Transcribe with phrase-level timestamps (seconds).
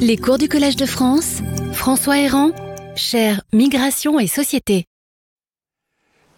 [0.00, 1.40] Les cours du Collège de France,
[1.72, 2.50] François Héran,
[2.96, 4.86] cher Migration et Société.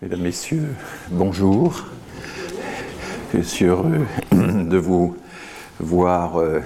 [0.03, 0.75] Mesdames, Messieurs,
[1.11, 1.85] bonjour.
[3.35, 5.17] Je suis heureux de vous
[5.79, 6.61] voir euh,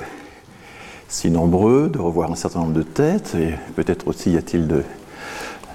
[1.08, 4.85] si nombreux, de revoir un certain nombre de têtes, et peut-être aussi y a-t-il de,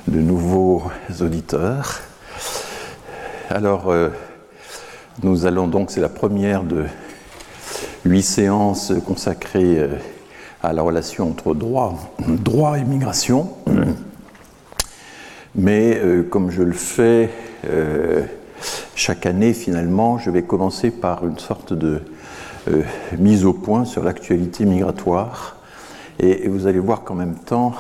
[0.08, 0.84] de nouveaux
[1.22, 2.02] auditeurs.
[3.50, 4.10] Alors, euh,
[5.22, 6.86] nous allons donc, c'est la première de
[8.06, 9.90] huit séances consacrées euh,
[10.62, 11.96] à la relation entre droit,
[12.28, 13.50] droit et migration.
[15.56, 17.30] Mais euh, comme je le fais
[17.70, 18.24] euh,
[18.96, 22.02] chaque année, finalement, je vais commencer par une sorte de
[22.70, 22.82] euh,
[23.18, 25.58] mise au point sur l'actualité migratoire.
[26.20, 27.74] Et, vous allez voir qu'en même temps,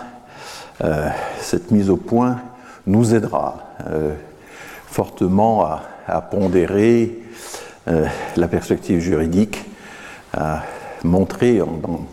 [1.41, 2.39] cette mise au point
[2.87, 3.57] nous aidera
[4.87, 5.65] fortement
[6.07, 7.19] à, pondérer
[7.85, 9.65] la perspective juridique,
[11.03, 11.61] montrer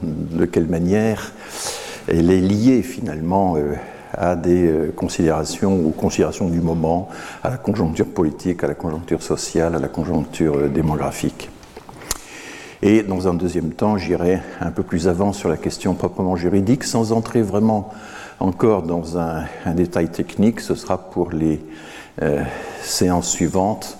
[0.03, 1.33] de quelle manière
[2.09, 3.75] elle est liée finalement euh,
[4.13, 7.09] à des euh, considérations ou considérations du moment,
[7.43, 11.51] à la conjoncture politique, à la conjoncture sociale, à la conjoncture euh, démographique.
[12.83, 16.85] Et dans un deuxième temps, j'irai un peu plus avant sur la question proprement juridique,
[16.85, 17.91] sans entrer vraiment
[18.39, 19.45] encore dans un,
[19.75, 20.61] détail technique.
[20.61, 21.59] Ce sera pour les
[22.83, 23.97] séances suivantes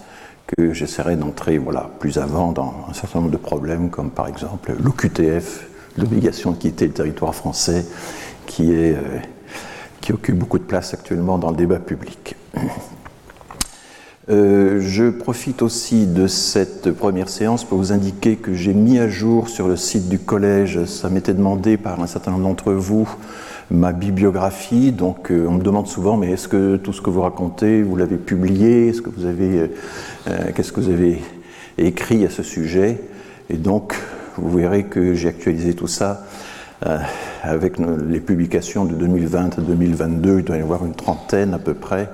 [0.47, 4.75] que j'essaierai d'entrer voilà, plus avant dans un certain nombre de problèmes, comme par exemple
[4.81, 5.67] l'OQTF,
[5.99, 7.85] l'obligation de quitter le territoire français,
[8.47, 9.19] qui, est, euh,
[10.01, 12.37] qui occupe beaucoup de place actuellement dans le débat public.
[14.29, 19.09] Euh, je profite aussi de cette première séance pour vous indiquer que j'ai mis à
[19.09, 23.09] jour sur le site du collège, ça m'était demandé par un certain nombre d'entre vous,
[23.71, 24.93] ma bibliographie.
[24.93, 27.97] Donc euh, on me demande souvent, mais est-ce que tout ce que vous racontez, vous
[27.97, 28.93] l'avez publié?
[28.93, 29.69] Euh,
[30.29, 31.21] euh, qu'est-ce que vous avez
[31.79, 33.01] écrit à ce sujet?
[33.51, 33.95] Et donc
[34.37, 36.25] vous verrez que j'ai actualisé tout ça
[37.43, 40.41] avec les publications de 2020 à 2022.
[40.41, 42.11] Il doit y avoir une trentaine à peu près.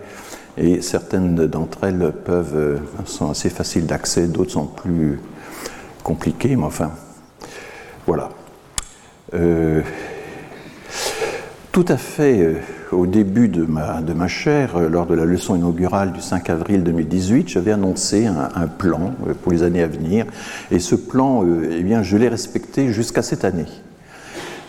[0.57, 5.19] Et certaines d'entre elles peuvent, sont assez faciles d'accès, d'autres sont plus
[6.05, 6.93] compliquées, mais enfin,
[8.07, 8.29] voilà.
[11.73, 12.55] Tout à fait euh,
[12.93, 16.85] au début de ma, de chaire, euh, lors de la leçon inaugurale du 5 avril
[16.85, 20.27] 2018, j'avais annoncé un, plan euh, pour les années à venir.
[20.71, 23.67] Et ce plan, eh bien, je l'ai respecté jusqu'à cette année.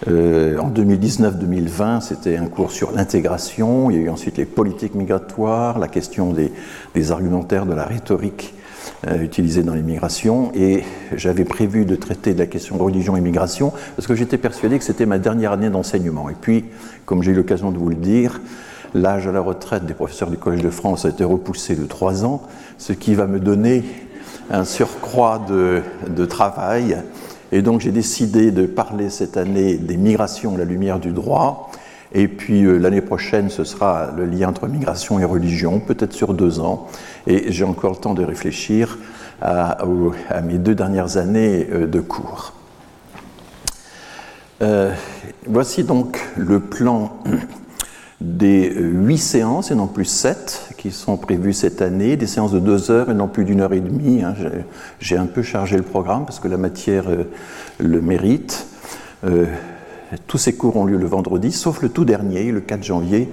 [0.06, 3.90] En 2019-2020, c'était un cours sur l'intégration.
[3.90, 8.54] Il y a eu ensuite les politiques migratoires, la question des argumentaires de la rhétorique
[9.08, 10.52] euh, utilisée dans les migrations.
[10.56, 10.84] Et
[11.16, 14.78] j'avais prévu de traiter de la question de religion et migration parce que j'étais persuadé
[14.78, 16.30] que c'était ma dernière année d'enseignement.
[16.30, 16.66] Et puis,
[17.06, 18.40] comme j'ai eu l'occasion de vous le dire,
[18.94, 22.24] l'âge à la retraite des professeurs du Collège de France a été repoussé de trois
[22.26, 22.44] ans,
[22.78, 23.84] ce qui va me donner
[24.50, 26.98] un surcroît de, de travail.
[27.52, 31.72] Et donc j'ai décidé de parler cette année des migrations à la lumière du droit.
[32.14, 36.34] Et puis euh, l'année prochaine, ce sera le lien entre migration et religion, peut-être sur
[36.34, 36.88] deux ans.
[37.28, 38.98] Et j'ai encore le temps de réfléchir
[39.42, 39.78] à,
[40.44, 42.54] mes deux dernières années euh, de cours.
[44.62, 44.94] Euh,
[45.46, 47.18] voici donc le plan
[48.22, 52.60] des huit séances et non plus sept qui sont prévues cette année, des séances de
[52.60, 54.24] deux heures et non plus d'une heure et demie.
[54.24, 54.34] Hein.
[55.00, 57.26] J'ai un peu chargé le programme parce que la matière euh,
[57.80, 58.68] le mérite.
[59.26, 59.46] Euh,
[60.28, 63.30] tous ces cours ont lieu le vendredi, sauf le tout dernier, le 4 janvier,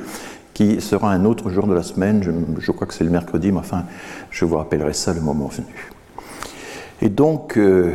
[0.60, 2.22] qui sera un autre jour de la semaine.
[2.59, 3.84] Je, crois que c'est le mercredi, mais enfin,
[4.31, 5.91] je vous rappellerai ça le moment venu.
[7.00, 7.94] Et donc, euh,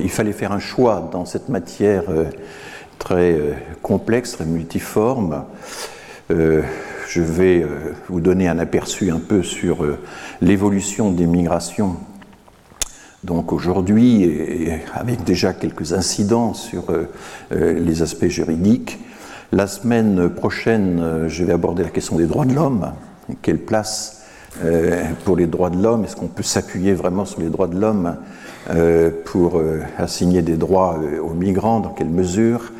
[0.00, 2.24] il fallait faire un choix dans cette matière euh,
[2.98, 3.52] très euh,
[3.82, 5.44] complexe, très multiforme.
[6.30, 7.66] Je vais
[8.08, 9.86] vous donner un aperçu un peu sur
[10.40, 11.96] l'évolution des migrations
[13.22, 16.84] donc aujourd'hui, avec déjà quelques incidents sur
[17.50, 18.98] les aspects juridiques,
[19.54, 22.92] la semaine prochaine, euh, je vais aborder la question des droits de l'homme.
[23.42, 24.22] Quelle place
[24.64, 26.04] euh, pour les droits de l'homme?
[26.04, 28.16] Est-ce qu'on peut s'appuyer vraiment sur les droits de l'homme
[29.26, 29.60] pour
[29.98, 31.80] assigner des droits aux migrants?
[31.80, 32.72] Dans quelle mesure?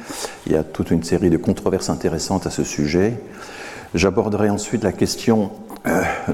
[0.47, 3.19] Il y a toute une série de controverses intéressantes à ce sujet.
[3.95, 5.51] J'aborderai ensuite la question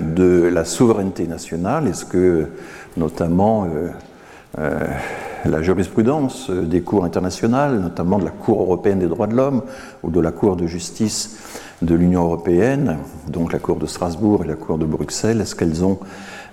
[0.00, 1.88] de la souveraineté nationale.
[1.88, 2.48] Est-ce que
[2.96, 3.88] notamment euh,
[4.58, 4.86] euh,
[5.44, 9.62] la jurisprudence des cours internationales, notamment de la Cour européenne des droits de l'homme
[10.02, 11.38] ou de la Cour de justice
[11.82, 12.98] de l'Union européenne,
[13.28, 15.98] donc la Cour de Strasbourg et la Cour de Bruxelles, est-ce qu'elles ont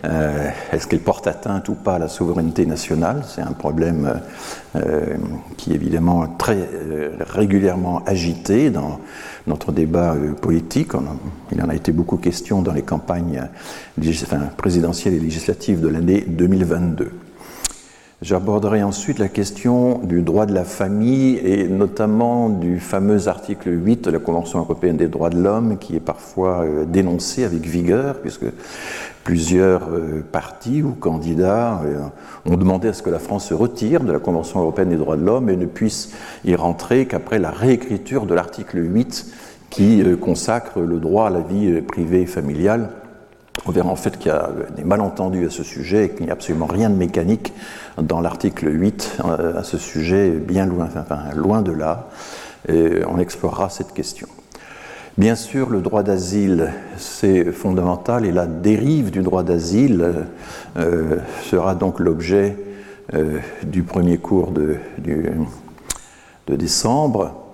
[0.06, 3.24] euh, est-ce qu'elles portent atteinte ou pas à la souveraineté nationale?
[3.28, 4.22] C'est un problème
[4.76, 5.16] euh,
[5.58, 9.00] qui est évidemment très euh, régulièrement agité dans
[9.48, 10.92] notre débat politique.
[11.52, 13.44] Il en a été beaucoup question dans les campagnes
[14.58, 17.12] présidentielles et législatives de l'année 2022.
[18.24, 24.06] J'aborderai ensuite la question du droit de la famille et notamment du fameux article 8
[24.06, 28.16] de la Convention européenne des droits de l'homme qui est parfois euh, dénoncé avec vigueur
[28.16, 28.46] puisque
[29.24, 32.08] plusieurs euh, partis ou candidats euh,
[32.52, 35.16] ont demandé à ce que la France se retire de la Convention européenne des droits
[35.16, 36.12] de l'homme et ne puisse
[36.44, 39.28] y rentrer qu'après la réécriture de l'article 8
[39.70, 42.90] qui consacre le droit à la vie privée et familiale
[43.66, 46.30] on verra en fait qu'il y a des malentendus à ce sujet et qu'il n'y
[46.30, 47.54] a absolument rien de mécanique
[48.02, 52.10] dans l'article 8 euh, à ce sujet, bien loin, de là.
[52.70, 54.28] On explorera cette question.
[55.18, 60.26] Bien sûr, le droit d'asile, c'est fondamental et la dérive du droit d'asile
[60.78, 62.56] euh, sera donc l'objet
[63.16, 64.78] euh, du premier cours de
[66.48, 67.47] décembre.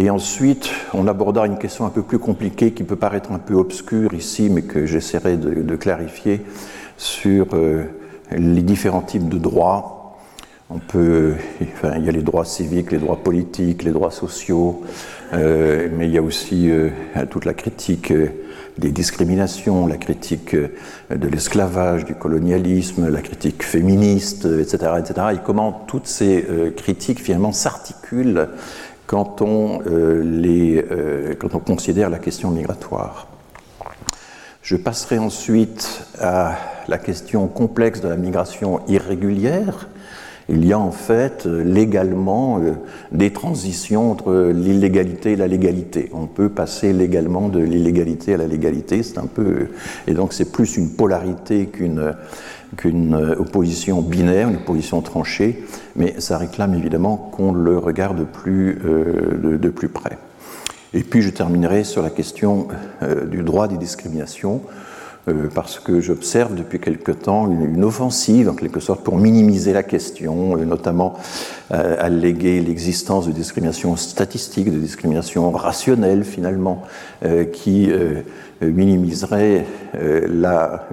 [0.00, 3.52] Et ensuite, on abordera une question un peu plus compliquée qui peut paraître un peu
[3.52, 6.40] obscure ici, mais que j'essaierai de, clarifier
[6.96, 7.84] sur euh,
[8.32, 10.16] les différents types de droits.
[10.94, 11.34] Il
[12.02, 14.82] y a les droits civiques, les droits politiques, les droits sociaux,
[15.34, 16.90] euh, mais il y a aussi euh,
[17.28, 18.12] toute la critique
[18.78, 25.26] des discriminations, la critique de l'esclavage, du colonialisme, la critique féministe, etc., etc.
[25.34, 28.48] Et comment toutes ces critiques finalement s'articulent
[29.10, 33.26] quand on, euh, euh, quand on considère la question migratoire.
[34.62, 36.54] Je passerai ensuite à
[36.86, 39.88] la question complexe de la migration irrégulière.
[40.48, 42.74] Il y a en fait légalement euh,
[43.10, 46.08] des transitions entre l'illégalité et la légalité.
[46.12, 49.70] On peut passer légalement de l'illégalité à la légalité, c'est un peu
[50.06, 52.14] et donc c'est plus une polarité qu'une
[52.76, 55.64] qu'une euh, opposition binaire, une opposition tranchée,
[55.96, 60.18] mais ça réclame évidemment qu'on le regarde plus, euh, de, plus près.
[60.94, 62.68] Et puis je terminerai sur la question
[63.02, 64.62] euh, du droit des discriminations,
[65.54, 70.56] parce que j'observe depuis quelque temps une, offensive, en quelque sorte, pour minimiser la question,
[70.56, 71.14] notamment
[71.70, 76.82] alléguer l'existence de discriminations statistiques, de discriminations rationnelles finalement,
[77.52, 77.90] qui
[78.62, 79.64] euh, minimiserait
[79.94, 80.86] euh, la,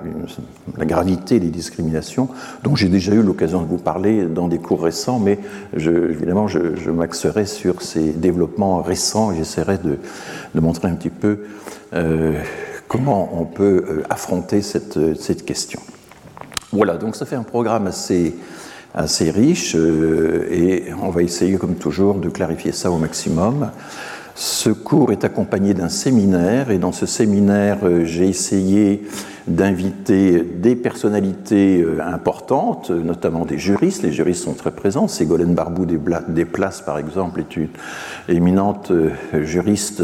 [0.86, 2.30] gravité des discriminations,
[2.64, 5.38] dont j'ai déjà eu l'occasion de vous parler dans des cours récents, mais
[5.76, 9.98] évidemment je, m'axerai sur ces développements récents et j'essaierai de,
[10.62, 11.40] montrer un petit peu
[11.94, 12.40] euh,
[12.88, 15.80] comment on peut euh, affronter cette, cette, question.
[16.72, 18.36] Voilà, donc ça fait un programme assez,
[18.94, 23.72] assez riche euh, et on va essayer comme toujours de clarifier ça au maximum.
[24.40, 29.02] Ce cours est accompagné d'un séminaire et dans ce séminaire, euh, j'ai essayé
[29.48, 34.04] d'inviter des personnalités euh, importantes, notamment des juristes.
[34.04, 35.08] Les juristes sont très présents.
[35.08, 37.70] Ségolène Barbou des Places, par exemple, est une
[38.30, 39.10] éminente euh,
[39.44, 40.04] juriste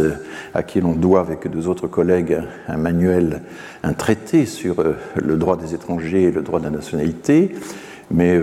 [0.56, 3.44] à qui l'on doit, avec deux autres collègues, un manuel,
[3.84, 4.84] un traité sur
[5.16, 7.54] le droit des étrangers et le droit de la nationalité.
[8.10, 8.40] Mais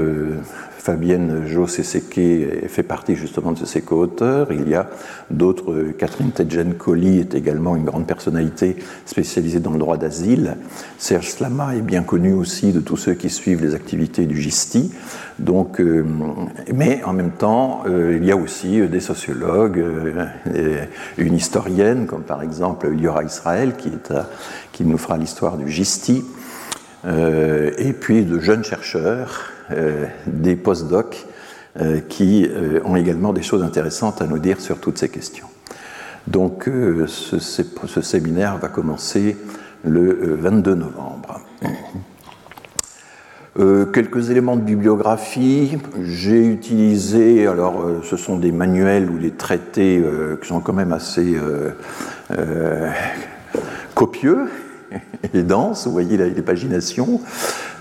[0.80, 4.50] Fabienne Jo-Seseke fait partie justement de ses co-auteurs.
[4.50, 4.88] Il y a
[5.30, 10.56] d'autres, Catherine Tedjen-Colli est également une grande personnalité spécialisée dans le droit d'asile.
[10.96, 14.90] Serge Slama est bien connu aussi de tous ceux qui suivent les activités du GISTI.
[15.38, 16.02] Donc, euh,
[16.72, 20.86] mais en même temps, euh, il y a aussi des sociologues, euh,
[21.18, 23.90] une historienne, comme par exemple Liora Israël, qui,
[24.72, 26.24] qui nous fera l'histoire du GISTI,
[27.06, 29.59] et puis de jeunes chercheurs euh,
[30.26, 31.26] des post-docs
[31.78, 35.46] euh, qui euh, ont également des choses intéressantes à nous dire sur toutes ces questions.
[36.26, 36.68] Donc
[37.06, 37.38] ce,
[38.02, 39.36] séminaire va commencer
[39.84, 41.40] le 22 novembre.
[43.94, 45.78] quelques éléments de bibliographie.
[46.02, 50.04] J'ai utilisé, alors ce sont des manuels ou des traités
[50.42, 51.36] qui sont quand même assez
[53.94, 54.48] copieux
[55.34, 55.86] et denses.
[55.86, 57.20] Vous voyez les paginations.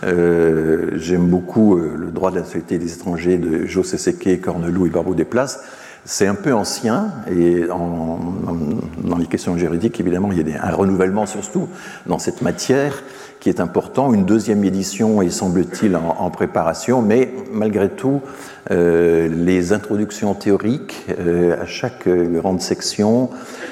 [0.04, 4.86] Euh, j'aime beaucoup euh, le droit de la nationalité des étrangers de José Seque, Cornelou
[4.86, 5.60] et Barbeau Desplaces.
[6.06, 11.26] C'est un peu ancien et dans les questions juridiques, évidemment, il y a un renouvellement
[11.26, 11.68] surtout
[12.08, 13.04] dans cette matière
[13.40, 14.14] qui est important.
[14.14, 18.22] Une deuxième édition est, semble-t-il, en, préparation, mais malgré tout,
[18.72, 23.30] euh, les introductions théoriques à chaque grande section,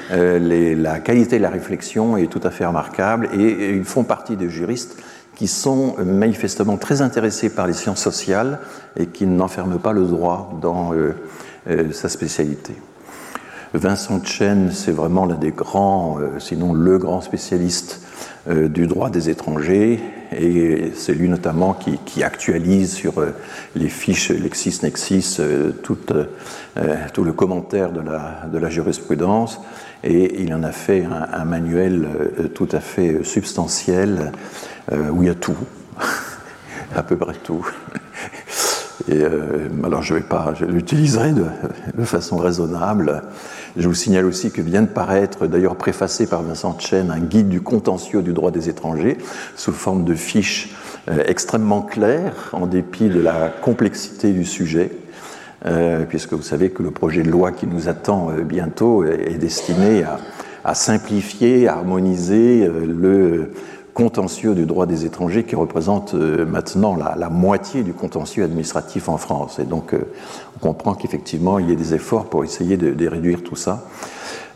[0.09, 4.50] la qualité de la réflexion est tout à fait remarquable et ils font partie des
[4.50, 4.97] juristes
[5.38, 8.59] qui sont manifestement très intéressés par les sciences sociales
[8.97, 11.13] et qui n'enferment pas le droit dans euh,
[11.69, 12.74] euh, sa spécialité.
[13.74, 18.01] Vincent Chen, c'est vraiment l'un des grands, euh, sinon le grand spécialiste
[18.50, 20.00] du droit des étrangers,
[20.31, 23.15] et c'est lui notamment qui, actualise sur
[23.75, 25.41] les fiches LexisNexis
[25.83, 25.97] tout,
[27.13, 29.59] tout le commentaire de la, de la, jurisprudence,
[30.05, 32.07] et il en a fait un, manuel
[32.55, 34.31] tout à fait substantiel
[34.91, 35.57] euh, où il y a tout,
[36.95, 37.67] à peu près tout.
[39.09, 39.24] Et,
[39.83, 43.24] alors je vais pas, je l'utiliserai de, façon raisonnable.
[43.75, 47.50] Je vous signale aussi que vient de paraître, d'ailleurs préfacé par Vincent Chen, un guide
[47.50, 49.17] du contentieux du droit des étrangers
[49.55, 50.75] sous forme de fiches
[51.25, 54.91] extrêmement claires, en dépit de la complexité du sujet.
[55.65, 59.39] Euh, puisque vous savez que le projet de loi qui nous attend euh, bientôt est,
[59.39, 60.03] destiné
[60.63, 63.51] à, simplifier, à harmoniser euh, le
[63.97, 69.57] contentieux du droit des étrangers qui représente maintenant la, moitié du contentieux administratif en France.
[69.57, 69.95] Et donc
[70.57, 73.87] on comprend qu'effectivement il y a des efforts pour essayer de, réduire tout ça.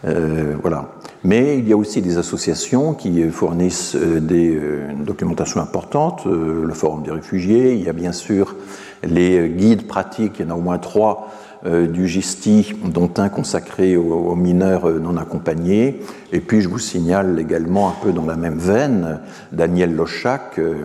[0.04, 0.90] voilà.
[1.24, 4.62] Mais il y a aussi des associations qui fournissent des
[5.04, 8.56] documentations importantes, le Forum des réfugiés, il y a bien sûr
[9.04, 13.30] les guides pratiques, il y en a au moins trois euh, du GISTI, dont un
[13.30, 16.00] consacré aux, mineurs euh, non accompagnés.
[16.32, 19.20] Et puis je vous signale également un peu dans la même veine
[19.52, 20.76] Daniel Lochac, euh,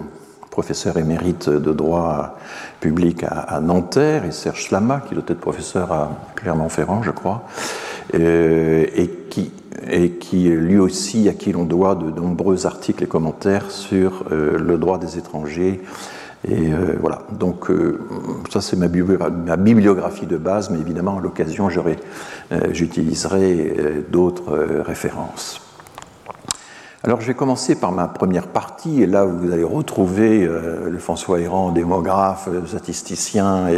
[0.50, 2.38] professeur émérite de droit
[2.80, 7.44] public à, Nanterre, et Serge Slama, qui doit être professeur à Clermont-Ferrand, je crois,
[8.14, 9.52] et qui
[9.88, 14.78] et qui lui aussi à qui l'on doit de nombreux articles et commentaires sur le
[14.78, 15.82] droit des étrangers
[16.48, 17.98] et euh, voilà, donc euh,
[18.50, 25.60] ça c'est ma, bibliographie de base, mais évidemment à l'occasion euh, j'utiliserai d'autres références.
[27.04, 31.40] Alors je vais commencer par ma première partie, et là vous allez retrouver le François
[31.40, 33.68] Héran, démographe, statisticien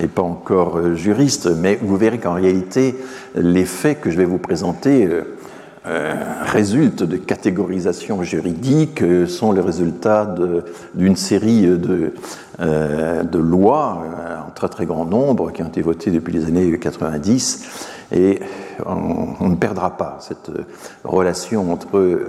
[0.00, 2.96] et, pas encore juriste, mais vous verrez qu'en réalité
[3.34, 5.35] les faits que je vais vous présenter euh,
[5.86, 10.34] résultent de catégorisations juridiques, euh, sont le résultat
[10.94, 12.14] d'une série de,
[12.60, 14.02] euh, de lois
[14.46, 17.68] en très très grand nombre qui ont été votées depuis les années 90
[18.12, 18.40] et
[18.84, 20.50] on, ne perdra pas cette
[21.04, 22.20] relation entre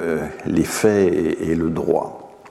[0.45, 2.41] les faits et, le droit.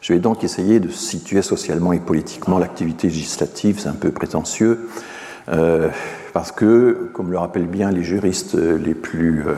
[0.00, 4.88] Je vais donc essayer de situer socialement et politiquement l'activité législative, c'est un peu prétentieux,
[6.38, 9.54] parce que, comme le rappellent bien les juristes les plus euh,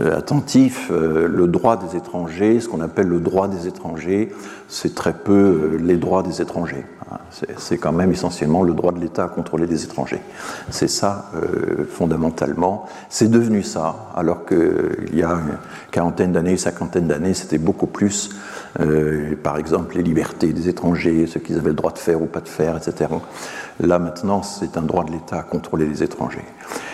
[0.00, 4.32] euh, attentifs, euh, le droit des étrangers, ce qu'on appelle le droit des étrangers,
[4.66, 6.84] c'est très peu les droits des étrangers.
[7.12, 7.18] Hein.
[7.58, 10.20] C'est quand même essentiellement le droit de l'État à contrôler les étrangers.
[10.70, 11.30] C'est ça,
[11.88, 12.86] fondamentalement.
[13.08, 15.58] C'est devenu ça, alors qu'il y a une
[15.92, 18.30] quarantaine d'années, cinquantaine d'années, c'était beaucoup plus,
[19.42, 22.40] par exemple, les libertés des étrangers, ce qu'ils avaient le droit de faire ou pas
[22.40, 23.08] de faire, etc.
[23.80, 26.44] Là maintenant, c'est un droit de l'État à contrôler les étrangers.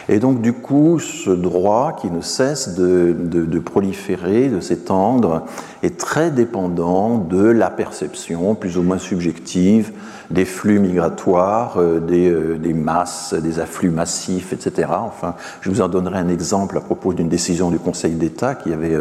[0.08, 5.42] Et donc du coup, ce droit qui ne cesse de, proliférer, de s'étendre,
[5.82, 9.92] est très dépendant de la perception plus ou moins subjective
[10.30, 14.88] des flux migratoires, euh, euh, des, masses, des afflux massifs, etc.
[14.92, 18.72] Enfin, je vous en donnerai un exemple à propos d'une décision du Conseil d'État qui
[18.72, 18.96] avait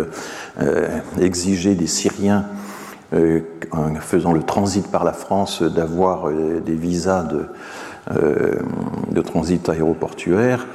[0.60, 2.46] euh, exigé des Syriens
[3.72, 7.46] en faisant le transit par la France, d'avoir euh, des visas de,
[8.12, 8.56] euh,
[9.12, 10.68] de transit aéroportuaire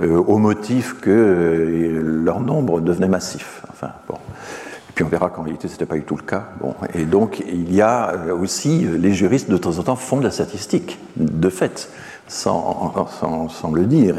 [0.00, 3.64] au motif que leur nombre devenait massif.
[3.68, 4.14] Enfin, bon.
[4.14, 6.50] Et puis on verra qu'en réalité, ce n'était pas du tout le cas.
[6.60, 6.76] Bon.
[6.94, 10.30] Et donc, il y a aussi, les juristes de temps en temps font de la
[10.30, 11.90] statistique, de fait,
[12.28, 14.14] sans, sans, sans le dire.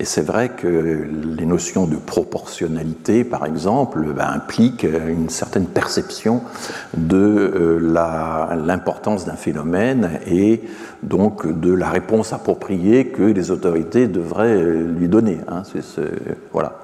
[0.00, 6.40] Et c'est vrai que les notions de proportionnalité, par exemple, ben, impliquent une certaine perception
[6.96, 10.62] de euh, l'importance d'un phénomène et
[11.02, 15.40] donc de la réponse appropriée que les autorités devraient euh, lui donner.
[15.48, 15.64] Hein.
[16.50, 16.80] voilà.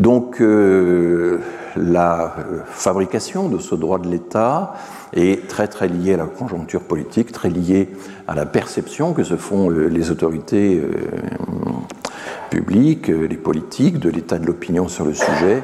[0.00, 1.38] Donc euh,
[1.76, 2.34] la
[2.66, 4.74] fabrication de ce droit de l'État
[5.12, 7.90] est très très liée à la conjoncture politique, très liée
[8.26, 10.82] à la perception que se font les autorités
[12.50, 15.62] publics, euh, les politiques, de l'état de l'opinion sur le sujet.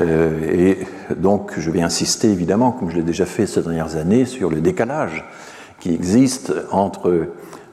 [0.00, 0.78] Euh, et
[1.16, 4.60] donc, je vais insister évidemment, comme je l'ai déjà fait ces dernières années, sur le
[4.60, 5.24] décalage
[5.80, 7.28] qui existe entre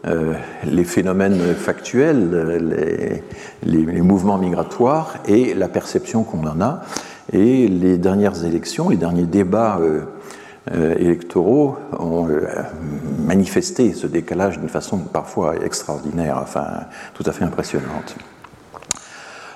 [0.05, 0.33] euh,
[0.65, 3.21] les phénomènes factuels,
[3.63, 6.81] les, mouvements migratoires et la perception qu'on en a.
[7.31, 9.79] Et les dernières élections, les derniers débats
[10.71, 12.27] électoraux ont
[13.25, 16.65] manifesté ce décalage d'une façon parfois extraordinaire, enfin
[17.13, 18.15] tout à fait impressionnante.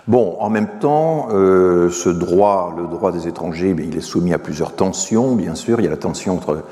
[0.08, 4.34] Bon, en même temps, euh, ce droit, le droit des étrangers, mais il est soumis
[4.34, 5.82] à plusieurs tensions, bien sûr.
[5.82, 6.64] Il y a la tension entre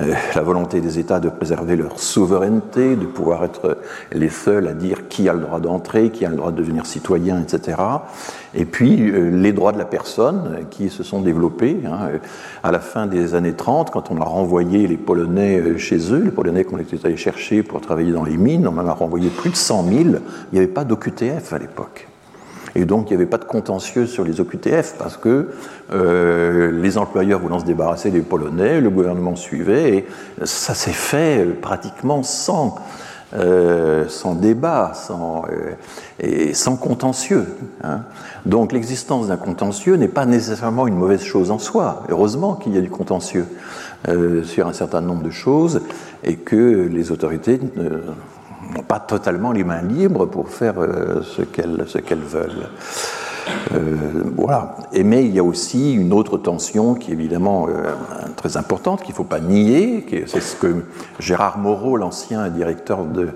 [0.00, 3.78] euh, la volonté des États de préserver leur souveraineté, de pouvoir être
[4.12, 6.86] les seuls à dire qui a le droit d'entrer, qui a le droit de devenir
[6.86, 7.78] citoyen, etc.
[8.54, 11.80] Et puis euh, les droits de la personne qui se sont développés.
[11.86, 12.20] Hein,
[12.62, 16.30] à la fin des années 30, quand on a renvoyé les Polonais chez eux, les
[16.30, 19.50] Polonais qu'on était allés chercher pour travailler dans les mines, on en a renvoyé plus
[19.50, 19.98] de 100 000.
[19.98, 20.14] Il
[20.52, 22.11] n'y avait pas d'OQTF à l'époque.
[22.74, 25.48] Et donc, il n'y avait pas de contentieux sur les OQTF parce que
[25.92, 30.06] euh, les employeurs voulant se débarrasser des Polonais, le gouvernement suivait, et
[30.44, 32.76] ça s'est fait pratiquement sans,
[33.34, 35.72] euh, sans débat, sans, euh,
[36.18, 37.46] et sans contentieux.
[37.84, 38.00] Hein.
[38.46, 42.04] Donc, l'existence d'un contentieux n'est pas nécessairement une mauvaise chose en soi.
[42.08, 43.46] Heureusement qu'il y a du contentieux
[44.42, 45.82] sur un certain nombre de choses
[46.24, 47.60] et que les autorités
[48.72, 52.68] n'ont pas totalement les mains libres pour faire euh, ce qu'elles veulent.
[53.72, 54.76] Euh, voilà.
[54.92, 57.92] Mais il y a aussi une autre tension qui est évidemment euh,
[58.36, 60.84] très importante, qu'il ne faut pas nier, c'est ce que
[61.18, 63.30] Gérard Moreau, l'ancien directeur de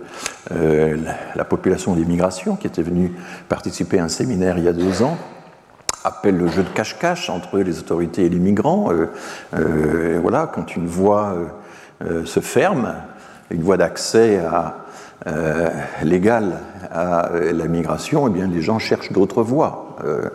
[1.35, 3.14] la, population d'immigration, qui était venu
[3.49, 5.16] participer à un séminaire il y a deux ans,
[6.05, 8.90] appelle le jeu de cache-cache entre les autorités et les migrants.
[9.52, 11.35] voilà, quand une voie
[12.25, 12.95] se ferme,
[13.50, 14.86] une voie d'accès à,
[15.27, 15.71] euh,
[16.03, 16.59] légale
[16.93, 19.97] à la migration, eh bien, les gens cherchent d'autres voies.
[20.05, 20.29] Euh,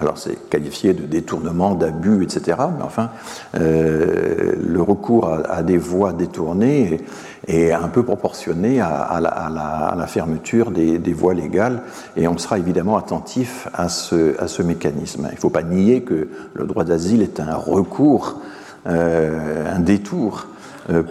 [0.00, 2.56] alors c'est qualifié de détournement, d'abus, etc.
[2.76, 3.10] Mais enfin,
[3.56, 7.00] euh, le recours à, des voies détournées
[7.48, 11.82] est, un peu proportionné à, la, fermeture des, voies légales,
[12.16, 15.26] et on sera évidemment attentif à ce, mécanisme.
[15.30, 18.40] Il ne faut pas nier que le droit d'asile est un recours,
[18.86, 20.57] un détour euh,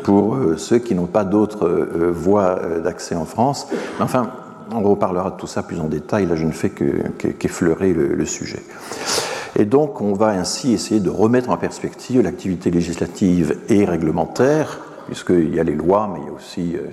[0.04, 3.68] pour euh, ceux qui n'ont pas d'autres euh, voies d'accès en France.
[4.00, 4.32] Enfin,
[4.72, 6.26] on reparlera de tout ça plus en détail.
[6.26, 8.62] Là, je ne fais qu'effleurer le, sujet.
[9.56, 15.56] Et donc, on va ainsi essayer de remettre en perspective l'activité législative et réglementaire, puisqu'il
[15.56, 16.90] y a les lois, mais il y a aussi euh,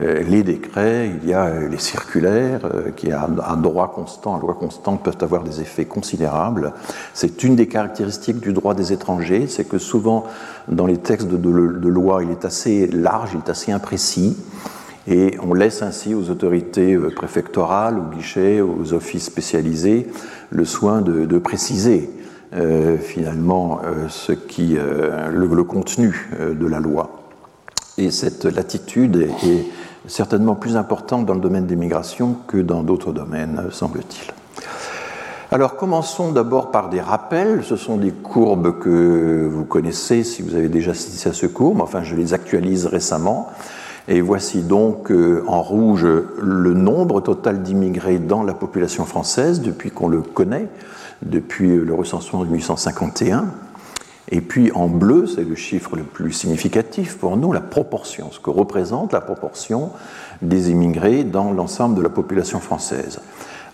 [0.00, 4.54] les décrets, il y a euh, les circulaires euh, qui, à, droit constant, à loi
[4.54, 6.72] constante, peuvent avoir des effets considérables.
[7.12, 10.24] C'est une des caractéristiques du droit des étrangers, c'est que souvent,
[10.68, 14.36] dans les textes de, loi, il est assez large, il est assez imprécis.
[15.06, 20.06] Et on laisse ainsi aux autorités préfectorales, aux guichets, aux offices spécialisés
[20.50, 22.10] le soin de, préciser
[23.00, 27.20] finalement ce qui, le, contenu de la loi.
[27.98, 29.64] Et cette latitude est,
[30.10, 34.32] certainement plus importante dans le domaine des migrations que dans d'autres domaines, semble-t-il.
[35.52, 37.64] Alors commençons d'abord par des rappels.
[37.64, 41.74] Ce sont des courbes que vous connaissez si vous avez déjà assisté à ce cours,
[41.74, 43.48] mais enfin je les actualise récemment.
[44.08, 49.90] Et voici donc euh, en rouge le nombre total d'immigrés dans la population française depuis
[49.90, 50.68] qu'on le connaît,
[51.22, 53.46] depuis le recensement de 1851.
[54.32, 58.38] Et puis en bleu, c'est le chiffre le plus significatif pour nous, la proportion, ce
[58.38, 59.90] que représente la proportion
[60.40, 63.20] des immigrés dans l'ensemble de la population française.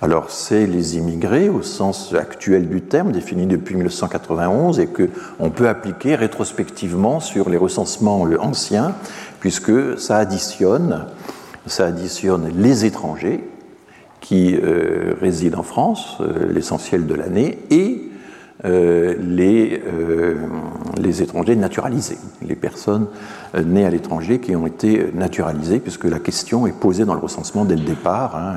[0.02, 5.50] Alors c'est les immigrés au sens actuel du terme, défini depuis 1991 et que on
[5.50, 8.94] peut appliquer rétrospectivement sur les recensements anciens,
[9.40, 11.06] puisque ça additionne,
[11.66, 13.48] ça additionne les étrangers
[14.20, 18.02] qui euh, résident en France, euh, l'essentiel de l'année, et
[18.66, 20.34] les, euh,
[20.98, 23.06] les étrangers naturalisés, les personnes
[23.54, 27.20] euh, nées à l'étranger qui ont été naturalisées, puisque la question est posée dans le
[27.20, 28.36] recensement dès le départ.
[28.36, 28.56] Hein,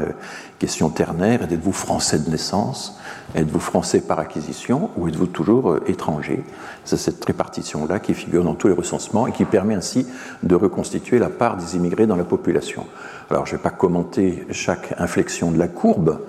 [0.57, 2.99] question ternaire, êtes-vous français de naissance
[3.35, 6.43] Êtes-vous français par acquisition ou êtes-vous toujours étranger?
[6.83, 10.07] C'est cette répartition-là qui figure dans tous les recensements et qui permet ainsi
[10.41, 12.87] de reconstituer la part des immigrés dans la population.
[13.29, 16.21] Alors je ne vais pas commenter chaque inflexion de la courbe,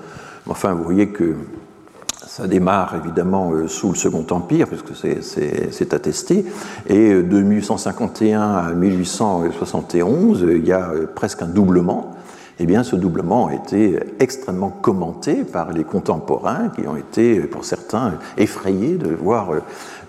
[0.45, 1.37] mais enfin vous voyez que
[2.31, 6.45] ça démarre évidemment euh, sous le Second Empire, puisque c'est attesté,
[6.87, 12.13] et euh, de 1851 à 1871, il y a euh, presque un doublement.
[12.61, 17.65] Eh bien, ce doublement a été extrêmement commenté par les contemporains qui ont été, pour
[17.65, 19.49] certains, effrayés de voir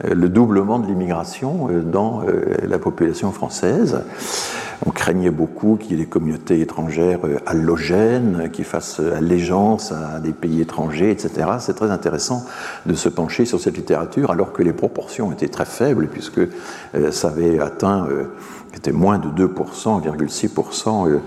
[0.04, 2.24] le doublement de l'immigration dans
[2.64, 4.04] la population française.
[4.84, 10.20] On craignait beaucoup qu'il y ait des communautés étrangères euh, allogènes, qui fassent allégeance à
[10.20, 11.48] des pays étrangers, etc.
[11.60, 12.46] C'est très intéressant
[12.88, 17.12] de se pencher sur cette littérature, alors que les proportions étaient très faibles, puisque euh,
[17.12, 18.26] ça avait atteint euh,
[18.74, 21.20] était moins de 2%, 1,6%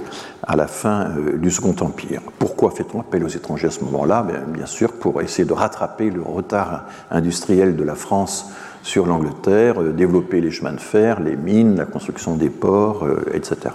[0.42, 2.22] à la fin du Second Empire.
[2.38, 4.26] Pourquoi fait-on appel aux étrangers à ce moment-là?
[4.48, 8.50] Bien sûr, pour essayer de rattraper le retard industriel de la France
[8.84, 13.24] sur l'Angleterre, euh, développer les chemins de fer, les mines, la construction des ports, euh,
[13.32, 13.74] etc.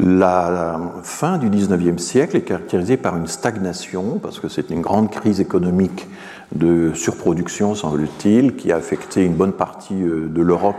[0.00, 5.10] La fin du XIXe siècle est caractérisée par une stagnation, parce que c'est une grande
[5.10, 6.08] crise économique
[6.52, 10.76] de surproduction, semble-t-il, qui a affecté une bonne partie euh, de l'Europe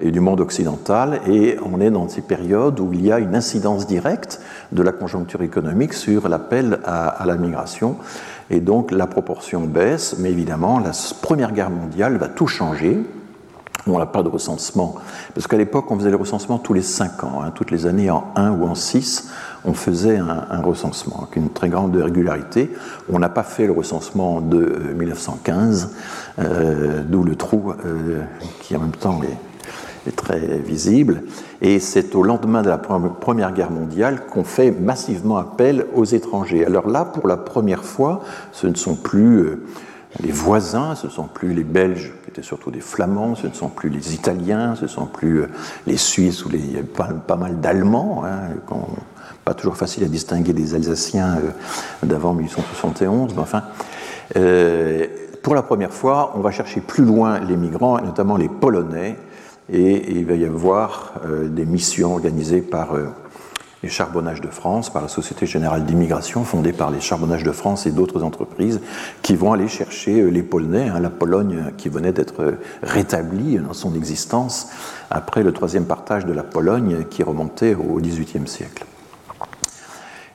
[0.00, 3.34] et du monde occidental, et on est dans ces périodes où il y a une
[3.34, 4.40] incidence directe
[4.72, 7.96] de la conjoncture économique sur l'appel à, la migration,
[8.50, 13.02] et donc la proportion baisse, mais évidemment la Première Guerre mondiale va tout changer,
[13.86, 14.96] on n'a pas de recensement.
[15.34, 17.42] Parce qu'à l'époque, on faisait le recensement tous les 5 ans.
[17.42, 17.52] Hein.
[17.54, 19.30] toutes les années, en 1 ou en 6,
[19.64, 22.70] on faisait un, recensement avec une très grande régularité.
[23.12, 25.94] On n'a pas fait le recensement de 1915,
[26.38, 28.22] euh, euh, d'où le trou euh,
[28.60, 29.38] qui en même temps est,
[30.08, 31.22] est très visible.
[31.60, 36.64] Et c'est au lendemain de la Première Guerre mondiale qu'on fait massivement appel aux étrangers.
[36.64, 38.20] Alors là, pour la première fois,
[38.52, 39.58] ce ne sont plus
[40.22, 43.52] les voisins, ce ne sont plus les Belges, qui étaient surtout des Flamands, ce ne
[43.52, 45.48] sont plus les Italiens, ce ne sont plus euh,
[45.86, 48.54] les Suisses, y a pas, mal d'Allemands, hein,
[49.44, 53.62] pas toujours facile à distinguer des Alsaciens euh, d'avant 1871, mais enfin,
[54.36, 55.06] euh,
[55.42, 59.16] pour la première fois, on va chercher plus loin les migrants, notamment les Polonais,
[59.72, 61.14] et, il va y avoir
[61.50, 62.94] des missions organisées par
[63.82, 67.86] les Charbonnages de France, par la Société Générale d'Immigration, fondée par les Charbonnages de France
[67.86, 68.80] et d'autres entreprises,
[69.22, 72.52] qui vont aller chercher euh, les Polonais, hein, la Pologne qui venait d'être euh,
[72.82, 74.68] rétablie dans son existence
[75.10, 78.84] après le troisième partage de la Pologne qui remontait au XVIIIe siècle.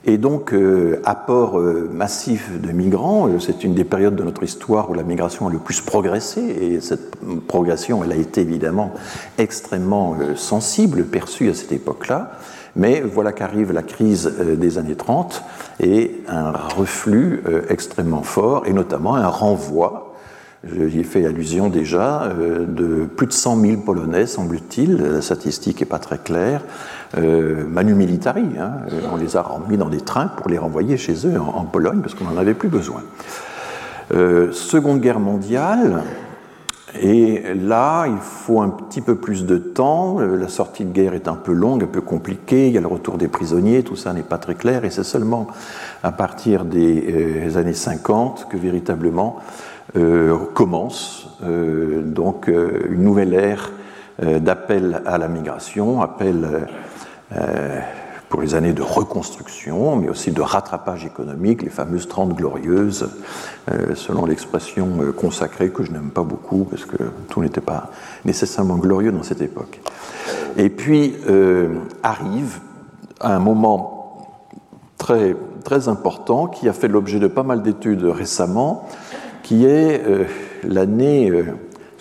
[0.04, 4.94] Et donc, euh, apport massif de migrants, c'est une des périodes de notre histoire où
[4.94, 8.92] la migration a le plus progressé, et cette progression, elle a été évidemment
[9.38, 12.32] extrêmement sensible, perçue à cette époque-là.
[12.74, 15.42] Mais voilà qu'arrive la crise euh, des années 30
[15.80, 20.14] et un reflux euh, extrêmement fort, et notamment un renvoi,
[20.64, 25.80] j'y ai fait allusion déjà, euh, de plus de 100 000 Polonais, semble-t-il, la statistique
[25.80, 26.62] n'est pas très claire,
[27.16, 28.72] manu militari, hein,
[29.12, 32.14] on les a remis dans des trains pour les renvoyer chez eux en, Pologne parce
[32.14, 33.02] qu'on n'en avait plus besoin.
[34.10, 36.02] Seconde Guerre mondiale,
[37.00, 40.20] et là, il faut un petit peu plus de temps.
[40.20, 42.66] Euh, la sortie de guerre est un peu longue, un peu compliquée.
[42.68, 44.84] Il y a le retour des prisonniers, tout ça n'est pas très clair.
[44.84, 45.46] Et c'est seulement
[46.02, 49.38] à partir des euh, années 50 que véritablement
[49.96, 53.72] euh, commence donc une nouvelle ère
[54.22, 56.68] d'appel à la migration, appel
[58.32, 63.10] pour les années de reconstruction, mais aussi de rattrapage économique, les fameuses Trente glorieuses,
[63.70, 66.96] euh, selon l'expression euh, consacrée que je n'aime pas beaucoup, parce que
[67.28, 67.90] tout n'était pas
[68.24, 69.82] nécessairement glorieux dans cette époque.
[70.56, 72.60] Et puis euh, arrive
[73.20, 74.40] un moment
[74.96, 78.88] très, très important qui a fait l'objet de pas mal d'études récemment,
[79.42, 80.02] qui est
[80.64, 81.30] l'année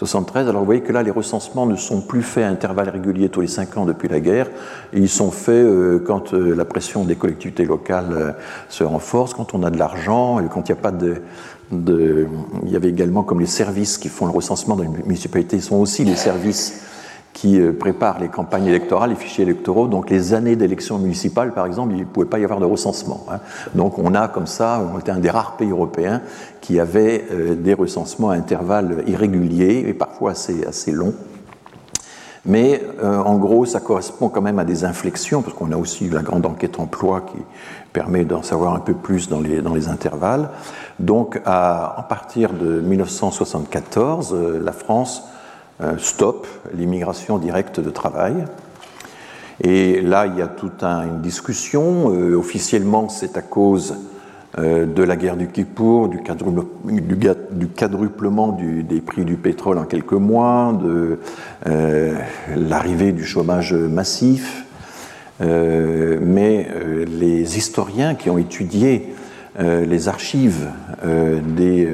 [0.01, 0.49] 73.
[0.49, 3.41] Alors vous voyez que là, les recensements ne sont plus faits à intervalles réguliers tous
[3.41, 4.47] les cinq ans depuis la guerre.
[4.93, 8.31] Ils sont faits euh, quand euh, la pression des collectivités locales euh,
[8.67, 11.21] se renforce, quand on a de l'argent, quand il n'y a pas de,
[11.71, 12.27] de,
[12.65, 15.77] Il y avait également comme les services qui font le recensement dans les municipalités, sont
[15.77, 16.81] aussi les services
[17.33, 19.87] qui euh, prépare les campagnes électorales, les fichiers électoraux.
[19.87, 23.25] Donc les années d'élections municipales, par exemple, il ne pouvait pas y avoir de recensement.
[23.31, 23.39] Hein.
[23.75, 26.21] Donc on a comme ça, on était un des rares pays européens
[26.59, 31.13] qui avait euh, des recensements à intervalles irréguliers et parfois assez, assez longs.
[32.43, 36.09] Mais euh, en gros, ça correspond quand même à des inflexions, parce qu'on a aussi
[36.09, 37.37] la grande enquête emploi qui
[37.93, 40.49] permet d'en savoir un peu plus dans les, dans les intervalles.
[40.97, 45.23] Donc à, à partir de 1974, la France
[45.83, 48.45] euh, stop l'immigration directe de travail.
[49.63, 52.13] Et là, il y a toute une discussion.
[52.13, 53.95] Euh, officiellement, c'est à cause
[54.59, 56.19] euh, de la guerre du Kippour, du,
[57.75, 61.19] quadruplement des prix du pétrole en quelques mois, de
[62.55, 64.65] l'arrivée du chômage massif.
[65.39, 66.67] mais
[67.07, 69.13] les historiens qui ont étudié
[69.59, 70.67] les archives
[71.03, 71.87] des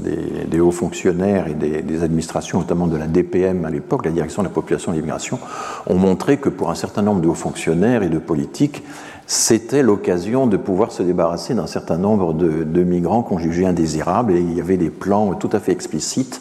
[0.00, 4.48] des, hauts fonctionnaires et des, administrations, notamment de la DPM à l'époque, la Direction de
[4.48, 5.38] la population et de l'immigration,
[5.86, 8.82] ont montré que pour un certain nombre de hauts fonctionnaires et de politiques,
[9.26, 14.32] c'était l'occasion de pouvoir se débarrasser d'un certain nombre de, migrants qu'on jugeait indésirables.
[14.32, 16.40] Et il y avait des plans tout à fait explicites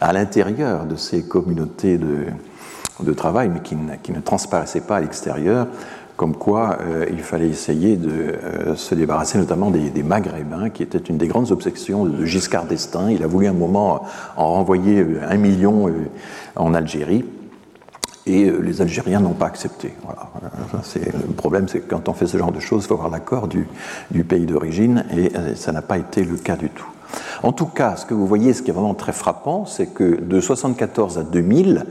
[0.00, 5.66] à l'intérieur de ces communautés de, travail, mais qui ne transparaissaient pas à l'extérieur,
[6.22, 10.98] comme quoi euh, il fallait essayer de euh, se débarrasser notamment des, Maghrébins, qui étaient
[10.98, 13.10] une des grandes obsessions de Giscard d'Estaing.
[13.10, 14.04] Il a voulu un moment
[14.36, 15.94] en renvoyer un million euh,
[16.54, 17.24] en Algérie.
[18.24, 19.94] Et les Algériens n'ont pas accepté.
[20.94, 23.48] Le problème, c'est que quand on fait ce genre de choses, il faut avoir l'accord
[23.48, 23.66] du,
[24.22, 26.86] pays d'origine, et ça n'a pas été le cas du tout.
[27.42, 30.04] En tout cas, ce que vous voyez, ce qui est vraiment très frappant, c'est que
[30.04, 31.86] de 1974 à 2000,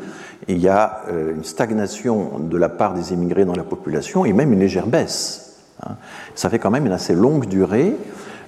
[0.48, 4.34] il y a euh, une stagnation de la part des immigrés dans la population et
[4.34, 5.58] même une légère baisse.
[5.84, 5.96] Hein.
[6.36, 7.96] Ça fait quand même une assez longue durée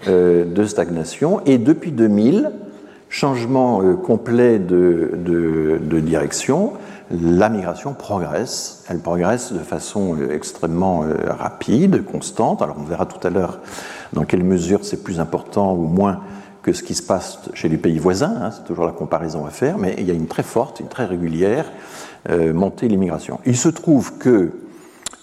[0.08, 1.42] euh, de stagnation.
[1.46, 2.52] Et depuis 2000,
[3.10, 5.10] changement euh, complet de,
[6.00, 6.74] direction,
[7.12, 8.86] la migration progresse.
[8.90, 12.62] Elle progresse de façon extrêmement rapide, constante.
[12.62, 13.60] Alors on verra tout à l'heure
[14.14, 16.22] dans quelle mesure c'est plus important ou moins
[16.63, 19.49] que ce qui se passe chez les pays voisins, hein, c'est toujours la comparaison à
[19.49, 21.65] faire, mais il y a une très forte, une très régulière
[22.30, 23.39] euh, montée de l'immigration.
[23.45, 24.52] Il se trouve que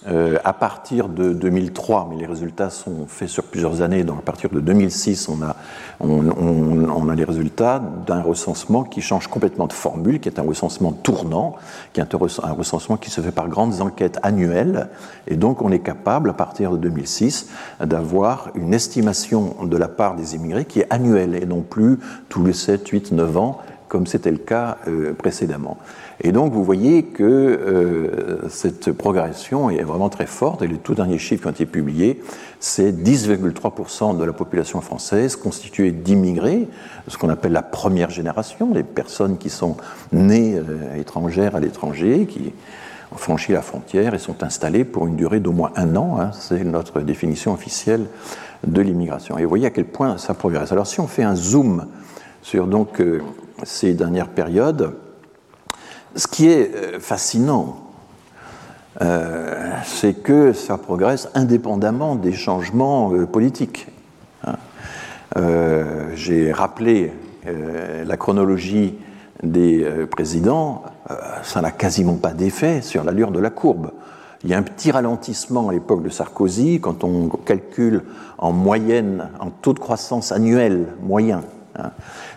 [0.07, 4.21] euh, à partir de 2003, mais les résultats sont faits sur plusieurs années, donc à
[4.23, 5.55] partir de 2006, on a,
[5.99, 10.91] on, a les résultats d'un recensement qui change complètement de formule, qui est un recensement
[10.91, 11.55] tournant,
[11.93, 14.89] qui est un recensement qui se fait par grandes enquêtes annuelles,
[15.27, 20.15] et donc on est capable, à partir de 2006, d'avoir une estimation de la part
[20.15, 24.07] des immigrés qui est annuelle, et non plus tous les 7, 8, 9 ans, comme
[24.07, 25.77] c'était le cas euh, précédemment.
[26.23, 30.93] Et donc vous voyez que euh, cette progression est vraiment très forte, et les tout
[30.93, 32.21] derniers chiffres qui ont été publiés,
[32.59, 36.67] c'est 10,3% de la population française constituée d'immigrés,
[37.07, 39.77] ce qu'on appelle la première génération, les personnes qui sont
[40.11, 42.53] nées euh, étrangères à l'étranger, qui
[43.11, 46.31] ont franchi la frontière et sont installées pour une durée d'au moins un an, hein,
[46.33, 48.05] c'est notre définition officielle
[48.67, 49.39] de l'immigration.
[49.39, 50.71] Et vous voyez à quel point ça progresse.
[50.71, 51.87] Alors si on fait un zoom
[52.43, 53.01] sur donc
[53.63, 54.93] ces dernières périodes.
[56.15, 57.77] Ce qui est euh, fascinant,
[59.01, 63.87] euh, c'est que ça progresse indépendamment des changements euh, politiques.
[64.45, 64.55] Hein.
[66.13, 67.13] J'ai rappelé
[67.45, 68.95] la chronologie
[69.43, 70.83] des présidents,
[71.41, 73.91] ça n'a quasiment pas d'effet sur l'allure de la courbe.
[74.43, 78.03] Il y a un petit ralentissement à l'époque de Sarkozy, quand on calcule
[78.37, 81.43] en moyenne, en taux de croissance annuel moyen.
[81.79, 81.91] Hein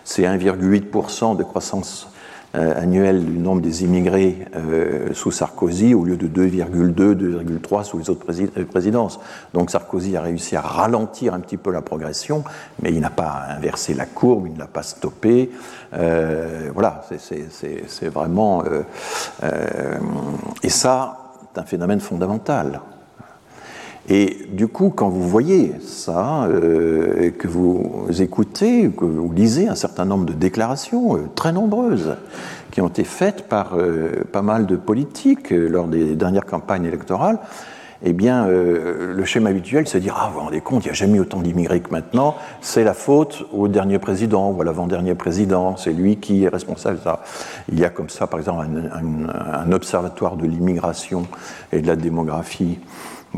[0.05, 2.07] c'est 1,8% de croissance
[2.55, 7.97] euh, annuelle du nombre des immigrés euh, sous Sarkozy au lieu de 2,2, 2,3 sous
[7.97, 9.19] les autres euh, présidences.
[9.53, 12.43] Donc Sarkozy a réussi à ralentir un petit peu la progression,
[12.81, 15.51] mais il n'a pas inversé la courbe, il ne l'a pas stoppé.
[15.91, 18.63] voilà, c'est vraiment...
[20.63, 22.79] et ça, c'est un phénomène fondamental.
[24.07, 29.75] Et du coup, quand vous voyez ça, euh, que vous écoutez, que vous lisez un
[29.75, 32.15] certain nombre de déclarations, euh, très nombreuses,
[32.69, 37.39] qui ont été faites par euh, pas mal de politiques lors des dernières campagnes électorales,
[38.03, 40.91] eh bien, le schéma habituel, c'est de dire Ah, vous vous rendez compte, il n'y
[40.91, 45.15] a jamais autant d'immigrés que maintenant, c'est la faute au dernier président ou à l'avant-dernier
[45.15, 47.23] président, c'est lui qui est responsable de ça.
[47.71, 51.25] Il y a comme ça, par exemple, un observatoire de l'immigration
[51.71, 52.79] et de la démographie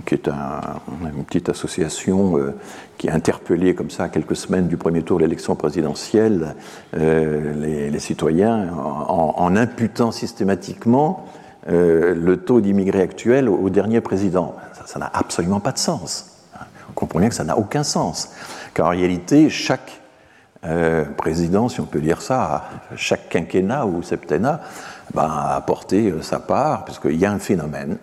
[0.06, 2.56] qui est une petite association euh,
[2.98, 6.56] qui a interpellé comme ça quelques semaines du premier tour de l'élection présidentielle
[6.96, 11.26] euh, les, citoyens en, imputant systématiquement
[11.70, 14.56] euh, le taux d'immigrés actuel au, dernier président.
[14.86, 16.44] Ça n'a absolument pas de sens.
[16.90, 18.32] On comprend bien que ça n'a aucun sens.
[18.74, 20.02] Car en réalité, chaque
[21.18, 24.62] président, si on peut dire ça, chaque quinquennat ou septennat,
[25.14, 27.98] ben, a apporté sa part, puisqu'il y a un phénomène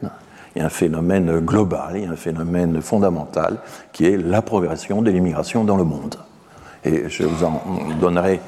[0.54, 3.58] il y a un phénomène global, il y a un phénomène fondamental
[3.92, 6.16] qui est la progression de l'immigration dans le monde.
[6.84, 7.62] Et je vous en
[8.00, 8.40] donnerai,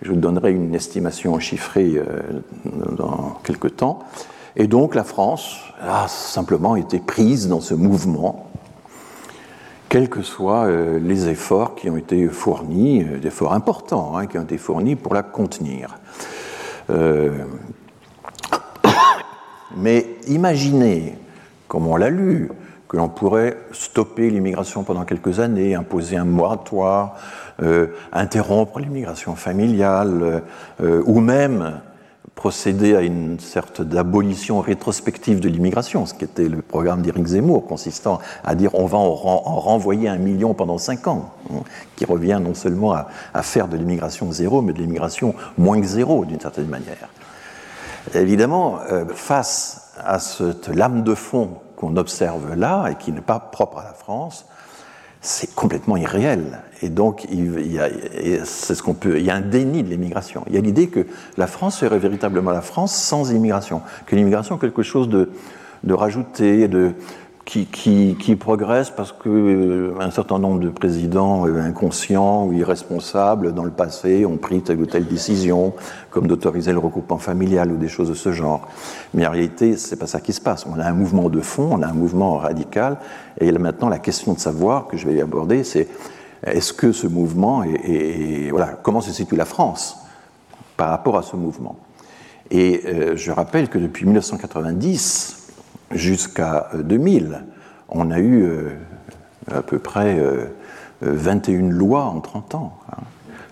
[0.00, 2.40] je vous donnerai une estimation chiffrée euh,
[2.96, 4.00] dans quelques temps.
[4.56, 8.50] Et donc la France a simplement été prise dans ce mouvement,
[9.88, 14.36] quels que soient euh, les efforts qui ont été fournis, des efforts importants hein, qui
[14.36, 15.96] ont été fournis pour la contenir.
[16.90, 17.44] Euh,
[19.76, 21.18] mais imaginez
[21.72, 22.50] comme on l'a lu,
[22.86, 27.16] que l'on pourrait stopper l'immigration pendant quelques années, imposer un moratoire,
[27.62, 30.42] euh, interrompre l'immigration familiale,
[30.82, 31.80] euh, ou même
[32.34, 37.66] procéder à une sorte d'abolition rétrospective de l'immigration, ce qui était le programme d'Éric Zemmour,
[37.66, 41.62] consistant à dire on va en, renvoyer un million pendant cinq ans, hein,
[41.96, 46.26] qui revient non seulement à, faire de l'immigration zéro, mais de l'immigration moins que zéro
[46.26, 47.08] d'une certaine manière.
[48.14, 53.38] Évidemment, euh, face à cette lame de fond qu'on observe là et qui n'est pas
[53.38, 54.46] propre à la France,
[55.20, 56.62] c'est complètement irréel.
[56.82, 57.88] Et donc, il y a,
[58.44, 60.44] c'est ce qu'on peut, il y a un déni de l'immigration.
[60.48, 64.56] Il y a l'idée que la France serait véritablement la France sans immigration, que l'immigration
[64.56, 65.30] est quelque chose de,
[65.84, 66.94] de rajouté, de,
[67.44, 73.70] qui, progresse parce que euh, certain nombre de présidents euh, inconscients ou irresponsables dans le
[73.70, 75.74] passé ont pris telle ou telle décision,
[76.10, 78.68] comme d'autoriser le regroupement familial ou des choses de ce genre.
[79.14, 80.66] Mais en réalité, c'est pas ça qui se passe.
[80.66, 82.98] On a un mouvement de fond, on a un mouvement radical,
[83.40, 85.88] et maintenant la question de savoir que je vais aborder, c'est
[86.44, 89.96] est-ce que ce mouvement est, voilà, comment se situe la France
[90.76, 91.76] par rapport à ce mouvement?
[92.50, 95.41] Et euh, je rappelle que depuis 1990
[95.94, 97.36] jusqu'à 2000, euh,
[97.88, 98.70] on a eu euh,
[99.50, 100.18] à peu près
[101.00, 102.78] 21 euh, lois en 30 ans.
[102.90, 103.02] Hein.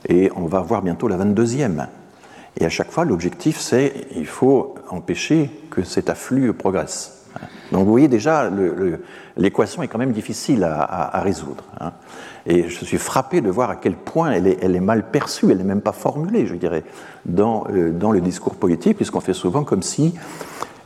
[0.09, 1.87] et on va voir bientôt la 22e.
[2.59, 7.27] Et à chaque fois, l'objectif, c'est il faut empêcher que cet afflux progresse.
[7.71, 8.51] Donc vous voyez déjà,
[9.37, 11.63] l'équation est quand même difficile à, résoudre.
[11.81, 11.93] Hein.
[12.45, 15.65] Et je suis frappé de voir à quel point elle est, mal perçue, elle n'est
[15.65, 16.83] même pas formulée, je dirais,
[17.25, 20.15] dans le discours politique, puisqu'on fait souvent comme si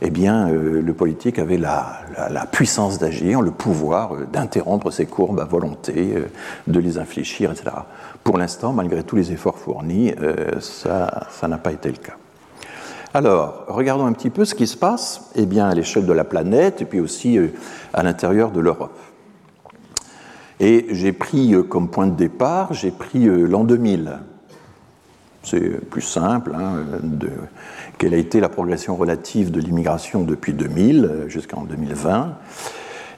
[0.01, 2.05] eh bien, euh, le politique avait la,
[2.51, 6.15] puissance d'agir, le pouvoir euh, d'interrompre ces courbes à volonté,
[6.67, 7.71] de les infléchir, etc.
[8.23, 10.13] Pour l'instant, malgré tous les efforts fournis,
[10.59, 12.15] ça n'a pas été le cas.
[13.15, 16.25] Alors, regardons un petit peu ce qui se passe eh bien, à l'échelle de la
[16.25, 17.47] planète et puis aussi euh,
[17.93, 18.99] à l'intérieur de l'Europe.
[20.59, 24.19] Et j'ai pris euh, comme point de départ, j'ai pris euh, l'an 2000.
[25.45, 26.83] C'est plus simple, hein,
[27.97, 32.37] quelle a été la progression relative de l'immigration depuis 2000 jusqu'en 2020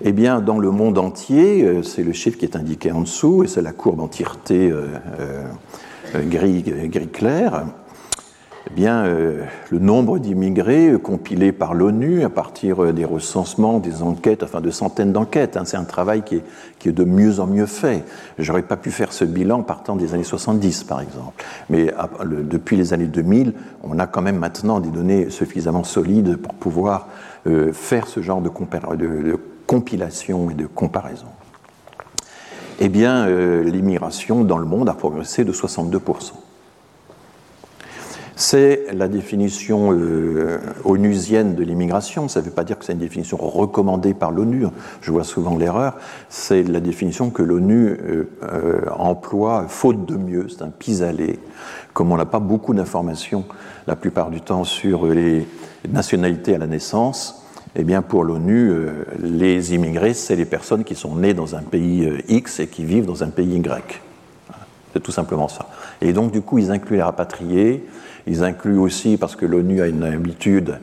[0.02, 3.48] eh bien, dans le monde entier, c'est le chiffre qui est indiqué en dessous, et
[3.48, 4.72] c'est la courbe en tireté
[6.14, 7.66] gris, gris clair
[8.70, 13.80] eh bien, euh, le nombre d'immigrés euh, compilés par l'ONU à partir euh, des recensements,
[13.80, 17.48] des enquêtes, enfin de centaines d'enquêtes, hein, c'est un travail qui est, de mieux en
[17.48, 18.06] mieux fait.
[18.40, 21.44] J'aurais pas pu faire ce bilan partant des années 70, par exemple.
[21.70, 23.54] Mais depuis les années 2000,
[23.84, 27.10] on a quand même maintenant des données suffisamment solides pour pouvoir
[27.74, 28.50] faire ce genre de,
[28.96, 31.28] de, compilation et de comparaison.
[32.80, 33.28] Eh bien,
[33.64, 36.00] l'immigration dans le monde a progressé de 62
[38.38, 42.28] c'est la définition euh, onusienne de l'immigration.
[42.28, 44.68] Ça ne veut pas dire que c'est une définition recommandée par l'ONU.
[45.02, 45.96] Je vois souvent l'erreur.
[46.30, 50.48] C'est la définition que l'ONU euh, euh, emploie faute de mieux.
[50.50, 51.40] C'est un pis-aller.
[51.94, 53.44] Comme on n'a pas beaucoup d'informations
[53.88, 55.48] la plupart du temps sur les
[55.90, 57.44] nationalités à la naissance,
[57.76, 58.72] eh bien pour l'ONU,
[59.20, 63.08] les immigrés, c'est les personnes qui sont nées dans un pays X et qui vivent
[63.08, 64.02] dans un pays Y.
[64.94, 65.68] C'est tout simplement ça.
[66.02, 67.86] Et donc, du coup, ils incluent les rapatriés,
[68.28, 70.80] ils incluent aussi, parce que l'ONU a une habitude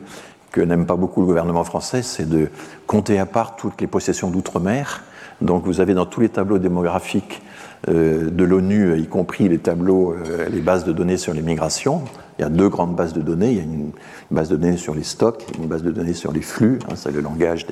[0.51, 2.49] que n'aime pas beaucoup le gouvernement français, c'est de
[2.87, 5.03] compter à part toutes les possessions d'outre-mer.
[5.41, 7.41] Donc vous avez dans tous les tableaux démographiques
[7.89, 12.03] euh, de l'ONU, y compris les tableaux, euh, les bases de données sur les migrations.
[12.39, 13.51] Il y a deux grandes bases de données.
[13.51, 13.91] Il y a une
[14.31, 17.11] base de données sur les stocks, une base de données sur les flux, hein, c'est
[17.11, 17.67] le langage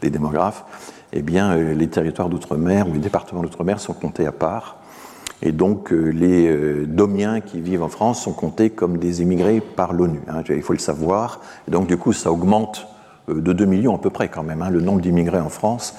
[0.00, 0.64] des, démographes.
[1.12, 4.81] Eh bien, euh, les territoires d'outre-mer ou les départements d'outre-mer sont comptés à part.
[5.42, 9.60] Et donc, euh, les euh, Domiens qui vivent en France sont comptés comme des immigrés
[9.60, 10.20] par l'ONU.
[10.28, 11.40] Hein, il faut le savoir.
[11.66, 12.86] Et donc, du coup, ça augmente
[13.28, 15.96] euh, de 2 millions à peu près quand même, hein, le nombre d'immigrés en France.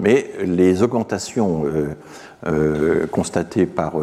[0.00, 1.64] Mais les augmentations
[3.10, 3.94] constatées par,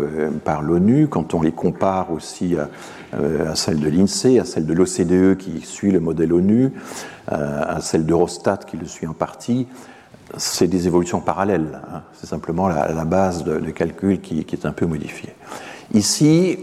[0.44, 5.38] par l'ONU, quand on les compare aussi à, celles de l'INSEE, à celles de l'OCDE
[5.38, 6.74] qui suit le modèle ONU,
[7.28, 9.68] à celle d'Eurostat qui le suit en partie,
[10.38, 11.82] c'est des évolutions parallèles.
[11.92, 12.02] Hein.
[12.14, 15.34] C'est simplement la, base de, calcul qui, est un peu modifiée.
[15.94, 16.58] Ici,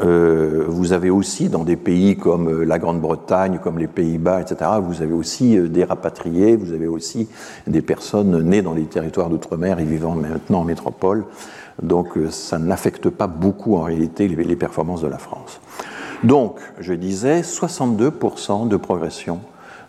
[0.00, 4.72] euh, vous avez aussi dans des pays comme euh, la Grande-Bretagne, comme les Pays-Bas, etc.,
[4.82, 7.28] vous avez aussi euh, des rapatriés, vous avez aussi
[7.66, 11.24] des personnes nées dans des territoires d'outre-mer et vivant maintenant en métropole.
[11.82, 15.60] Donc ça n'affecte pas beaucoup en réalité les, les performances de la France.
[16.22, 19.40] Donc, je disais, 62% de progression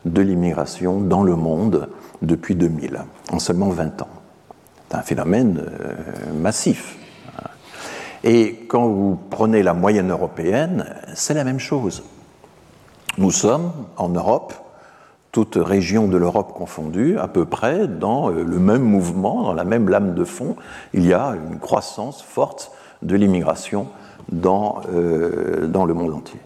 [0.06, 1.88] de l'immigration dans le monde
[2.26, 4.10] depuis 2000, en seulement 20 ans.
[4.90, 6.98] C'est un phénomène euh, massif.
[8.24, 12.04] Et quand vous prenez la moyenne européenne, c'est la même chose.
[13.18, 14.54] Nous sommes, en Europe,
[15.32, 19.64] toute région de l'Europe confondue, à peu près dans euh, le même mouvement, dans la
[19.64, 20.56] même lame de fond.
[20.94, 23.88] Il y a une croissance forte de l'immigration
[24.32, 26.40] dans, euh, dans le monde entier.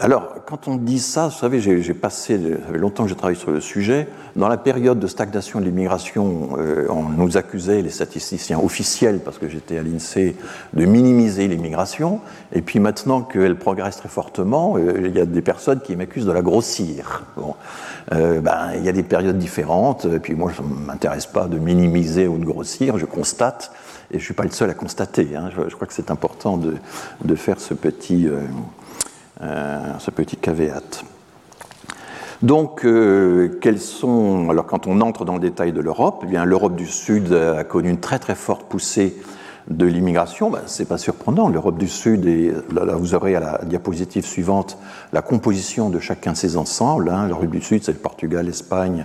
[0.00, 3.34] Alors, quand on dit ça, vous savez, j'ai passé, ça fait longtemps que je travaille
[3.34, 4.06] sur le sujet.
[4.36, 9.38] Dans la période de stagnation de l'immigration, euh, on nous accusait, les statisticiens officiels, parce
[9.38, 10.36] que j'étais à l'INSEE,
[10.72, 12.20] de minimiser l'immigration.
[12.52, 16.26] Et puis maintenant qu'elle progresse très fortement, euh, il y a des personnes qui m'accusent
[16.26, 17.24] de la grossir.
[17.36, 17.56] Bon.
[18.12, 20.04] Euh, ben, il y a des périodes différentes.
[20.04, 23.72] Et puis moi, je ne m'intéresse pas de minimiser ou de grossir, je constate.
[24.12, 25.30] Et je ne suis pas le seul à constater.
[25.34, 25.50] Hein.
[25.68, 26.76] Je, crois que c'est important de,
[27.24, 28.28] de, faire ce petit
[29.40, 31.04] euh, ce petit caveat.
[32.42, 34.48] Donc, euh, sont.
[34.50, 37.90] Alors, quand on entre dans le détail de l'Europe, eh l'Europe du Sud a connu
[37.90, 39.16] une très très forte poussée
[39.68, 40.50] de l'immigration.
[40.50, 41.48] Ben, c'est pas surprenant.
[41.48, 44.78] L'Europe du Sud, et là, vous aurez à la diapositive suivante
[45.12, 47.10] la composition de chacun de ces ensembles.
[47.10, 47.28] Hein.
[47.28, 49.04] L'Europe du Sud, c'est le Portugal, l'Espagne,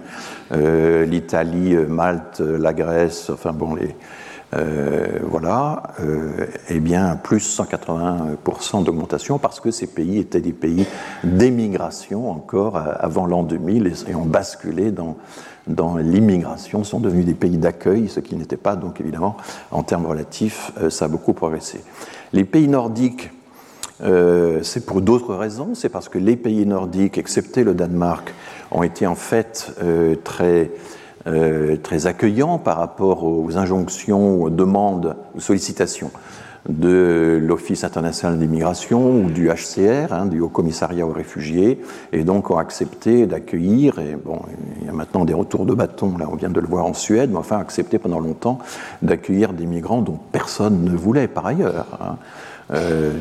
[0.51, 3.95] euh, l'Italie, Malte, la Grèce, enfin bon, les,
[4.55, 10.85] euh, voilà, euh, eh bien, plus 180% d'augmentation parce que ces pays étaient des pays
[11.23, 15.17] d'émigration encore euh, avant l'an 2000 et, ont basculé dans,
[15.67, 19.37] dans l'immigration, sont devenus des pays d'accueil, ce qui n'était pas, donc évidemment,
[19.71, 21.81] en termes relatifs, ça a beaucoup progressé.
[22.33, 23.31] Les pays nordiques
[24.63, 25.75] c'est pour d'autres raisons.
[25.75, 28.33] C'est parce que les pays nordiques, excepté le Danemark,
[28.71, 29.73] ont été en fait
[30.25, 30.71] très,
[31.25, 36.11] très accueillants par rapport aux injonctions, aux demandes, aux sollicitations
[36.69, 41.81] de l'Office international d'immigration ou du HCR, hein, du Haut Commissariat aux réfugiés,
[42.13, 44.39] et donc ont accepté d'accueillir, et bon,
[44.79, 46.93] il y a maintenant des retours de bâton, là on vient de le voir en
[46.93, 48.59] Suède, mais enfin accepté pendant longtemps
[49.01, 51.85] d'accueillir des migrants dont personne ne voulait par ailleurs.
[52.01, 52.15] Hein.
[52.71, 53.11] Euh,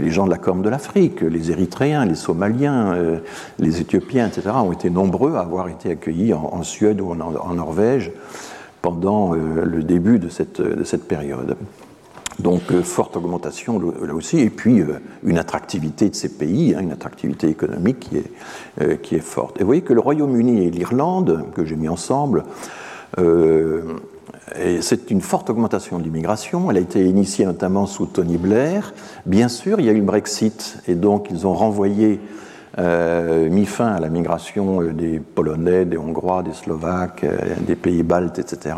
[0.00, 3.18] les gens de la Corne de l'Afrique, les Érythréens, les Somaliens, euh,
[3.58, 8.12] les Éthiopiens, etc., ont été nombreux à avoir été accueillis en, Suède ou en, Norvège
[8.82, 11.56] pendant euh, le début de cette, de cette période.
[12.40, 14.82] Donc forte augmentation là aussi, et puis
[15.22, 19.58] une attractivité de ces pays, hein, une attractivité économique qui est, qui est forte.
[19.58, 22.42] Et vous voyez que le Royaume-Uni et l'Irlande, que j'ai mis ensemble,
[24.80, 26.70] c'est une forte augmentation de l'immigration.
[26.70, 28.92] Elle a été initiée notamment sous Tony Blair.
[29.26, 32.20] Bien sûr, il y a eu le Brexit, et donc ils ont renvoyé,
[32.78, 37.24] mis fin à la migration des Polonais, des Hongrois, des Slovaques,
[37.66, 38.74] des pays baltes, etc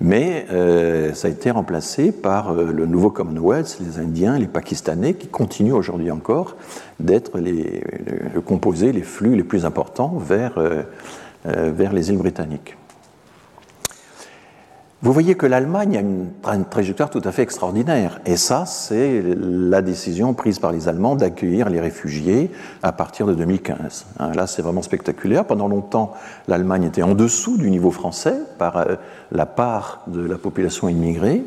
[0.00, 5.14] mais euh, ça a été remplacé par euh, le nouveau Commonwealth, les Indiens, les Pakistanais,
[5.14, 6.56] qui continuent aujourd'hui encore
[7.00, 7.82] d'être les,
[8.44, 10.82] composer les flux les plus importants vers, euh,
[11.44, 12.76] vers les îles britanniques.
[15.04, 15.98] Vous voyez que l'Allemagne
[16.42, 18.22] a une, trajectoire tout à fait extraordinaire.
[18.24, 22.50] Et ça, c'est la décision prise par les Allemands d'accueillir les réfugiés
[22.82, 24.06] à partir de 2015.
[24.18, 25.44] Hein, là, c'est vraiment spectaculaire.
[25.44, 26.14] Pendant longtemps,
[26.48, 28.94] l'Allemagne était en dessous du niveau français par euh,
[29.30, 31.44] la part de la population immigrée.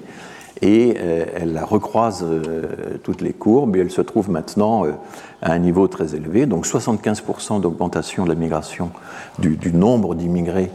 [0.62, 4.86] Et euh, elle recroise euh, toutes les courbes et elle se trouve maintenant
[5.42, 6.46] à un niveau très élevé.
[6.46, 8.92] Donc 75% d'augmentation de la migration
[9.40, 10.70] du nombre d'immigrés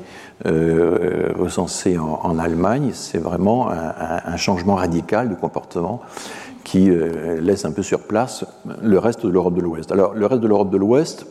[0.45, 6.01] euh, recensé en, Allemagne, c'est vraiment un, changement radical de comportement
[6.64, 8.45] qui euh, laisse un peu sur place
[8.82, 9.93] le reste de l'Europe de l'Ouest.
[9.93, 11.26] Alors, le reste de l'Europe de l'Ouest,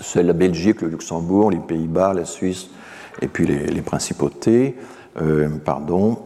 [0.00, 2.68] c'est la Belgique, le Luxembourg, les Pays-Bas, la Suisse,
[3.22, 4.76] et puis les, principautés.
[5.20, 6.18] Euh, pardon,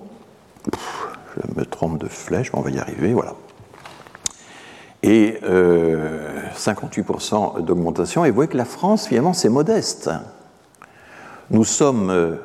[1.36, 3.34] je me trompe de flèche, mais on va y arriver, voilà.
[5.02, 5.38] Et
[6.56, 8.24] 58% d'augmentation.
[8.24, 10.10] Et vous voyez que la France, finalement, c'est modeste.
[11.50, 12.36] Nous sommes, euh,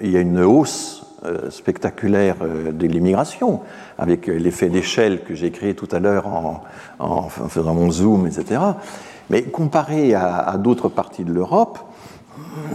[0.00, 3.60] il y a une hausse euh, spectaculaire euh, de l'immigration,
[3.98, 6.26] avec l'effet d'échelle que j'ai créé tout à l'heure
[7.00, 8.60] en, faisant mon zoom, etc.
[9.30, 11.80] Mais comparé à, d'autres parties de l'Europe,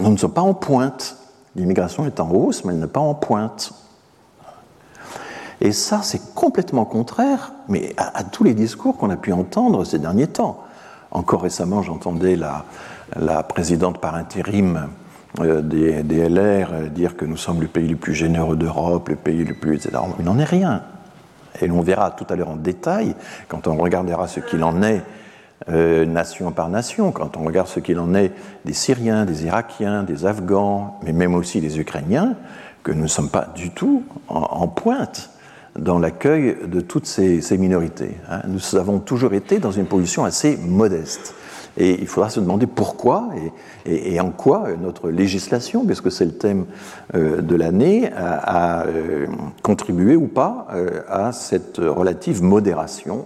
[0.02, 1.18] nous ne sommes pas en pointe.
[1.56, 3.72] L'immigration est en hausse, mais elle n'est pas en pointe.
[5.62, 10.00] Et ça, c'est complètement contraire mais à, tous les discours qu'on a pu entendre ces
[10.00, 10.64] derniers temps.
[11.12, 12.66] Encore récemment, j'entendais la,
[13.16, 14.90] la, présidente par intérim
[15.40, 19.16] euh, des, LR euh, dire que nous sommes le pays le plus généreux d'Europe, le
[19.16, 19.76] pays le plus.
[19.76, 19.98] etc.
[20.20, 20.84] Il n'en est rien.
[21.62, 23.16] Et l'on verra tout à l'heure en détail,
[23.48, 25.02] quand on regardera ce qu'il en est
[25.70, 28.32] euh, nation par nation, quand on regarde ce qu'il en est
[28.66, 32.36] des Syriens, des Irakiens, des Afghans, mais même aussi des Ukrainiens,
[32.84, 35.32] que nous ne sommes pas du tout en, pointe
[35.78, 38.18] dans l'accueil de toutes ces, minorités.
[38.30, 38.42] Hein.
[38.48, 41.34] Nous avons toujours été dans une position assez modeste.
[41.78, 43.30] Et il faudra se demander pourquoi
[43.86, 46.66] et, en quoi notre législation, puisque c'est le thème
[47.16, 49.28] euh, de l'année, a, euh,
[49.62, 53.26] contribué ou pas euh, à cette relative modération.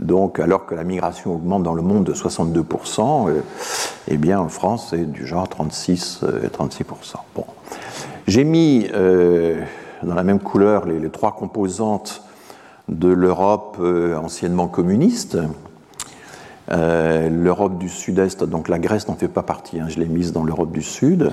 [0.00, 3.30] Donc, alors que la migration augmente dans le monde de 62%,
[4.08, 6.22] eh bien, en France, c'est du genre 36,
[6.52, 7.14] 36%.
[7.36, 7.44] Bon.
[8.26, 8.88] J'ai mis
[10.02, 12.24] dans la même couleur les trois composantes
[12.88, 15.38] de l'Europe anciennement communiste,
[16.70, 20.32] euh, L'Europe du Sud-Est, donc la Grèce n'en fait pas partie, hein, je l'ai mise
[20.32, 21.32] dans l'Europe du Sud,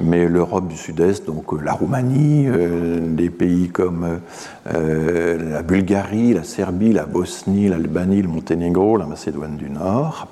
[0.00, 4.20] mais l'Europe du Sud-Est, donc euh, la Roumanie, euh, des pays comme
[4.66, 10.28] la Bulgarie, la Serbie, la Bosnie, l'Albanie, le Monténégro, la Macédoine du Nord,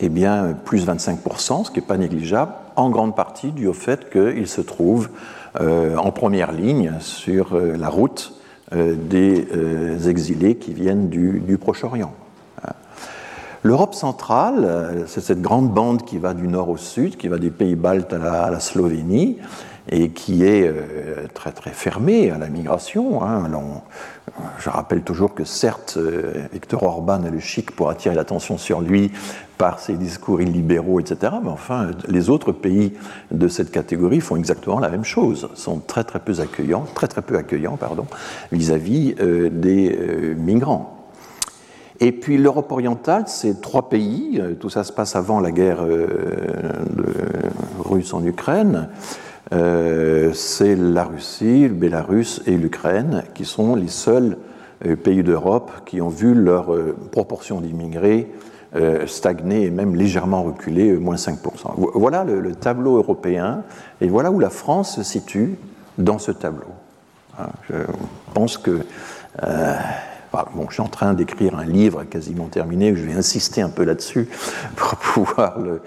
[0.00, 4.10] eh bien, plus 25%, ce qui n'est pas négligeable, en grande partie dû au fait
[4.10, 5.08] qu'ils se trouvent
[5.58, 8.32] en première ligne sur la route
[8.72, 12.12] des exilés qui viennent du Proche-Orient.
[13.64, 17.38] L'Europe centrale, euh, c'est cette grande bande qui va du nord au sud, qui va
[17.38, 19.38] des pays baltes à la, Slovénie,
[19.90, 23.24] et qui est euh, très très fermée à la migration.
[23.24, 23.50] Hein.
[24.60, 28.80] je rappelle toujours que certes, euh, Victor Orban a le chic pour attirer l'attention sur
[28.80, 29.10] lui
[29.56, 31.32] par ses discours illibéraux, etc.
[31.42, 32.92] Mais enfin, les autres pays
[33.32, 37.22] de cette catégorie font exactement la même chose, sont très très peu accueillants, très très
[37.22, 38.06] peu accueillants, pardon,
[38.52, 39.16] vis-à-vis
[39.50, 40.97] des migrants.
[42.00, 44.40] Et puis l'Europe orientale, c'est trois pays.
[44.40, 46.06] Euh, tout ça se passe avant la guerre euh,
[47.84, 48.88] russe en Ukraine.
[49.52, 54.36] Euh, c'est la Russie, le Bélarus et l'Ukraine qui sont les seuls
[55.02, 56.72] pays d'Europe qui ont vu leur
[57.10, 58.30] proportion d'immigrés
[59.06, 61.36] stagner et même légèrement reculer, moins 5%.
[61.94, 63.64] Voilà le, tableau européen
[64.00, 65.56] et voilà où la France se situe
[65.96, 66.68] dans ce tableau.
[67.40, 67.74] Hein, je
[68.34, 68.82] pense que
[70.32, 73.84] bon, je suis en train d'écrire un livre quasiment terminé, je vais insister un peu
[73.84, 74.28] là-dessus
[74.76, 75.80] pour pouvoir le.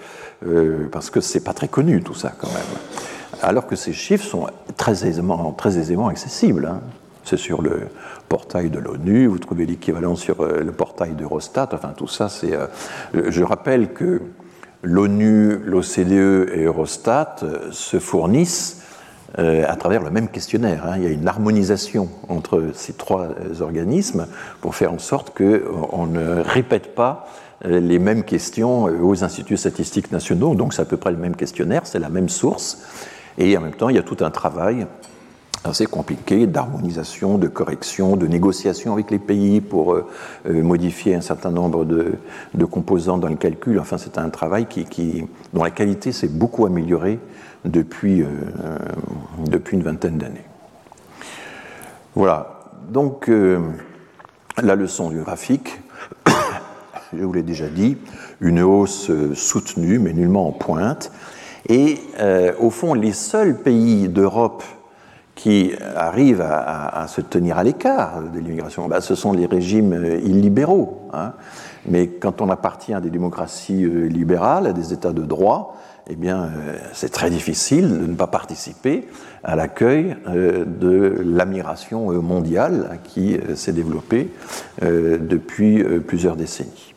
[0.46, 3.42] Euh, parce que c'est pas très connu tout ça quand même.
[3.42, 6.66] Alors que ces chiffres sont très aisément, très aisément accessibles.
[6.66, 6.80] Hein.
[7.24, 7.88] C'est sur le
[8.28, 12.54] portail de l'ONU, vous trouvez l'équivalent sur euh, le portail d'Eurostat, enfin tout ça, c'est.
[12.54, 12.66] Euh,
[13.28, 14.22] je rappelle que
[14.82, 17.36] l'ONU, l'OCDE et Eurostat
[17.70, 18.81] se fournissent
[19.38, 20.84] euh, à travers le même questionnaire.
[20.86, 20.96] Hein.
[20.98, 24.26] Il y a une harmonisation entre ces trois euh, organismes
[24.60, 27.26] pour faire en sorte qu'on ne répète pas
[27.64, 30.54] euh, les mêmes questions aux instituts statistiques nationaux.
[30.54, 32.82] Donc c'est à peu près le même questionnaire, c'est la même source.
[33.38, 34.86] Et en même temps, il y a tout un travail
[35.64, 39.96] assez compliqué d'harmonisation, de correction, de négociation avec les pays pour
[40.44, 43.78] modifier un certain nombre de, composants dans le calcul.
[43.78, 44.66] Enfin, c'est un travail
[45.54, 47.20] dont la qualité s'est beaucoup améliorée
[47.64, 48.28] depuis, euh,
[49.46, 50.44] depuis une vingtaine d'années.
[52.14, 53.60] Voilà, donc euh,
[54.60, 55.80] la leçon du graphique,
[57.12, 57.96] je vous l'ai déjà dit,
[58.40, 61.12] une hausse soutenue mais nullement en pointe.
[61.68, 64.64] Et euh, au fond, les seuls pays d'Europe
[65.36, 71.08] qui arrivent à, se tenir à l'écart de l'immigration, bah, ce sont les régimes illibéraux.
[71.12, 71.32] Hein.
[71.86, 75.76] Mais quand on appartient à des démocraties libérales, à des États de droit,
[76.10, 79.06] eh bien, euh, c'est très difficile de ne pas participer
[79.44, 84.28] à l'accueil euh, de l'admiration mondiale qui euh, s'est développée
[84.80, 86.94] depuis plusieurs décennies.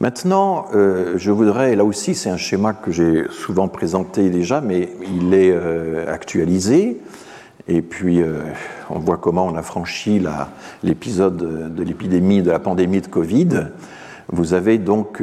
[0.00, 5.32] Maintenant, je voudrais, là aussi c'est un schéma que j'ai souvent présenté déjà, mais il
[5.34, 5.56] est
[6.06, 7.00] actualisé,
[7.68, 8.22] et puis
[8.90, 10.22] on voit comment on a franchi
[10.82, 13.68] l'épisode de l'épidémie, de la pandémie de Covid.
[14.28, 15.22] Vous avez donc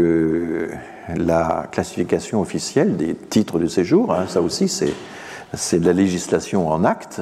[1.16, 4.14] la classification officielle des titres de séjour.
[4.14, 7.22] Hein, ça aussi, c'est de la législation en acte.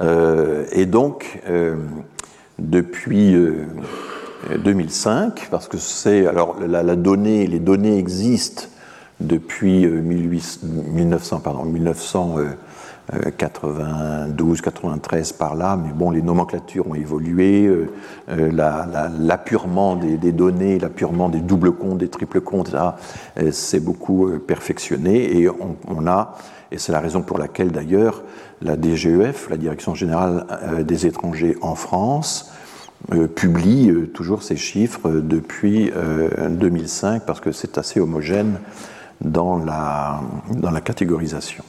[0.00, 1.76] Euh, et donc, euh,
[2.58, 3.34] depuis
[4.58, 6.26] 2005, euh, parce que c'est.
[6.26, 8.64] Alors, la, donnée, les données existent
[9.20, 12.36] depuis 1900, pardon, 1900.
[13.38, 17.86] 92, 93 par là, mais bon, les nomenclatures ont évolué, euh,
[18.28, 18.50] euh,
[19.18, 25.48] l'appurement des, données, l'appurement des doubles comptes, des triples comptes, euh, c'est beaucoup perfectionné et
[25.48, 26.36] on, a,
[26.72, 28.22] et c'est la raison pour laquelle d'ailleurs
[28.60, 30.46] la DGEF, la Direction générale
[30.84, 32.52] des étrangers en France,
[33.36, 35.92] publie toujours ces chiffres depuis
[36.48, 38.58] 2005 parce que c'est assez homogène
[39.20, 41.62] dans la catégorisation.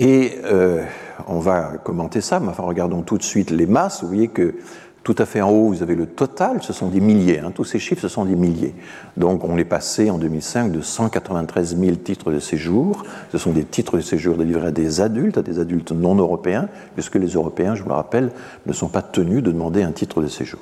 [0.00, 0.82] Et euh,
[1.28, 4.00] on va commenter ça, mais enfin regardons tout de suite les masses.
[4.00, 4.54] Vous voyez que
[5.02, 7.38] tout à fait en haut, vous avez le total, ce sont des milliers.
[7.38, 7.52] Hein.
[7.54, 8.74] tous ces chiffres, ce sont des milliers.
[9.18, 13.02] Donc on est passé en 2005 de 193 000 titres de séjour.
[13.30, 16.68] Ce sont des titres de séjour délivrés à des adultes, à des adultes non européens,
[16.94, 18.32] puisque les Européens, je vous le rappelle,
[18.64, 20.60] ne sont pas tenus de demander un titre de séjour.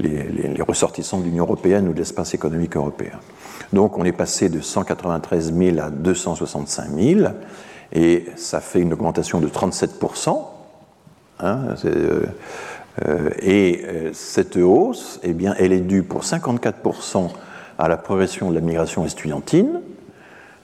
[0.00, 3.18] Les, les ressortissants de l'Union européenne ou de l'espace économique européen.
[3.74, 7.20] Donc on est passé de 193 000 à 265 000
[7.92, 10.38] et ça fait une augmentation de 37%.
[11.40, 12.26] Hein, euh,
[13.06, 17.30] euh, et euh, cette hausse, eh bien, elle est due pour 54%
[17.78, 19.80] à la progression de la migration estudiantine,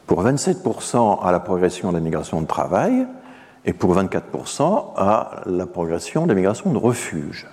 [0.07, 3.07] pour 27% à la progression de la migration de travail,
[3.65, 7.47] et pour 24% à la progression de la migration de refuge.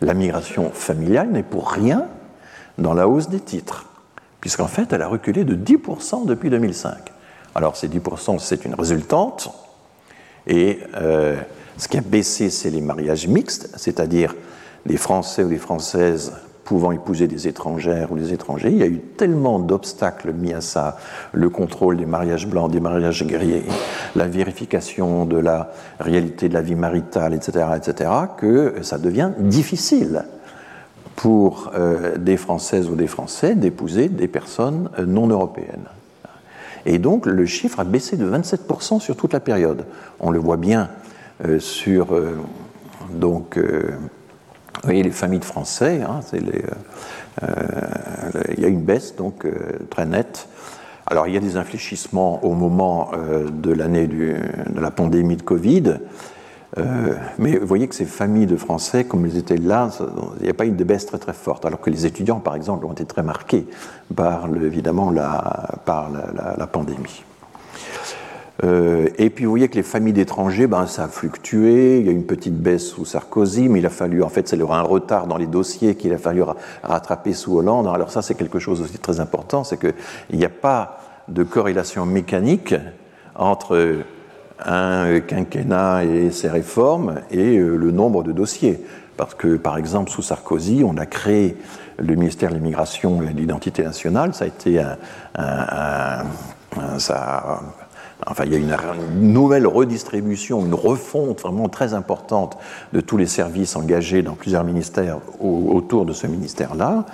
[0.00, 2.06] La migration familiale n'est pour rien
[2.78, 3.86] dans la hausse des titres,
[4.40, 7.13] puisqu'en fait, elle a reculé de 10% depuis 2005.
[7.54, 9.50] Alors ces 10%, c'est une résultante.
[10.46, 11.36] Et euh,
[11.76, 14.34] ce qui a baissé, c'est les mariages mixtes, c'est-à-dire
[14.86, 16.32] les Français ou les Françaises
[16.64, 18.70] pouvant épouser des étrangères ou des étrangers.
[18.70, 20.96] Il y a eu tellement d'obstacles mis à ça,
[21.32, 23.64] le contrôle des mariages blancs, des mariages grillés,
[24.16, 30.24] la vérification de la réalité de la vie maritale, etc., etc., que ça devient difficile
[31.16, 35.86] pour euh, des Françaises ou des Français d'épouser des personnes euh, non européennes.
[36.86, 39.84] Et donc le chiffre a baissé de 27% sur toute la période.
[40.20, 40.90] On le voit bien
[41.44, 42.36] euh, sur euh,
[43.10, 43.90] donc, euh,
[44.86, 46.02] les familles de Français.
[46.02, 46.20] Hein,
[48.56, 49.46] il y a une baisse donc
[49.90, 50.48] très nette.
[51.06, 53.10] Alors il y a des infléchissements au moment
[53.52, 54.36] de l'année de
[54.80, 55.96] la pandémie de Covid.
[56.78, 59.90] Euh, mais vous voyez que ces familles de Français, comme ils étaient là,
[60.40, 62.56] il n'y a pas eu de baisse très très forte, alors que les étudiants, par
[62.56, 63.66] exemple, ont été très marqués
[64.14, 67.22] par, évidemment, la, par la, pandémie.
[68.62, 72.00] Euh, et puis vous voyez que les familles d'étrangers, ben, ça a fluctué.
[72.00, 74.60] Il y a une petite baisse sous Sarkozy, mais il a fallu, en fait, c'est
[74.60, 76.42] un retard dans les dossiers qu'il a fallu
[76.82, 77.86] rattraper sous Hollande.
[77.86, 82.04] Alors ça, c'est quelque chose aussi très important, c'est qu'il n'y a pas de corrélation
[82.04, 82.74] mécanique
[83.36, 84.04] entre
[84.64, 88.84] un quinquennat et ses réformes et euh, le nombre de dossiers.
[89.16, 91.56] Parce que, par exemple, sous Sarkozy, on a créé
[91.98, 94.34] le ministère de l'immigration et de l'identité nationale.
[94.34, 94.80] Ça a été
[95.36, 96.24] un
[96.98, 97.60] ça
[98.26, 98.76] Enfin, il y a une,
[99.32, 102.56] nouvelle redistribution, une refonte vraiment très importante
[102.92, 107.04] de tous les services engagés dans plusieurs ministères autour de ce ministère-là.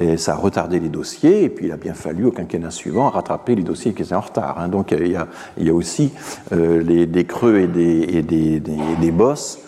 [0.00, 3.10] Et ça a retardé les dossiers, et puis il a bien fallu au quinquennat suivant
[3.10, 4.58] rattraper les dossiers qui étaient en retard.
[4.58, 4.68] Hein.
[4.68, 6.12] Donc il y, a, aussi
[6.52, 9.58] euh, des creux et des, des, des, bosses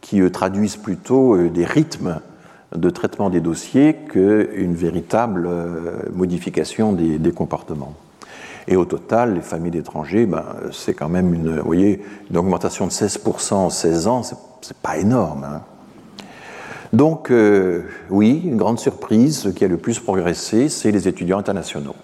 [0.00, 2.20] qui euh, traduisent plutôt euh, des rythmes
[2.76, 5.46] de traitement des dossiers qu'une véritable
[6.14, 7.92] modification des comportements.
[8.66, 13.68] Et au total, les familles d'étrangers, ben, c'est quand même une augmentation de 16% en
[13.68, 15.44] 16 ans, c'est pas énorme.
[15.44, 15.62] Hein.
[16.92, 21.38] Donc, euh, oui, une grande surprise, ce qui a le plus progressé, c'est les étudiants
[21.38, 21.96] internationaux.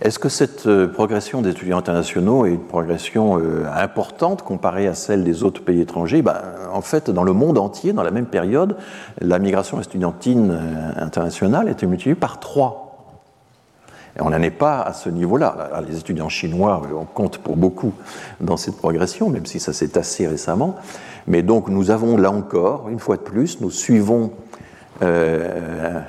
[0.00, 4.94] Est-ce que cette euh, progression des étudiants internationaux est une progression euh, importante comparée à
[4.94, 6.22] celle des autres pays étrangers?
[6.22, 6.40] Ben,
[6.72, 8.76] En fait, dans le monde entier, dans la même période,
[9.20, 10.56] la migration estudiantine
[10.96, 12.87] internationale été multipliée par trois
[14.20, 15.82] on n'en est pas à ce niveau-là.
[15.88, 17.92] Les étudiants chinois, on compte pour beaucoup
[18.40, 20.76] dans cette progression, même si ça s'est assez récemment.
[21.26, 24.32] Mais donc nous avons là encore, une fois de plus, nous suivons
[25.02, 26.00] euh,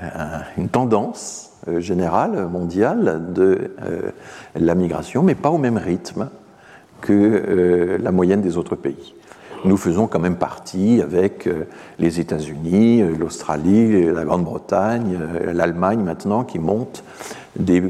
[0.57, 4.11] une tendance euh, générale, mondiale de euh,
[4.55, 6.29] la migration, mais pas au même rythme
[7.01, 9.13] que la moyenne des autres pays.
[9.65, 11.49] Nous faisons quand même partie avec
[11.97, 15.19] les États-Unis, l'Australie, la Grande-Bretagne,
[15.53, 17.03] l'Allemagne maintenant qui montent
[17.57, 17.83] des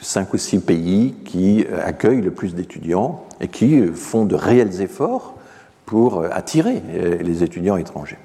[0.00, 4.34] cinq ou six pays qui euh, accueillent le plus d'étudiants et qui euh, font de
[4.34, 5.34] réels efforts
[5.84, 6.82] pour euh, attirer
[7.20, 8.18] les étudiants étrangers.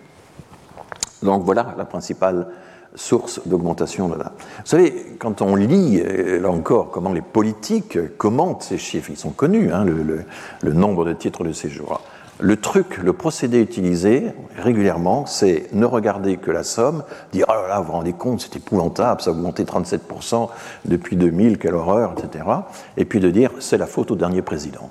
[1.22, 2.48] Donc voilà la principale
[2.96, 4.34] source d'augmentation de là.
[4.38, 6.02] Vous savez, quand on lit,
[6.42, 11.14] là encore, comment les politiques commentent ces chiffres, ils sont connus, hein, le, nombre de
[11.14, 12.02] titres de séjour.
[12.44, 17.68] Le truc, le procédé utilisé régulièrement, c'est ne regarder que la somme, dire oh là
[17.68, 20.50] là, vous vous rendez compte, c'est épouvantable, ça a augmenté 37%
[20.86, 22.44] depuis 2000, quelle horreur, etc.
[22.98, 24.90] Et puis de dire c'est la faute au dernier président.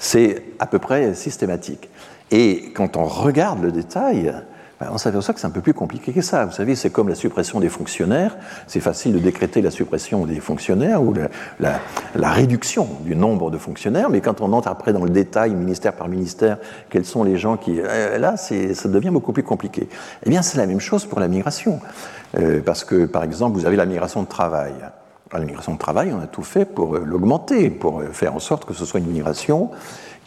[0.00, 1.88] C'est à peu près systématique.
[2.32, 4.34] Et quand on regarde le détail,
[4.80, 6.44] on s'aperçoit que c'est un peu plus compliqué que ça.
[6.44, 8.36] Vous savez, c'est comme la suppression des fonctionnaires.
[8.66, 11.14] C'est facile de décréter la suppression des fonctionnaires ou
[11.60, 11.80] la,
[12.14, 16.08] réduction du nombre de fonctionnaires, mais quand on entre après dans le détail, ministère par
[16.08, 16.58] ministère,
[16.90, 17.80] quels sont les gens qui...
[17.80, 19.88] Euh, là, ça devient beaucoup plus compliqué.
[20.24, 21.80] Eh bien, c'est la même chose pour la migration.
[22.38, 24.74] Euh, parce que, par exemple, vous avez la migration de travail.
[25.32, 28.66] La migration de travail, on a tout fait pour euh, l'augmenter, pour faire en sorte
[28.66, 29.70] que ce soit une migration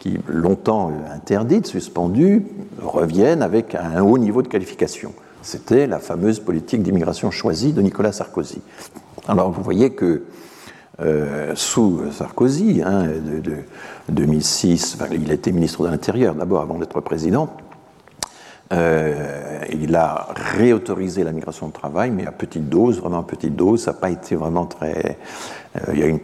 [0.00, 2.44] qui, longtemps interdites, suspendues,
[2.82, 5.12] reviennent avec un haut niveau de qualification.
[5.42, 8.60] C'était la fameuse politique d'immigration choisie de Nicolas Sarkozy.
[9.28, 10.24] Alors vous voyez que
[11.00, 13.58] euh, sous Sarkozy, hein, de,
[14.08, 17.48] 2006, il a été ministre de l'Intérieur d'abord avant d'être président,
[18.72, 23.56] euh, il a réautorisé la migration de travail, mais à petite dose, vraiment à petite
[23.56, 23.82] dose.
[23.82, 25.18] Ça n'a pas été vraiment très.
[25.76, 26.20] Euh, il y a une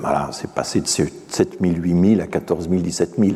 [0.00, 3.32] voilà, c'est passé de 7 000, 8 000 à 14 000, 17 000.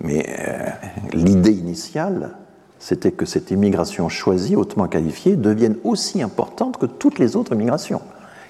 [0.00, 0.68] Mais euh,
[1.12, 2.36] l'idée initiale,
[2.78, 8.00] c'était que cette immigration choisie, hautement qualifiée, devienne aussi importante que toutes les autres migrations,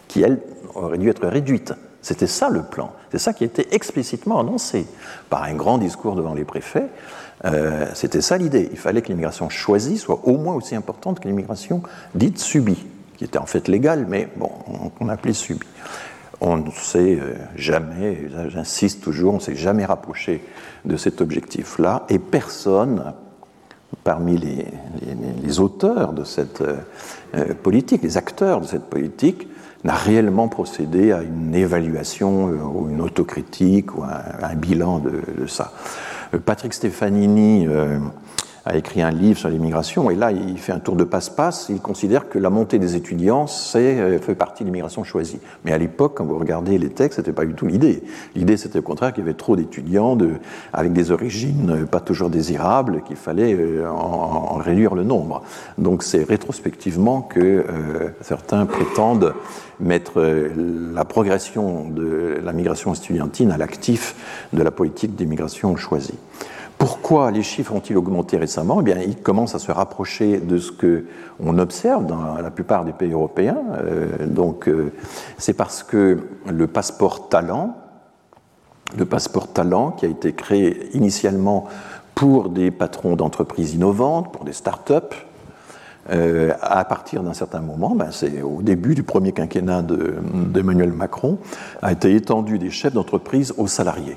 [0.07, 0.41] qui, elles,
[0.75, 1.75] auraient dû être réduites.
[2.03, 2.93] C'était ça le plan.
[3.11, 4.87] C'est ça qui a été explicitement annoncé
[5.31, 6.87] par un grand discours devant les préfets.
[7.45, 8.69] Euh, c'était ça l'idée.
[8.71, 11.83] Il fallait que l'immigration choisie soit au moins aussi importante que l'immigration
[12.15, 12.87] dite subie,
[13.17, 14.51] qui était en fait légale, mais bon,
[15.01, 15.67] on appelait subie
[16.41, 20.43] on ne s'est euh, jamais, j'insiste toujours, on ne s'est jamais rapproché
[20.85, 23.13] de cet objectif-là, et personne
[24.05, 26.77] parmi les, auteurs de cette euh,
[27.35, 29.49] euh, politique, les acteurs de cette politique,
[29.85, 35.73] n'a réellement procédé à une évaluation ou une autocritique ou un, bilan de, ça.
[36.45, 37.69] Patrick Stefanini
[38.69, 41.69] a écrit un livre sur l'immigration, et là, il fait un tour de passe-passe.
[41.71, 45.39] Il considère que la montée des étudiants c'est, euh, fait partie de l'immigration choisie.
[45.65, 48.03] Mais à l'époque, quand vous regardez les textes, ce n'était pas du tout l'idée.
[48.35, 50.33] L'idée, c'était au contraire qu'il y avait trop d'étudiants de,
[50.75, 55.43] avec des origines euh, pas toujours désirables, qu'il fallait euh, en, réduire le nombre.
[55.79, 57.65] Donc, c'est rétrospectivement que
[58.21, 59.35] certains prétendent
[59.81, 66.19] mettre la progression de la migration estudiantine à l'actif de la politique d'immigration choisie.
[66.79, 68.79] Pourquoi les chiffres ont-ils augmenté récemment?
[68.81, 72.93] Eh bien, Ils commencent à se rapprocher de ce qu'on observe dans la plupart des
[72.93, 73.59] pays européens.
[73.83, 74.93] Euh, donc, euh,
[75.39, 77.75] c'est parce que le passeport talent
[78.97, 81.67] le passeport talent qui a été créé initialement
[82.15, 85.15] pour des patrons d'entreprises innovantes, pour des start-up.
[86.11, 91.39] Euh, à partir d'un certain moment, ben c'est au début du premier quinquennat d'Emmanuel Macron,
[91.83, 94.17] a été étendu des chefs d'entreprise aux salariés.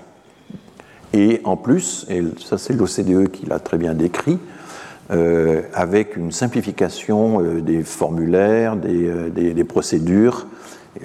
[1.14, 4.40] Et en plus, et ça c'est l'OCDE qui l'a très bien décrit,
[5.12, 10.48] euh, avec une simplification euh, des formulaires, des, euh, procédures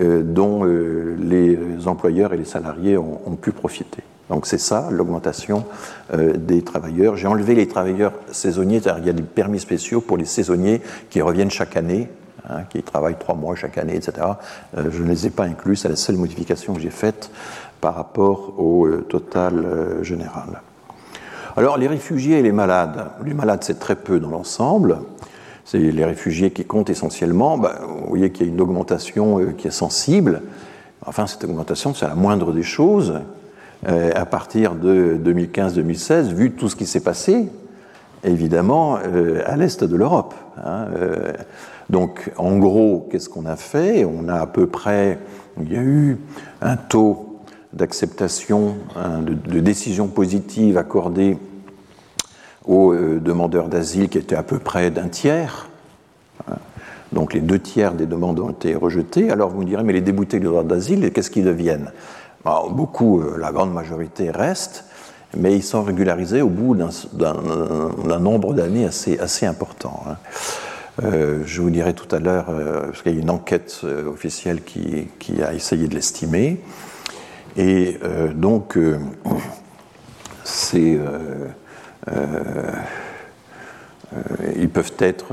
[0.00, 4.02] dont les employeurs et les salariés ont, pu profiter.
[4.28, 5.64] Donc c'est ça, l'augmentation
[6.12, 7.16] des travailleurs.
[7.16, 11.22] J'ai enlevé les travailleurs saisonniers, il y a des permis spéciaux pour les saisonniers qui
[11.22, 12.08] reviennent chaque année,
[12.50, 14.26] hein, qui travaillent trois mois chaque année, etc.
[14.76, 17.30] je ne les ai pas inclus, c'est la seule modification que j'ai faite
[17.80, 20.62] par rapport au total général.
[21.56, 24.98] Alors les réfugiés et les malades, les malades c'est très peu dans l'ensemble,
[25.64, 29.52] c'est les réfugiés qui comptent essentiellement, ben, vous voyez qu'il y a une augmentation euh,
[29.56, 30.42] qui est sensible,
[31.06, 33.20] enfin cette augmentation c'est la moindre des choses,
[33.88, 37.48] euh, à partir de 2015-2016, vu tout ce qui s'est passé,
[38.22, 40.34] évidemment, euh, à l'est de l'Europe.
[40.62, 40.88] Hein,
[41.88, 44.04] donc en gros, qu'est-ce qu'on a fait?
[44.04, 45.18] On a à peu près,
[45.60, 46.18] il y a eu
[46.60, 47.25] un taux
[47.76, 51.38] d'acceptation, hein, de, décisions positives accordées
[52.64, 55.68] aux euh, demandeurs d'asile qui était à peu près d'un tiers.
[56.48, 56.56] Hein.
[57.12, 59.30] Donc les deux tiers des demandes ont été rejetées.
[59.30, 61.92] Alors vous me direz, mais les déboutés du droit d'asile, qu'est-ce qu'ils deviennent?
[62.70, 64.84] Beaucoup, euh, la grande majorité restent,
[65.36, 70.02] mais ils sont régularisés au bout d'un nombre d'années assez, important.
[70.08, 70.16] Hein.
[71.02, 75.42] Euh, je vous dirai tout à l'heure, parce qu'il y a une enquête officielle qui,
[75.42, 76.60] a essayé de l'estimer.
[77.56, 78.98] Et euh, donc, euh,
[82.08, 82.72] euh,
[84.56, 85.32] ils peuvent être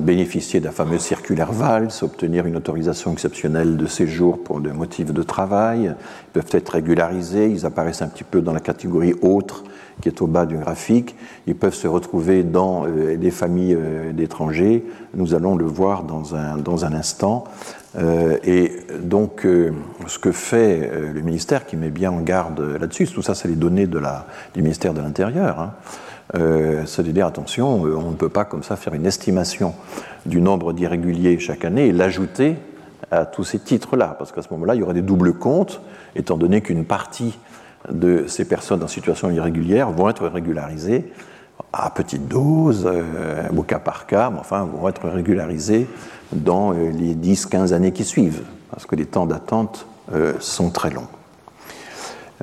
[0.00, 5.22] bénéficier d'un fameux circulaire VALS, obtenir une autorisation exceptionnelle de séjour pour des motifs de
[5.22, 9.62] travail, ils peuvent être régularisés, ils apparaissent un petit peu dans la catégorie autre
[10.02, 11.14] qui est au bas du graphique,
[11.46, 13.78] ils peuvent se retrouver dans des familles
[14.12, 14.84] d'étrangers,
[15.14, 17.44] nous allons le voir dans un, dans un instant,
[17.98, 19.72] et donc, euh,
[20.06, 23.48] ce que fait euh, le ministère, qui met bien en garde là-dessus, tout ça, c'est
[23.48, 25.72] les données du ministère de l'Intérieur, hein,
[26.86, 29.74] c'est de dire attention, on ne peut pas comme ça faire une estimation
[30.26, 32.56] du nombre d'irréguliers chaque année et l'ajouter
[33.10, 35.80] à tous ces titres-là, parce qu'à ce moment-là, il y aurait des doubles comptes,
[36.14, 37.36] étant donné qu'une partie
[37.90, 41.12] de ces personnes en situation irrégulière vont être régularisées
[41.72, 42.88] à petite dose,
[43.56, 45.88] au cas par cas, mais enfin, vont être régularisées
[46.32, 50.90] dans euh, les 10-15 années qui suivent, parce que les temps d'attente euh, sont très
[50.90, 51.08] longs.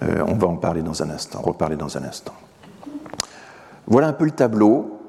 [0.04, 2.34] Euh, on va en parler dans un instant, reparler dans un instant.
[3.88, 5.00] Voilà un peu le tableau,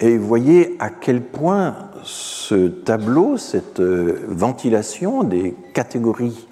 [0.00, 6.48] et voyez à quel point ce tableau, cette ventilation des catégories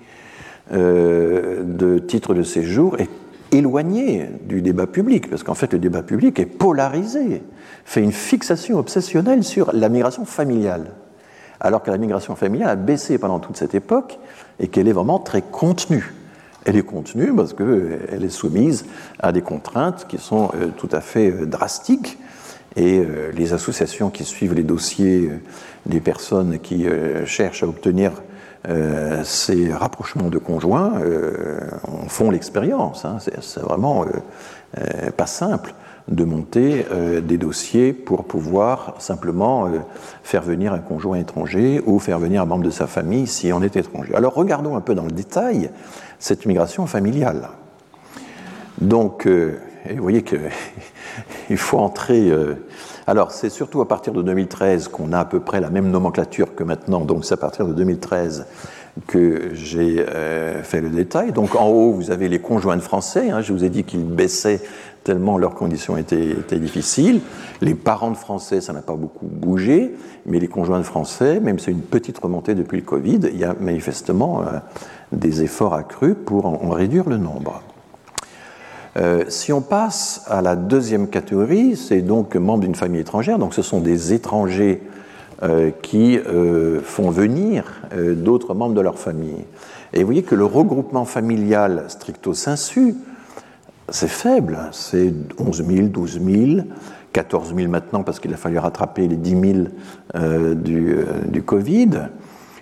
[0.71, 3.11] de titres de séjour est
[3.51, 7.43] éloigné du débat public, parce qu'en fait le débat public est polarisé,
[7.85, 10.93] fait une fixation obsessionnelle sur la migration familiale
[11.63, 14.19] alors que la migration familiale a baissé pendant toute cette époque
[14.59, 16.13] et qu'elle est vraiment très contenue.
[16.65, 18.85] Elle est contenue parce qu'elle est soumise
[19.21, 22.19] à des contraintes qui sont euh, tout à fait euh, drastiques
[22.77, 25.31] et euh, les associations qui suivent les dossiers
[25.87, 26.87] des personnes qui
[27.27, 28.13] cherchent à obtenir
[29.25, 30.93] ces rapprochements de conjoints
[32.07, 33.05] font l'expérience.
[33.05, 33.19] Hein.
[33.19, 34.07] C'est vraiment
[35.17, 35.75] pas simple
[36.09, 39.79] de monter euh, des dossiers pour pouvoir simplement euh,
[40.23, 43.63] faire venir un conjoint étranger ou faire venir un membre de sa famille si on
[43.63, 44.15] est étranger.
[44.15, 45.71] Alors regardons un peu dans le détail
[46.19, 47.49] cette migration familiale.
[48.81, 50.41] Donc, euh, vous voyez qu'il
[51.57, 52.33] faut entrer.
[53.07, 56.55] alors, c'est surtout à partir de 2013 qu'on a à peu près la même nomenclature
[56.55, 58.47] que maintenant, donc c'est à partir de 2013
[59.09, 60.05] que j'ai
[60.63, 61.33] fait le détail.
[61.33, 63.31] Donc en haut, vous avez les conjoints de français.
[63.31, 64.61] Hein, je vous ai dit qu'ils baissaient
[65.05, 67.21] tellement leurs conditions étaient, difficiles.
[67.61, 69.95] Les parents de Français, ça n'a pas beaucoup bougé,
[70.27, 73.39] mais les conjoints de Français, même si c'est une petite remontée depuis le Covid, il
[73.39, 74.59] y a manifestement euh,
[75.13, 77.63] des efforts accrus pour en, réduire le nombre.
[78.97, 83.55] Euh, si on passe à la deuxième catégorie, c'est donc membres d'une famille étrangère, donc
[83.55, 84.83] ce sont des étrangers
[85.43, 86.19] euh, qui
[86.85, 87.65] font venir
[87.97, 89.45] d'autres membres de leur famille.
[89.93, 92.95] Et vous voyez que le regroupement familial stricto sensu,
[93.93, 96.67] c'est faible, c'est 11 000, 12 000,
[97.13, 99.43] 14 000 maintenant parce qu'il a fallu rattraper les 10 000
[100.15, 101.91] euh, du, euh, du, Covid.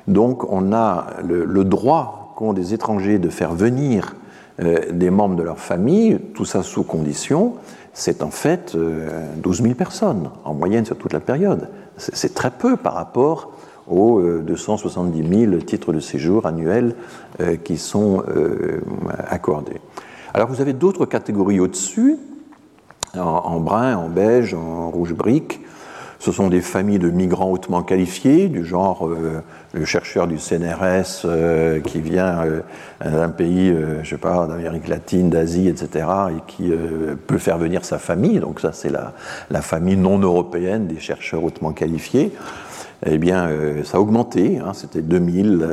[0.08, 4.16] Donc on a le, droit qu'ont des étrangers de faire venir
[4.60, 7.54] euh, des membres de leur famille, tout ça sous condition,
[7.92, 8.76] c'est en fait
[9.36, 11.68] 12 000 personnes en moyenne sur toute la période.
[11.96, 13.52] C'est très peu par rapport
[13.88, 16.94] aux 270 000 titres de séjour annuels
[17.64, 18.22] qui sont
[19.28, 19.80] accordés.
[20.32, 22.16] Alors vous avez d'autres catégories au-dessus,
[23.16, 25.60] en, brun, en beige, en rouge brique.
[26.20, 31.22] Ce sont des familles de migrants hautement qualifiés, du genre euh, le chercheur du CNRS
[31.24, 32.60] euh, qui vient euh,
[33.02, 36.72] d'un pays, je sais pas, d'Amérique latine, d'Asie, etc., et qui
[37.26, 38.38] peut faire venir sa famille.
[38.38, 39.14] Donc ça, c'est la,
[39.50, 42.32] la, famille non européenne des chercheurs hautement qualifiés.
[43.06, 43.48] Eh bien,
[43.84, 44.58] ça a augmenté.
[44.58, 45.66] Hein, C'était 2000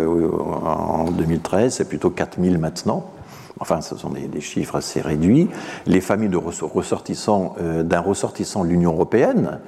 [0.65, 3.11] en 2013, c'est plutôt 4000 maintenant.
[3.59, 5.49] Enfin, ce sont des, chiffres assez réduits.
[5.85, 9.59] Les familles de ressortissants, euh, d'un ressortissant de l'Union européenne,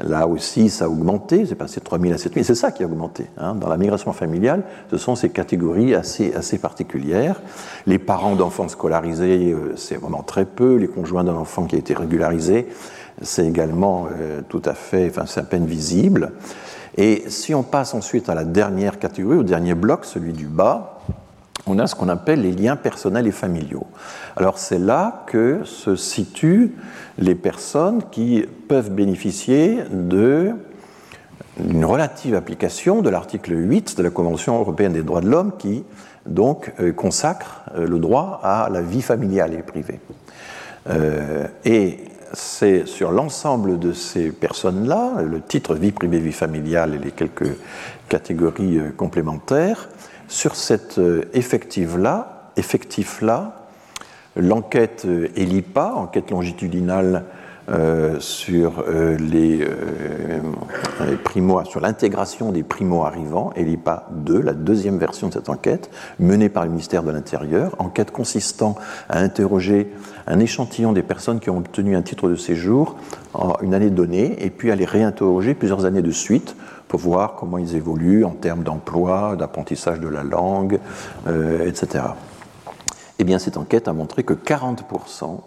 [0.00, 2.44] là aussi, ça a augmenté, c'est passé de 3 000 à 7 000.
[2.44, 3.26] C'est ça qui a augmenté.
[3.38, 3.54] Hein.
[3.54, 7.40] Dans la migration familiale, ce sont ces catégories assez, assez particulières.
[7.86, 10.76] Les parents d'enfants scolarisés, euh, c'est vraiment très peu.
[10.76, 12.68] Les conjoints d'un enfant qui a été régularisé,
[13.22, 16.32] c'est également euh, tout à fait, enfin, c'est à peine visible.
[16.98, 20.95] Et si on passe ensuite à la dernière catégorie, au dernier bloc, celui du bas,
[21.66, 23.86] on a ce qu'on appelle les liens personnels et familiaux.
[24.36, 26.74] Alors c'est là que se situent
[27.18, 30.54] les personnes qui peuvent bénéficier d'une
[31.84, 35.84] relative application de l'article 8 de la Convention européenne des droits de l'homme qui
[36.26, 40.00] donc euh, consacre euh, le droit à la vie familiale et privée.
[40.88, 41.98] Euh, et
[42.32, 47.56] c'est sur l'ensemble de ces personnes-là, le titre vie privée, vie familiale et les quelques
[48.08, 49.88] catégories complémentaires,
[50.28, 53.66] sur cet euh, effectif-là, effectif-là
[54.36, 57.24] l'enquête euh, ELIPA, enquête longitudinale
[57.68, 58.84] euh, sur
[59.18, 59.66] les,
[61.24, 66.64] primo, sur l'intégration des primo-arrivants, ELIPA 2, la deuxième version de cette enquête, menée par
[66.64, 68.76] le ministère de l'Intérieur, enquête consistant
[69.08, 69.92] à interroger
[70.28, 72.96] un échantillon des personnes qui ont obtenu un titre de séjour
[73.34, 76.54] en une année donnée, et puis à les réinterroger plusieurs années de suite
[76.88, 80.78] pour voir comment ils évoluent en termes d'emploi, d'apprentissage de la langue,
[81.26, 82.04] euh, etc.
[83.18, 85.40] Eh bien, cette enquête a montré que 40%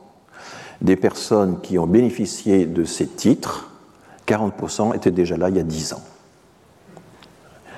[0.81, 3.69] des personnes qui ont bénéficié de ces titres,
[4.27, 6.03] 40% étaient déjà là il y a 10 ans.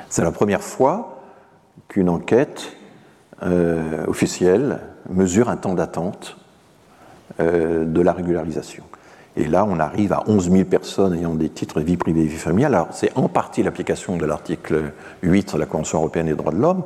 [0.09, 1.21] C'est la première fois
[1.87, 2.73] qu'une enquête
[3.43, 6.37] euh, officielle mesure un temps d'attente
[7.39, 8.83] euh, de la régularisation.
[9.37, 12.37] Et là, on arrive à 11 000 personnes ayant des titres vie privée et vie
[12.37, 12.75] familiale.
[12.75, 14.91] Alors, c'est en partie l'application de l'article
[15.23, 16.83] 8 de la Convention européenne des droits de l'homme.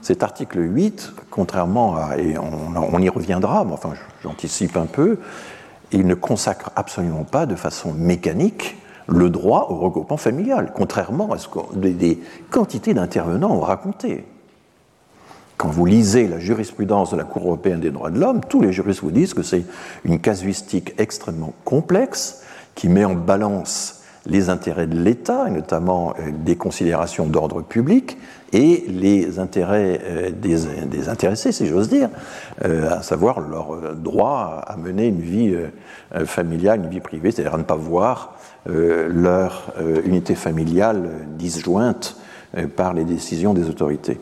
[0.00, 5.18] Cet article 8, contrairement à, et on, y reviendra, mais enfin, j'anticipe un peu,
[5.92, 11.38] il ne consacre absolument pas de façon mécanique le droit au regroupement familial, contrairement à
[11.38, 14.24] ce que des quantités d'intervenants ont raconté.
[15.60, 18.72] Quand vous lisez la jurisprudence de la Cour européenne des droits de l'homme, tous les
[18.72, 19.66] juristes vous disent que c'est
[20.06, 22.42] une casuistique extrêmement complexe
[22.74, 28.16] qui met en balance les intérêts de l'État, et notamment euh, des considérations d'ordre public,
[28.54, 32.08] et les intérêts euh, des, intéressés, si j'ose dire,
[32.64, 35.54] euh, à savoir leur droit à mener une vie
[36.24, 38.34] familiale, une vie privée, c'est-à-dire à ne pas voir
[38.66, 39.74] leur
[40.06, 42.16] unité familiale disjointe
[42.76, 44.18] par les décisions des autorités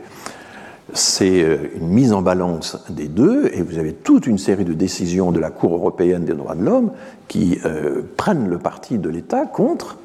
[0.94, 4.72] c'est euh, une mise en balance des deux, et vous avez toute une série de
[4.72, 6.92] décisions de la Cour européenne des droits de l'homme
[7.28, 9.98] qui euh, prennent le parti de l'État contre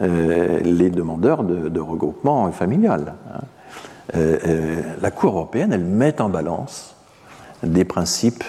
[0.00, 3.14] euh, les demandeurs de, regroupement familial.
[3.32, 4.18] Hein.
[5.00, 6.96] la Cour européenne, elle met en balance
[7.62, 8.44] des principes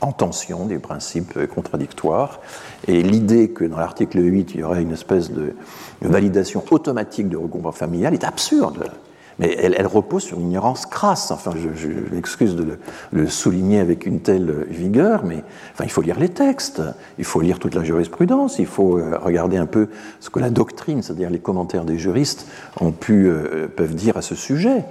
[0.00, 2.40] en tension, des principes contradictoires,
[2.86, 5.54] et l'idée que dans l'article 8, il y aurait une espèce de
[6.02, 8.90] validation automatique du regroupement familial est absurde.
[9.38, 11.30] Mais elle, repose sur une ignorance crasse.
[11.30, 12.78] Enfin, je, m'excuse de
[13.12, 16.82] le, souligner avec une telle vigueur, mais enfin, il faut lire les textes,
[17.18, 19.88] il faut lire toute la jurisprudence, il faut euh, regarder un peu
[20.20, 22.46] ce que la doctrine, c'est-à-dire les commentaires des juristes,
[22.80, 24.84] ont pu, euh, peuvent dire à ce sujet.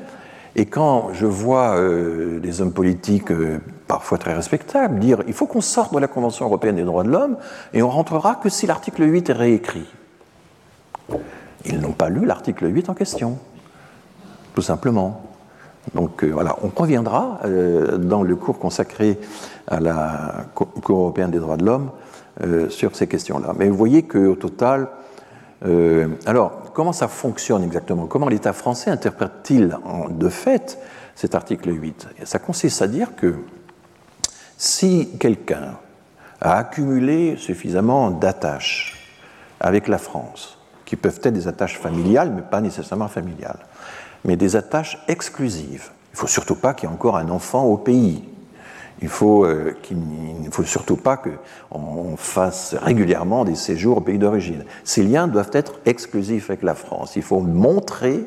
[0.56, 3.32] Et quand je vois euh, des hommes politiques,
[3.88, 7.10] parfois très respectables, dire il faut qu'on sorte de la Convention européenne des droits de
[7.10, 7.38] l'homme
[7.74, 9.88] et on rentrera que si l'article 8 est réécrit.
[11.66, 13.38] Ils n'ont pas lu l'article 8 en question
[14.54, 15.22] tout simplement.
[15.96, 19.20] Donc euh, voilà, on conviendra euh, dans le cours consacré
[19.68, 21.92] à la Cour européenne des droits de l'homme
[22.44, 23.54] euh, sur ces questions-là.
[23.58, 24.90] Mais vous voyez qu'au total,
[26.26, 28.08] alors comment ça fonctionne exactement?
[28.08, 29.78] Comment l'État français interprète-t-il
[30.10, 30.80] de fait
[31.14, 33.36] cet article 8 Ça consiste à dire que
[34.58, 35.78] si quelqu'un
[36.40, 39.08] a accumulé suffisamment d'attaches
[39.60, 43.60] avec la France, qui peuvent être des attaches familiales, mais pas nécessairement familiales,
[44.26, 45.92] mais des attaches exclusives.
[46.12, 48.24] Il ne faut surtout pas qu'il y ait encore un enfant au pays.
[49.02, 54.64] Il faut euh, ne faut surtout pas qu'on fasse régulièrement des séjours au pays d'origine.
[54.84, 57.16] Ces liens doivent être exclusifs avec la France.
[57.16, 58.26] Il faut montrer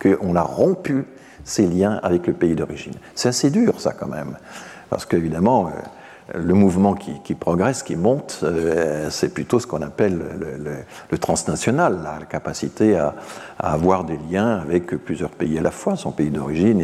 [0.00, 1.04] qu'on a rompu
[1.44, 2.94] ces liens avec le pays d'origine.
[3.14, 4.36] C'est assez dur, ça, quand même.
[4.88, 5.70] Parce qu'évidemment, euh,
[6.34, 10.20] le mouvement qui, progresse, qui monte, euh, c'est plutôt ce qu'on appelle
[11.10, 13.14] le, transnational, la capacité à,
[13.58, 16.82] avoir des liens avec plusieurs pays à la fois, son pays d'origine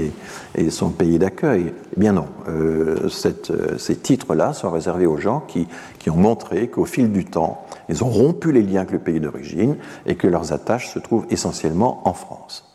[0.54, 1.74] et, son pays d'accueil.
[1.96, 3.08] Eh bien non, euh,
[3.50, 5.66] euh, ces titres-là sont réservés aux gens qui,
[5.98, 9.20] qui ont montré qu'au fil du temps, ils ont rompu les liens avec le pays
[9.20, 9.76] d'origine
[10.06, 12.71] et que leurs attaches se trouvent essentiellement en France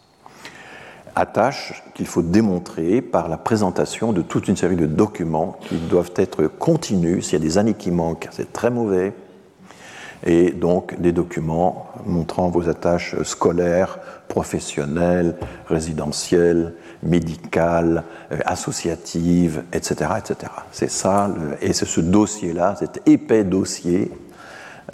[1.17, 6.13] attache qu'il faut démontrer par la présentation de toute une série de documents qui doivent
[6.15, 7.25] être continus.
[7.25, 9.13] S'il y a des années qui manquent, c'est très mauvais.
[10.25, 15.35] Et donc des documents montrant vos attaches scolaires, professionnelles,
[15.67, 20.11] résidentielles, médicales, euh, associatives, etc.
[20.17, 20.51] etc.
[20.71, 21.29] C'est ça,
[21.61, 24.11] et c'est ce dossier-là, cet épais dossier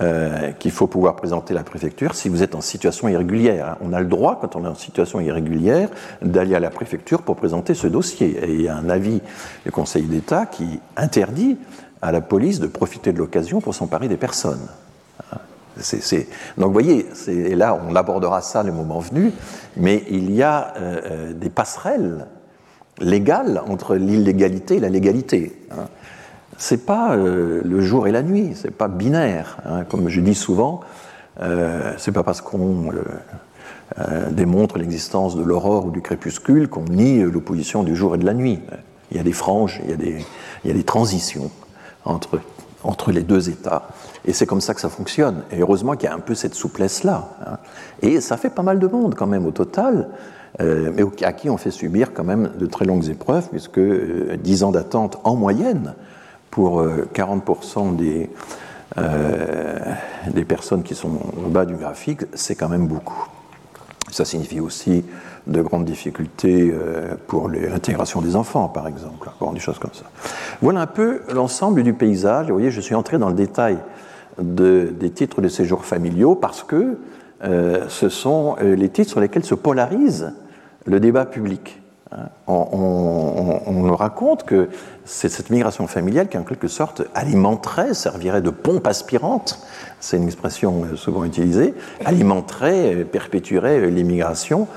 [0.02, 3.70] euh, qu'il faut pouvoir présenter à la préfecture si vous êtes en situation irrégulière.
[3.70, 3.78] Hein.
[3.82, 5.90] On a le droit, quand on est en situation irrégulière,
[6.24, 8.30] d'aller à la préfecture pour présenter ce dossier.
[8.44, 9.22] Et il y a un avis
[9.66, 11.58] du Conseil d'État qui interdit
[12.02, 14.68] à la police de profiter de l'occasion pour s'emparer des personnes.
[16.58, 19.32] Donc vous voyez, et là on abordera ça le moment venu,
[19.78, 22.28] mais il y a euh, euh, des passerelles
[23.00, 25.56] légales entre l'illégalité et la légalité.
[25.72, 25.86] Hein
[26.58, 29.58] c'est pas euh, le jour et la nuit, c'est pas binaire.
[29.66, 29.84] Hein.
[29.86, 30.82] Comme je dis souvent,
[31.42, 32.92] euh, c'est pas parce qu'on
[34.00, 38.26] euh, démontre l'existence de l'aurore ou du crépuscule qu'on nie l'opposition du jour et de
[38.26, 38.60] la nuit.
[39.12, 41.52] Il y a des franges, il y a des, transitions
[42.06, 42.40] entre,
[42.84, 43.90] entre les deux états.
[44.26, 45.44] Et c'est comme ça que ça fonctionne.
[45.52, 47.30] Et heureusement qu'il y a un peu cette souplesse-là.
[47.46, 47.58] Hein.
[48.02, 50.10] Et ça fait pas mal de monde quand même au total,
[50.60, 54.72] mais à qui on fait subir quand même de très longues épreuves, puisque 10 ans
[54.72, 55.96] d'attente en moyenne
[56.54, 58.30] pour 40% euh, des,
[59.00, 59.80] euh,
[60.28, 63.28] des personnes qui sont au bas du graphique, c'est quand même beaucoup.
[64.12, 65.04] Ça signifie aussi
[65.48, 70.04] de grandes difficultés euh, pour l'intégration des enfants, par exemple, des choses comme ça.
[70.62, 72.46] Voilà un peu l'ensemble du paysage.
[72.50, 73.80] Vous voyez, je suis entré dans le détail
[74.40, 77.00] de, des titres de séjour familiaux parce que
[77.90, 80.32] ce sont les titres sur lesquels se polarise
[80.86, 81.82] le débat public.
[82.14, 82.30] Hein.
[82.48, 84.70] On, on, nous raconte que
[85.06, 89.60] c'est cette migration familiale qui, en quelque sorte, alimenterait, servirait de pompe aspirante,
[90.00, 91.74] c'est une expression euh, souvent utilisée,
[92.06, 94.68] alimenterait, euh, perpétuerait euh, l'immigration,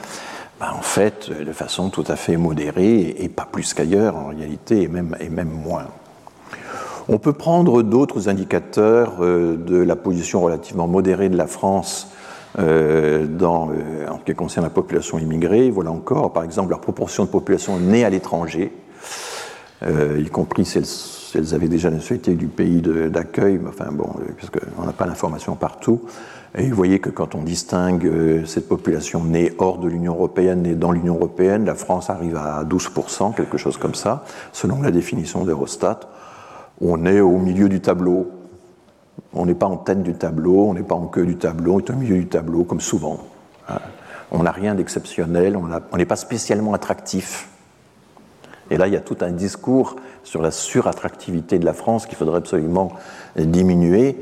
[0.61, 4.83] ben, en fait, de façon tout à fait modérée et pas plus qu'ailleurs en réalité,
[4.83, 5.87] et même, et même moins.
[7.09, 12.09] On peut prendre d'autres indicateurs de la position relativement modérée de la France
[12.59, 13.69] dans,
[14.09, 15.71] en ce qui concerne la population immigrée.
[15.71, 18.73] Voilà encore, par exemple, la proportion de population née à l'étranger,
[19.83, 20.79] euh, y compris si
[21.35, 25.55] elles, avaient déjà la nationalité du pays d'accueil, enfin bon, euh, puisqu'on n'a pas l'information
[25.55, 26.03] partout.
[26.57, 30.65] Et vous voyez que quand on distingue euh, cette population née hors de l'Union européenne
[30.65, 34.91] et dans l'Union européenne, la France arrive à 12%, quelque chose comme ça, selon la
[34.91, 36.01] définition d'Eurostat.
[36.81, 38.31] On est au milieu du tableau.
[39.35, 41.79] On n'est pas en tête du tableau, on n'est pas en queue du tableau, on
[41.81, 43.19] est au milieu du tableau, comme souvent.
[44.31, 47.49] On n'a rien d'exceptionnel, on n'est pas spécialement attractif.
[48.71, 52.17] Et là, il y a tout un discours sur la surattractivité de la France qu'il
[52.17, 52.93] faudrait absolument
[53.37, 54.17] diminuer,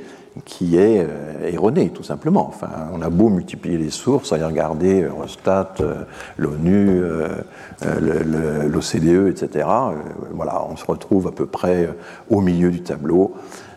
[0.45, 2.47] qui est euh, erroné, tout simplement.
[2.49, 6.03] Enfin, on a beau multiplier les sources, aller regarder Eurostat, euh,
[6.37, 7.29] l'ONU, euh,
[8.69, 9.69] l'OCDE, etc.
[10.33, 11.89] voilà, on se retrouve à peu près
[12.31, 13.35] au milieu du tableau.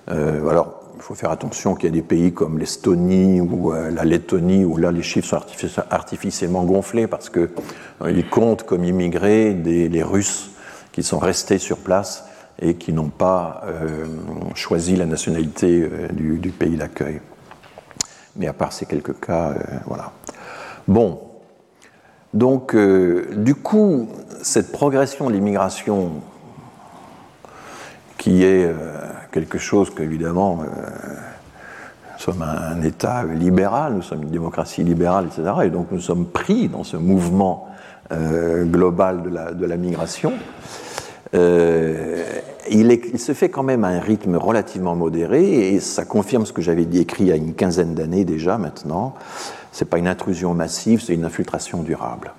[0.07, 4.65] alors, il faut faire attention qu'il y a des pays comme l'Estonie ou la Lettonie
[4.65, 10.56] où là les chiffres sont artificiellement gonflés parce qu'ils comptent comme immigrés les Russes
[10.97, 12.25] qui sont restés sur place
[12.59, 14.07] et qui n'ont pas euh,
[14.55, 17.21] choisi la nationalité euh, du, pays d'accueil.
[18.35, 20.11] Mais à part ces quelques cas, euh, voilà.
[20.87, 21.21] Bon,
[22.33, 24.09] donc du coup,
[24.41, 26.13] cette progression de l'immigration,
[28.17, 28.73] qui est
[29.31, 35.43] quelque chose qu'évidemment, nous sommes un, État libéral, nous sommes une démocratie libérale, etc.
[35.65, 37.67] Et donc nous sommes pris dans ce mouvement
[38.09, 40.33] global de la, migration.
[41.33, 42.23] Euh,
[42.69, 46.61] il, se fait quand même à un rythme relativement modéré et ça confirme ce que
[46.61, 49.13] j'avais écrit il y a une quinzaine d'années déjà maintenant.
[49.71, 52.31] C'est pas une intrusion massive, c'est une infiltration durable.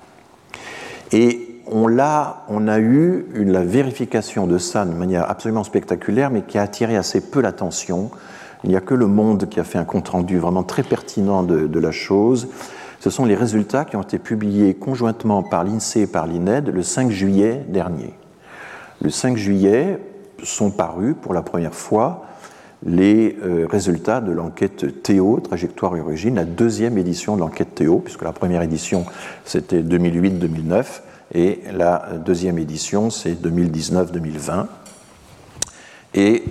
[1.13, 6.63] Et on a eu la vérification de ça de manière absolument spectaculaire, mais qui a
[6.63, 8.11] attiré assez peu l'attention.
[8.65, 11.43] Il n'y a que le Monde qui a fait un compte rendu vraiment très pertinent
[11.43, 12.49] de la chose.
[13.01, 16.83] Ce sont les résultats qui ont été publiés conjointement par l'INSEE et par l'INED le
[16.83, 18.13] 5 juillet dernier.
[19.01, 19.99] Le 5 juillet,
[20.43, 22.25] sont parus pour la première fois
[22.85, 27.99] les euh, résultats de l'enquête Théo, Trajectoire et Origine, la deuxième édition de l'enquête Théo,
[27.99, 29.05] puisque la première édition
[29.45, 30.85] c'était 2008-2009
[31.35, 34.67] et la deuxième édition c'est 2019-2020.
[36.15, 36.45] Et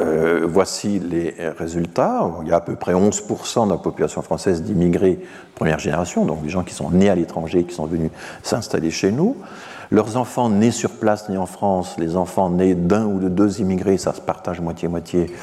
[0.00, 2.30] euh, voici les résultats.
[2.42, 5.18] Il y a à peu près 11% de la population française d'immigrés
[5.54, 8.10] première génération, donc des gens qui sont nés à l'étranger, qui sont venus
[8.42, 9.36] s'installer chez nous.
[9.90, 13.60] Leurs enfants nés sur place, nés en France, les enfants nés d'un ou de deux
[13.60, 15.34] immigrés, ça se partage moitié-moitié,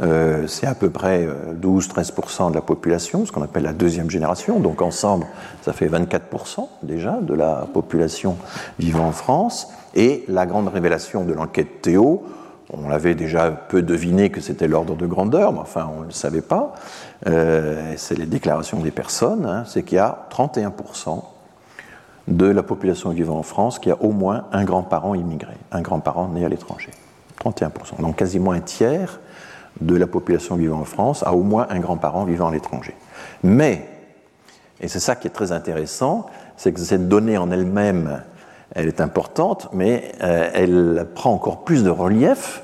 [0.00, 1.28] euh, c'est à peu près
[1.60, 4.58] 12-13% euh, de la population, ce qu'on appelle la deuxième génération.
[4.58, 5.26] Donc ensemble,
[5.60, 8.36] ça fait 24% déjà de la population
[8.78, 9.68] vivant en France.
[9.94, 12.24] Et la grande révélation de l'enquête Théo,
[12.72, 16.12] on l'avait déjà peu deviné que c'était l'ordre de grandeur, mais enfin on ne le
[16.12, 16.74] savait pas.
[17.26, 21.22] Euh, c'est les déclarations des personnes, hein, c'est qu'il y a 31%
[22.28, 26.28] de la population vivant en France qui a au moins un grand-parent immigré, un grand-parent
[26.28, 26.90] né à l'étranger.
[27.44, 28.00] 31%.
[28.00, 29.20] Donc quasiment un tiers
[29.80, 32.94] de la population vivant en France a au moins un grand-parent vivant à l'étranger.
[33.42, 33.88] Mais,
[34.80, 38.22] et c'est ça qui est très intéressant, c'est que cette donnée en elle-même,
[38.74, 42.62] elle est importante, mais euh, elle prend encore plus de relief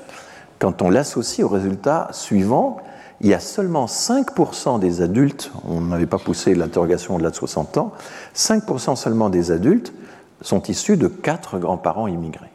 [0.59, 2.77] quand on l'associe au résultat suivant
[3.21, 7.77] il y a seulement 5% des adultes, on n'avait pas poussé l'interrogation au-delà de 60
[7.77, 7.91] ans,
[8.35, 9.91] 5% seulement des adultes
[10.41, 12.51] sont issus de quatre grands-parents immigrés.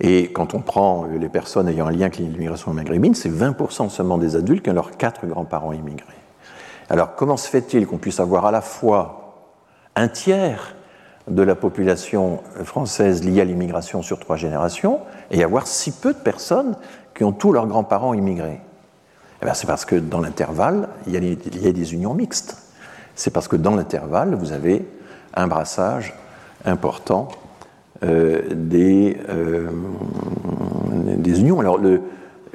[0.00, 4.18] Et quand on prend les personnes ayant un lien avec l'immigration maghrébine, c'est 20% seulement
[4.18, 6.12] des adultes qui ont leurs quatre grands-parents immigrés.
[6.90, 9.46] Alors comment se fait-il qu'on puisse avoir à la fois
[9.96, 10.73] un tiers
[11.28, 15.00] de la population française liée à l'immigration sur trois générations
[15.30, 16.76] et avoir si peu de personnes
[17.14, 18.60] qui ont tous leurs grands-parents immigrés
[19.44, 22.56] eh c'est parce que dans l'intervalle, il, y a des unions mixtes.
[23.14, 24.88] C'est parce que dans l'intervalle, vous avez
[25.34, 26.14] un brassage
[26.64, 27.28] important
[28.02, 29.68] euh, des, euh,
[30.92, 31.60] des, unions.
[31.60, 31.78] Alors,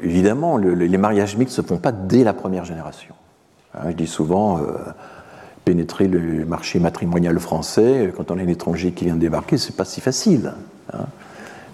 [0.01, 3.13] évidemment, les mariages mixtes ne se font pas dès la première génération.
[3.75, 4.63] Hein, je dis souvent, euh,
[5.69, 9.75] pénétrer le marché matrimonial français, quand on a un étranger qui vient de débarquer, c'est
[9.75, 10.53] pas si facile.
[10.91, 11.05] Hein.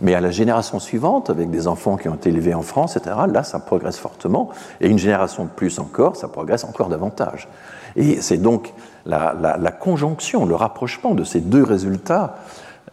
[0.02, 3.16] Mais à la génération suivante, avec des enfants qui ont été élevés en France, etc.,
[3.32, 4.50] là, ça progresse fortement.
[4.82, 7.48] Et une génération de plus encore, ça progresse encore davantage.
[7.96, 8.74] Et c'est donc
[9.06, 12.36] la, conjonction, le rapprochement de ces deux résultats.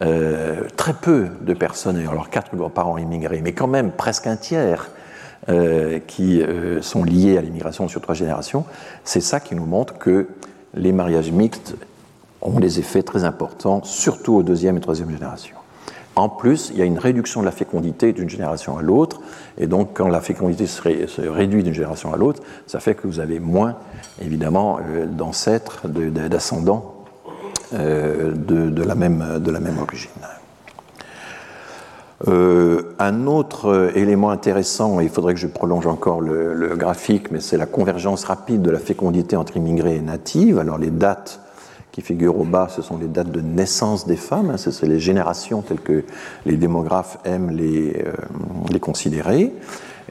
[0.01, 4.35] Euh, très peu de personnes ayant leurs quatre grands-parents immigrés, mais quand même presque un
[4.35, 4.89] tiers
[5.49, 8.65] euh, qui euh, sont liés à l'immigration sur trois générations,
[9.03, 10.29] c'est ça qui nous montre que
[10.73, 11.75] les mariages mixtes
[12.41, 15.55] ont des effets très importants, surtout aux deuxième et troisième générations.
[16.15, 19.21] En plus, il y a une réduction de la fécondité d'une génération à l'autre,
[19.57, 23.19] et donc quand la fécondité se, réduit d'une génération à l'autre, ça fait que vous
[23.19, 23.77] avez moins,
[24.21, 26.93] évidemment, euh, d'ancêtres, d'ascendants
[27.73, 30.11] euh, de, la même, de la même origine.
[32.27, 37.41] Euh, un autre élément intéressant, et il faudrait que je prolonge encore le, graphique, mais
[37.41, 40.57] c'est la convergence rapide de la fécondité entre immigrés et natifs.
[40.57, 41.41] Alors les dates
[41.91, 44.99] qui figurent au bas, ce sont les dates de naissance des femmes, hein, c'est les
[44.99, 46.03] générations telles que
[46.45, 48.13] les démographes aiment les, euh,
[48.71, 49.53] les, considérer.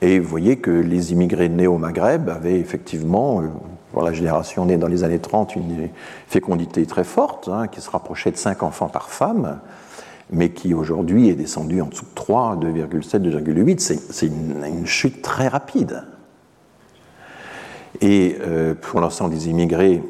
[0.01, 3.47] Et vous voyez que les immigrés nés au Maghreb avaient effectivement, euh,
[3.93, 5.89] pour la génération née dans les années 30, une
[6.29, 9.59] fécondité très forte, hein, qui se rapprochait de 5 enfants par femme,
[10.33, 13.79] mais qui aujourd'hui est descendue en dessous de 3, 2,7, 2,8.
[14.11, 16.05] C'est une, chute très rapide.
[18.01, 20.03] Et euh, pour l'ensemble des immigrés,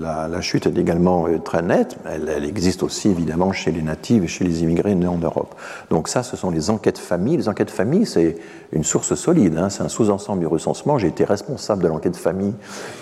[0.00, 1.96] la, chute est également euh, très nette.
[2.04, 5.54] Elle, existe aussi évidemment chez les natifs et chez les immigrés nés en Europe.
[5.90, 7.36] Donc ça, ce sont les enquêtes famille.
[7.36, 8.36] Les enquêtes famille, c'est
[8.72, 9.58] une source solide.
[9.58, 9.70] Hein.
[9.70, 10.98] C'est un sous-ensemble du recensement.
[10.98, 12.54] J'ai été responsable de l'enquête famille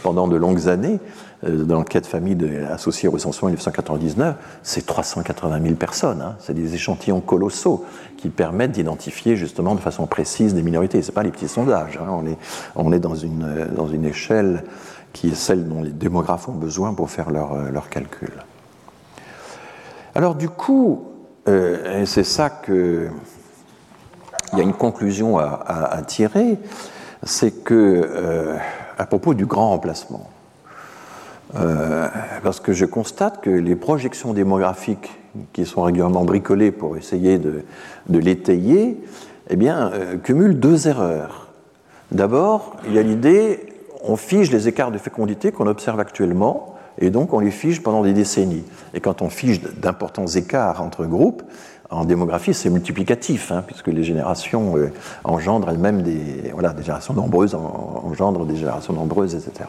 [0.03, 0.99] pendant de longues années.
[1.45, 2.37] Euh, dans l'enquête famille
[2.71, 6.23] associée au recensement en 1999, c'est 380 000 personnes.
[6.23, 6.37] Hein.
[6.39, 7.85] C'est des échantillons colossaux
[8.17, 11.03] qui permettent d'identifier justement de façon précise des minorités.
[11.03, 11.99] Ce pas les petits sondages.
[12.03, 12.09] Hein.
[12.11, 12.39] On, est,
[12.75, 14.65] on est dans une, euh, dans une échelle
[15.13, 18.45] qui est celle dont les démographes ont besoin pour faire leurs leur calculs.
[20.15, 21.05] Alors du coup,
[21.47, 23.09] euh, c'est ça que
[24.53, 26.59] il y a une conclusion à, tirer,
[27.23, 28.57] c'est que euh,
[28.97, 30.31] à propos du grand remplacement,
[31.55, 32.09] euh,
[32.43, 35.11] parce que je constate que les projections démographiques
[35.53, 37.65] qui sont régulièrement bricolées pour essayer de,
[38.09, 38.99] de l'étayer,
[39.51, 39.93] eh bien,
[40.25, 41.49] cumulent deux erreurs.
[42.11, 43.67] D'abord, il y a l'idée
[44.07, 48.03] on fige les écarts de fécondité qu'on observe actuellement, et donc on les fige pendant
[48.03, 48.65] des décennies.
[48.95, 51.43] Et quand on fige d'importants écarts entre groupes,
[51.91, 54.93] en démographie, c'est multiplicatif, hein, puisque les générations euh,
[55.23, 59.69] engendrent elles-mêmes des, voilà, des générations nombreuses, engendrent des générations nombreuses, etc.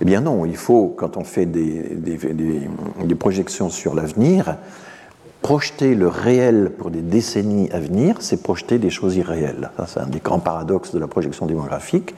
[0.00, 4.56] Eh bien non, il faut, quand on fait des, projections sur l'avenir,
[5.42, 9.70] projeter le réel pour des décennies à venir, c'est projeter des choses irréelles.
[9.86, 12.14] C'est un des grands paradoxes de la projection démographique.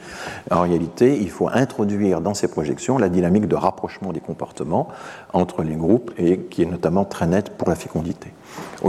[0.49, 4.87] En réalité, il faut introduire dans ces projections la dynamique de rapprochement des comportements
[5.33, 8.29] entre les groupes et qui est notamment très nette pour la fécondité.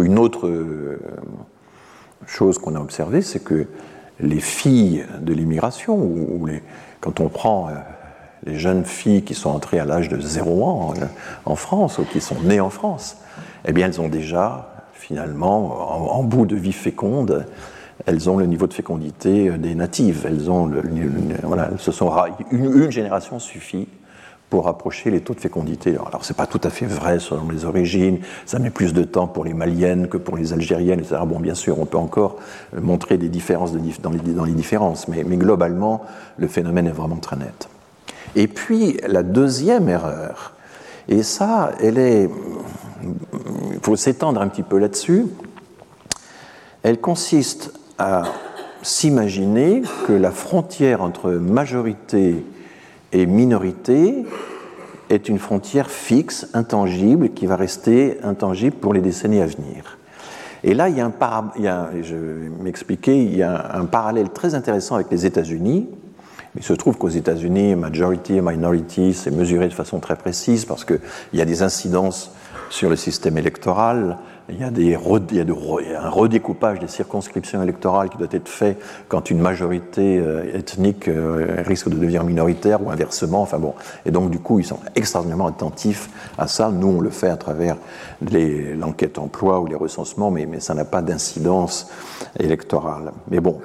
[0.00, 1.00] Une autre euh,
[2.26, 3.66] chose qu'on a observée, c'est que
[4.20, 6.48] les filles de l'immigration, ou,
[7.00, 7.72] quand on prend euh,
[8.46, 10.94] les jeunes filles qui sont entrées à l'âge de 0 ans
[11.44, 13.16] en France ou qui sont nées en France,
[13.66, 17.46] eh bien, elles ont déjà, finalement, en, bout de vie féconde,
[18.06, 20.24] elles ont le niveau de fécondité des natives.
[20.26, 20.70] Elles ont
[22.50, 23.88] une, génération suffit
[24.50, 25.96] pour approcher les taux de fécondité.
[26.06, 29.02] Alors, ce n'est pas tout à fait vrai selon les origines, ça met plus de
[29.02, 31.16] temps pour les maliennes que pour les algériennes, etc.
[31.26, 32.36] Bon, bien sûr, on peut encore
[32.78, 34.10] montrer des différences dans,
[34.44, 36.02] les, différences, mais globalement,
[36.36, 37.68] le phénomène est vraiment très net.
[38.36, 40.54] Et puis, la deuxième erreur,
[41.08, 42.28] et ça, elle est
[43.04, 45.26] il faut s'étendre un petit peu là-dessus,
[46.82, 48.22] elle consiste à
[48.82, 52.44] s'imaginer que la frontière entre majorité
[53.12, 54.24] et minorité
[55.10, 59.98] est une frontière fixe, intangible, qui va rester intangible pour les décennies à venir.
[60.62, 61.12] Et là, il y a un,
[61.56, 65.26] il y a, je vais m'expliquer, il y a un parallèle très intéressant avec les
[65.26, 65.88] États-Unis.
[66.56, 70.84] Il se trouve qu'aux États-Unis, majority et minority, c'est mesuré de façon très précise parce
[70.84, 71.00] qu'il
[71.32, 72.30] y a des incidences
[72.70, 74.18] sur le système électoral.
[74.50, 78.76] Il y, a des, un redécoupage des circonscriptions électorales qui doit être fait
[79.08, 83.40] quand une majorité euh, ethnique euh, risque de devenir minoritaire ou inversement.
[83.40, 83.74] Enfin bon.
[84.04, 86.70] Et donc, du coup, ils sont extraordinairement attentifs à ça.
[86.70, 87.76] Nous, on le fait à travers
[88.20, 91.90] l'enquête emploi ou les recensements, mais, mais ça n'a pas d'incidence
[92.38, 93.12] électorale.
[93.30, 93.60] Mais bon,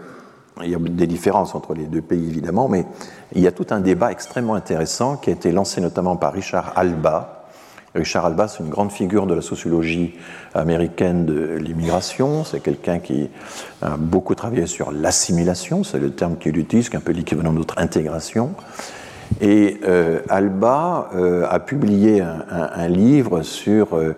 [0.64, 2.86] il y a des différences entre les deux pays, évidemment, mais
[3.34, 6.74] il y a tout un débat extrêmement intéressant qui a été lancé notamment par Richard
[6.76, 7.40] Alba,
[7.96, 10.14] Richard Alba, c'est une grande figure de la sociologie
[10.54, 12.44] américaine de l'immigration.
[12.44, 13.30] C'est quelqu'un qui
[13.82, 17.52] a beaucoup travaillé sur l'assimilation, c'est le terme qu'il utilise, qui est un peu l'équivalent
[17.52, 18.54] de notre intégration.
[19.42, 24.16] Et euh, Alba euh, a publié un, livre sur euh,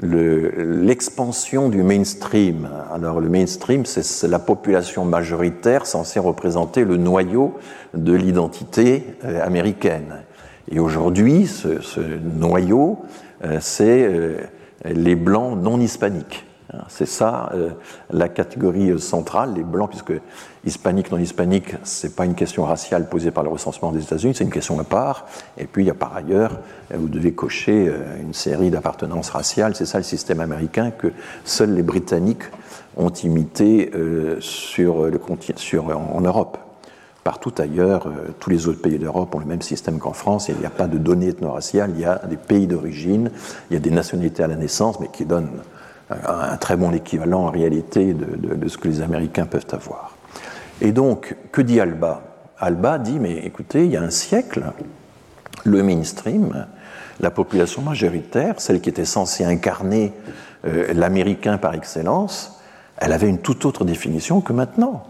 [0.00, 2.68] l'expansion du mainstream.
[2.92, 7.54] Alors le mainstream, c'est la population majoritaire censée représenter le noyau
[7.94, 9.04] de l'identité
[9.42, 10.22] américaine.
[10.70, 12.00] Et aujourd'hui, ce,
[12.38, 13.00] noyau,
[13.44, 14.36] euh, c'est euh,
[14.84, 16.46] les blancs non hispaniques.
[16.88, 17.70] C'est ça euh,
[18.10, 20.14] la catégorie centrale, les blancs, puisque
[20.64, 24.34] hispanique, non hispanique, ce n'est pas une question raciale posée par le recensement des États-Unis,
[24.34, 25.26] c'est une question à part.
[25.58, 26.60] Et puis il y a par ailleurs,
[26.94, 31.12] vous devez cocher une série d'appartenances raciales, c'est ça le système américain que
[31.44, 32.44] seuls les Britanniques
[32.96, 33.90] ont imité
[34.40, 35.20] sur le,
[35.56, 36.58] sur, en Europe.
[37.24, 40.48] Partout ailleurs, euh, tous les autres pays d'Europe ont le même système qu'en France.
[40.48, 43.30] Il n'y a pas de données ethno-raciales, il y a des pays d'origine,
[43.70, 45.62] il y a des nationalités à la naissance, mais qui donnent
[46.26, 50.16] un, très bon équivalent en réalité de, ce que les Américains peuvent avoir.
[50.80, 52.22] Et donc, que dit Alba?
[52.58, 54.64] Alba dit, mais écoutez, il y a un siècle,
[55.64, 56.66] le mainstream,
[57.20, 60.12] la population majoritaire, celle qui était censée incarner
[60.64, 62.60] euh, l'américain par excellence,
[62.96, 65.04] elle avait une toute autre définition que maintenant.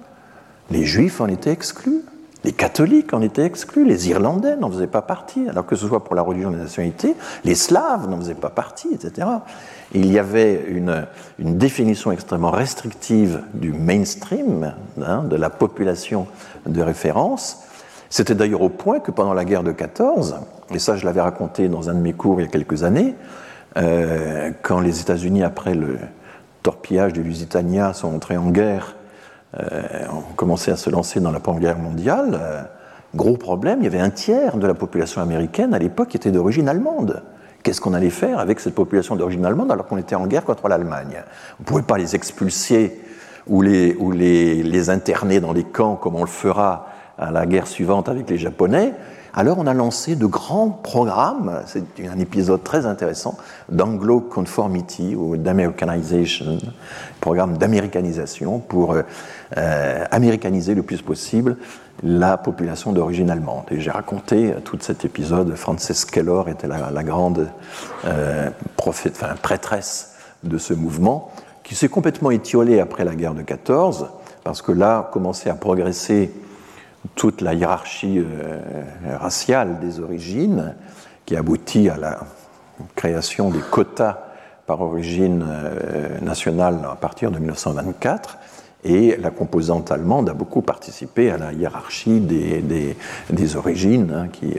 [0.71, 2.03] Les juifs en étaient exclus,
[2.45, 6.03] les catholiques en étaient exclus, les irlandais n'en faisaient pas partie, alors que ce soit
[6.03, 7.15] pour la religion des nationalités,
[7.45, 9.29] les slaves n'en faisaient pas partie, etc.
[9.95, 11.07] il y avait une,
[11.39, 14.75] définition extrêmement restrictive du mainstream,
[15.05, 16.27] hein, de la population
[16.67, 17.63] de référence.
[18.11, 20.37] C'était d'ailleurs au point que pendant la guerre de 14,
[20.73, 23.15] et ça je l'avais raconté dans un de mes cours il y a quelques années,
[23.77, 25.99] euh, quand les États-Unis, après le
[26.63, 28.97] torpillage de Lusitania, sont entrés en guerre
[29.61, 32.63] euh, on commençait à se lancer dans la Première Guerre mondiale, euh,
[33.15, 36.31] gros problème, il y avait un tiers de la population américaine à l'époque qui était
[36.31, 37.23] d'origine allemande.
[37.63, 40.69] Qu'est-ce qu'on allait faire avec cette population d'origine allemande alors qu'on était en guerre contre
[40.69, 41.23] l'Allemagne?
[41.59, 43.01] On ne pouvait pas les expulser
[43.47, 46.87] ou, les, ou les, les, interner dans les camps comme on le fera
[47.19, 48.95] à la guerre suivante avec les Japonais.
[49.35, 53.39] Alors on a lancé de grands programmes, c'est un épisode très intéressant,
[53.71, 56.59] d'anglo-conformity ou d'americanization,
[57.21, 59.03] programme d'américanisation pour euh,
[59.57, 61.57] euh, américaniser le plus possible
[62.03, 63.65] la population d'origine allemande.
[63.71, 67.49] Et j'ai raconté tout cet épisode, Frances Kellor était la, grande
[68.05, 71.31] euh, prophète, prêtresse de ce mouvement,
[71.63, 74.09] qui s'est complètement étiolé après la guerre de 14,
[74.43, 76.33] parce que là commençait à progresser
[77.15, 78.61] toute la hiérarchie euh,
[79.19, 80.75] raciale des origines
[81.25, 82.21] qui aboutit à la
[82.97, 84.19] création des quotas
[84.67, 88.39] par origine euh, nationale à partir de 1924.
[88.85, 92.63] Et la composante allemande a beaucoup participé à la hiérarchie des,
[93.31, 94.13] des, origines.
[94.13, 94.55] Hein, qui,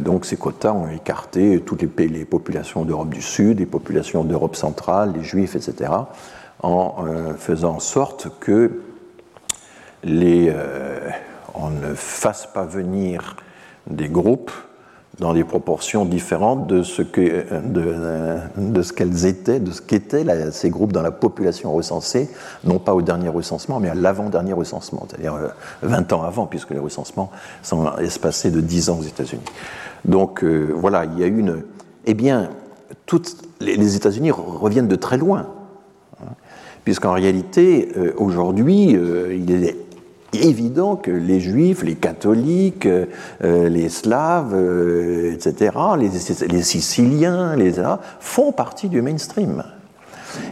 [0.00, 5.12] donc ces quotas ont écarté toutes les, populations d'Europe du Sud, les populations d'Europe centrale,
[5.14, 5.92] les Juifs, etc.,
[6.64, 7.04] en
[7.38, 8.80] faisant en sorte que
[10.02, 10.52] les,
[11.54, 13.36] on ne fasse pas venir
[13.86, 14.50] des groupes
[15.18, 20.70] dans des proportions différentes de ce que de, ce qu'elles étaient, de ce qu'étaient ces
[20.70, 22.30] groupes dans la population recensée,
[22.64, 25.36] non pas au dernier recensement, mais à l'avant-dernier recensement, c'est-à-dire
[25.82, 27.30] 20 euh, ans avant, puisque les recensements
[27.62, 29.42] sont espacés de 10 ans aux États-Unis.
[30.04, 31.62] Donc euh, voilà, il y a une.
[32.06, 32.50] Eh bien,
[33.04, 35.48] toutes les, États-Unis reviennent de très loin,
[36.22, 36.32] hein,
[36.84, 39.87] puisqu'en réalité, euh, aujourd'hui, il est
[40.32, 47.74] évident que les juifs, les catholiques, euh, les slaves, euh, etc., les, siciliens, les,
[48.20, 49.62] font partie du mainstream.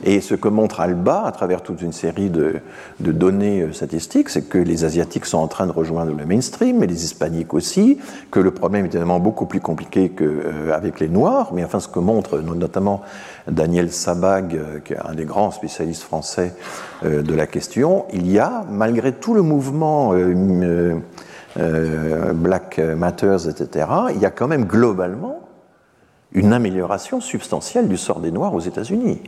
[0.08, 2.62] Et ce que montre Alba, à travers toute une série de,
[3.00, 6.86] données euh, statistiques, c'est que les Asiatiques sont en train de rejoindre le mainstream, mais
[6.86, 7.98] les Hispaniques aussi,
[8.30, 11.98] que le problème est évidemment beaucoup plus compliqué qu'avec les Noirs, mais enfin ce que
[11.98, 13.02] montre notamment
[13.50, 16.54] Daniel Sabag, euh, qui est un des grands spécialistes français
[17.04, 20.14] euh, de la question, il y a, malgré tout le mouvement
[22.34, 25.40] Black Matters, etc., il y a quand même globalement
[26.30, 29.20] une amélioration substantielle du sort des Noirs aux États-Unis.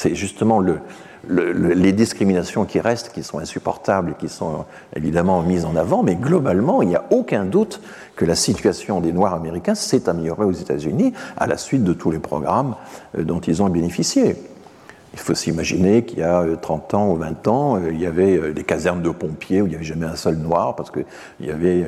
[0.00, 0.80] C'est justement le,
[1.28, 4.64] les discriminations qui restent, qui sont insupportables et qui sont
[4.96, 7.82] évidemment mises en avant, mais globalement, il n'y a aucun doute
[8.16, 12.10] que la situation des Noirs américains s'est améliorée aux États-Unis à la suite de tous
[12.10, 12.76] les programmes
[13.18, 14.36] euh, dont ils ont bénéficié.
[15.12, 18.06] Il faut s'imaginer qu'il y a 30 euh, ans ou 20 ans, euh, il y
[18.06, 21.04] avait des casernes de pompiers où il n'y avait jamais un seul noir parce qu'il
[21.42, 21.84] y avait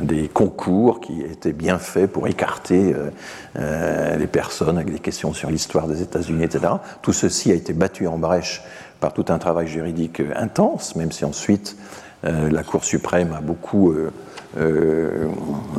[0.00, 3.10] des concours qui étaient bien faits pour écarter euh,
[3.58, 6.74] euh, les personnes avec des questions sur l'histoire des États-Unis, etc.
[7.02, 8.62] Tout ceci a été battu en brèche
[9.00, 11.76] par tout un travail juridique intense, même si ensuite
[12.24, 13.94] euh, la Cour suprême a beaucoup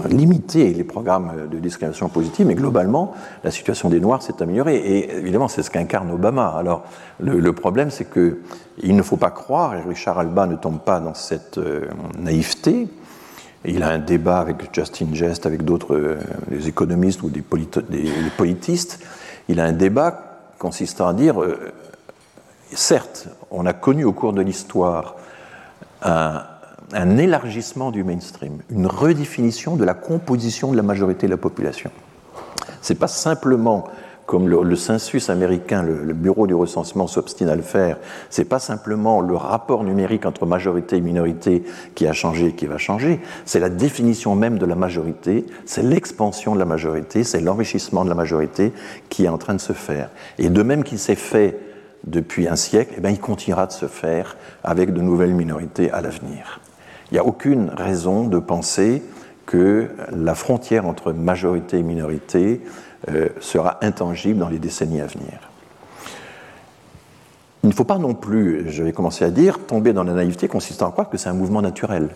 [0.07, 4.75] limité les programmes de discrimination positive, mais globalement, la situation des Noirs s'est améliorée.
[4.75, 6.53] Et évidemment, c'est ce qu'incarne Obama.
[6.55, 6.83] Alors,
[7.19, 10.99] le, le problème, c'est qu'il ne faut pas croire, et Richard Alba ne tombe pas
[10.99, 11.59] dans cette
[12.19, 12.87] naïveté,
[13.65, 16.19] il a un débat avec Justin Jest, avec d'autres euh,
[16.65, 18.99] économistes ou des, politistes.
[19.49, 21.73] Il a un débat consistant à dire, euh,
[22.73, 25.15] certes, on a connu au cours de l'histoire
[26.01, 26.43] un,
[26.93, 31.91] un, élargissement du mainstream, une redéfinition de la composition de la majorité de la population.
[32.81, 33.87] C'est pas simplement
[34.27, 37.97] comme le, census américain, le, bureau du recensement s'obstine à le faire,
[38.29, 41.63] c'est pas simplement le rapport numérique entre majorité et minorité
[41.95, 45.81] qui a changé et qui va changer, c'est la définition même de la majorité, c'est
[45.81, 48.73] l'expansion de la majorité, c'est l'enrichissement de la majorité
[49.07, 50.09] qui est en train de se faire.
[50.37, 51.57] Et de même qu'il s'est fait
[52.05, 56.01] depuis un siècle, eh bien, il continuera de se faire avec de nouvelles minorités à
[56.01, 56.59] l'avenir.
[57.11, 59.01] Il n'y a aucune raison de penser
[59.45, 62.61] que la frontière entre majorité et minorité
[63.09, 65.39] euh, sera intangible dans les décennies à venir.
[67.63, 70.47] Il ne faut pas non plus, je vais commencer à dire, tomber dans la naïveté
[70.47, 72.09] consistant à croire que c'est un mouvement naturel.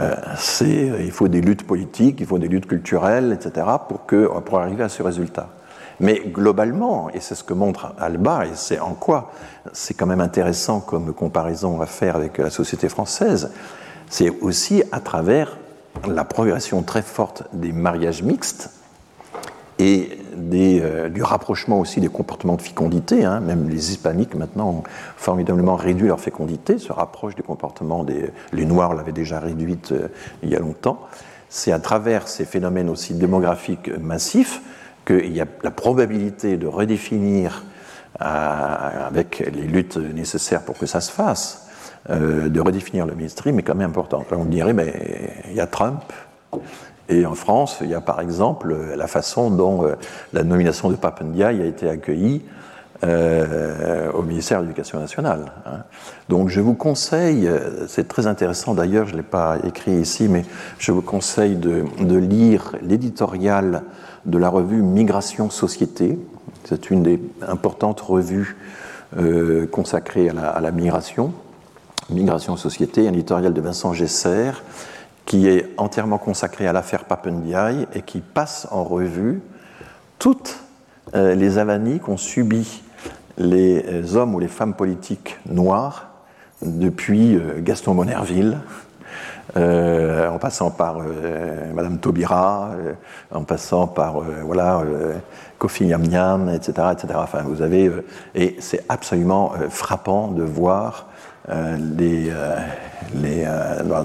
[0.00, 0.14] Euh,
[0.60, 4.84] il faut des luttes politiques, il faut des luttes culturelles, etc., pour, que, pour arriver
[4.84, 5.48] à ce résultat.
[5.98, 9.32] Mais globalement, et c'est ce que montre Alba, et c'est en quoi
[9.72, 13.50] c'est quand même intéressant comme comparaison à faire avec la société française,
[14.08, 15.58] c'est aussi à travers
[16.08, 18.70] la progression très forte des mariages mixtes
[19.80, 20.10] et
[20.52, 23.24] euh, du rapprochement aussi des comportements de fécondité.
[23.24, 23.40] Hein.
[23.40, 24.82] Même les hispaniques maintenant ont
[25.16, 28.30] formidablement réduit leur fécondité, se rapprochent du comportement des...
[28.52, 30.08] Les Noirs l'avaient déjà réduite euh,
[30.42, 31.00] il y a longtemps.
[31.48, 34.60] C'est à travers ces phénomènes aussi démographiques massifs
[35.06, 37.64] qu'il y a la probabilité de redéfinir,
[38.20, 41.66] euh, avec les luttes nécessaires pour que ça se fasse,
[42.08, 44.24] de redéfinir le mainstream est quand même important.
[44.30, 46.02] on dirait, mais il y a Trump,
[47.10, 49.96] et en France, il y a par exemple la façon dont euh,
[50.32, 52.40] la nomination de Papendiaï a été accueillie
[53.02, 55.52] euh, au ministère de l'Éducation nationale.
[55.66, 55.80] Hein.
[56.28, 60.28] Donc je vous conseille, euh, c'est très intéressant d'ailleurs, je ne l'ai pas écrit ici,
[60.28, 60.44] mais
[60.78, 61.84] je vous conseille de,
[62.16, 63.82] lire l'éditorial
[64.24, 66.16] de la revue Migration Société.
[66.64, 68.56] C'est une des importantes revues
[69.72, 71.32] consacrées à la, à la, migration.
[72.10, 74.52] Migration Société, un éditorial de Vincent Gesser
[75.30, 79.40] qui est entièrement consacré à l'affaire Papendiaï et qui passe en revue
[80.18, 80.58] toutes
[81.14, 82.82] euh, les avanies qu'ont subi
[83.38, 86.08] les euh, hommes ou les femmes politiques noirs
[86.62, 88.58] depuis euh, Gaston Monerville
[89.56, 90.98] en passant par
[91.74, 92.70] Madame Taubira,
[93.32, 94.84] en passant par voilà
[95.58, 97.14] Kofi Yam etc., etc.
[97.16, 97.90] Enfin, vous avez
[98.36, 101.09] et c'est absolument frappant de voir
[101.48, 102.32] les,
[103.14, 103.48] les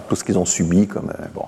[0.07, 1.45] tout ce qu'ils ont subi comme bon.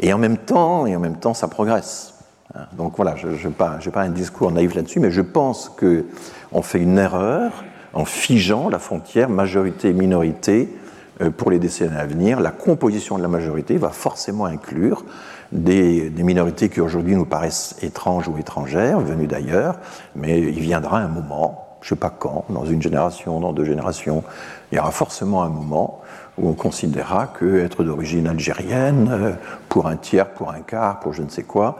[0.00, 2.14] Et en même temps, et en même temps, ça progresse.
[2.54, 2.66] Hein.
[2.76, 6.80] Donc voilà, je n'ai pas, pas, un discours naïf là-dessus, mais je pense qu'on fait
[6.80, 10.74] une erreur en figeant la frontière majorité-minorité
[11.20, 12.40] euh, pour les décennies à venir.
[12.40, 15.04] La composition de la majorité va forcément inclure
[15.52, 19.76] des minorités qui aujourd'hui nous paraissent étranges ou étrangères, venues d'ailleurs,
[20.16, 23.64] mais il viendra un moment, je ne sais pas quand, dans une génération, dans deux
[23.64, 24.22] générations,
[24.70, 26.00] il y aura forcément un moment
[26.38, 29.32] où on considérera qu'être d'origine algérienne, euh,
[29.68, 31.78] pour un tiers, pour un quart, pour je ne sais quoi,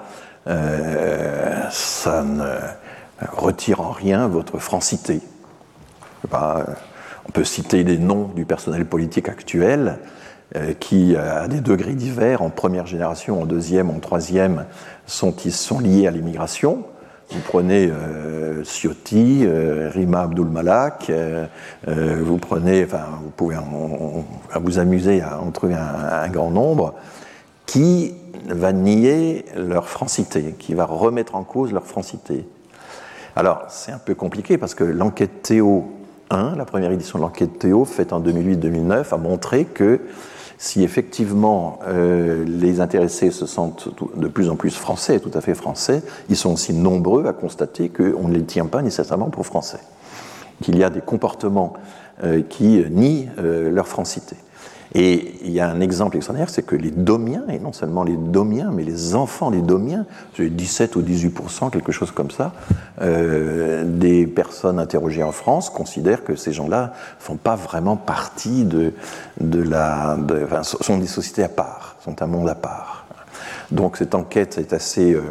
[0.48, 2.50] euh, ça ne
[3.32, 5.20] retire en rien votre francité.
[6.32, 9.98] on peut citer des noms du personnel politique actuel
[10.56, 14.64] euh, qui, à des degrés divers, en première génération, en deuxième, en troisième,
[15.06, 15.32] sont
[15.78, 16.84] liés à l'immigration.
[17.32, 21.46] Vous prenez euh, Ciotti, euh, Rima Abdul Malak, euh,
[22.22, 23.56] vous prenez, enfin, vous pouvez
[24.60, 26.94] vous amuser à en trouver un, grand nombre,
[27.64, 28.14] qui
[28.48, 32.46] va nier leur francité, qui va remettre en cause leur francité?
[33.34, 35.90] Alors, c'est un peu compliqué parce que l'enquête Théo
[36.28, 40.00] 1, la première édition de l'enquête Théo, faite en 2008-2009, a montré que
[40.62, 45.54] si effectivement euh, les intéressés se sentent de plus en plus français, tout à fait
[45.54, 49.80] français, ils sont aussi nombreux à constater qu'on ne les tient pas nécessairement pour français,
[50.62, 51.72] qu'il y a des comportements
[52.22, 54.36] euh, qui nient euh, leur francité.
[54.94, 58.16] Et il y a un exemple extraordinaire, c'est que les Domiens, et non seulement les
[58.16, 60.04] Domiens, mais les enfants des Domiens,
[60.38, 62.52] 17 ou 18% quelque chose comme ça,
[63.00, 68.92] euh, des personnes interrogées en France considèrent que ces gens-là font pas vraiment partie de,
[69.40, 70.18] de la.
[70.44, 73.06] enfin, sont des sociétés à part, sont un monde à part.
[73.70, 75.22] Donc cette enquête est assez, euh,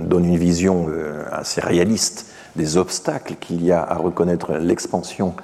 [0.00, 2.26] donne une vision euh, assez réaliste
[2.56, 5.34] des obstacles qu'il y a à reconnaître l'expansion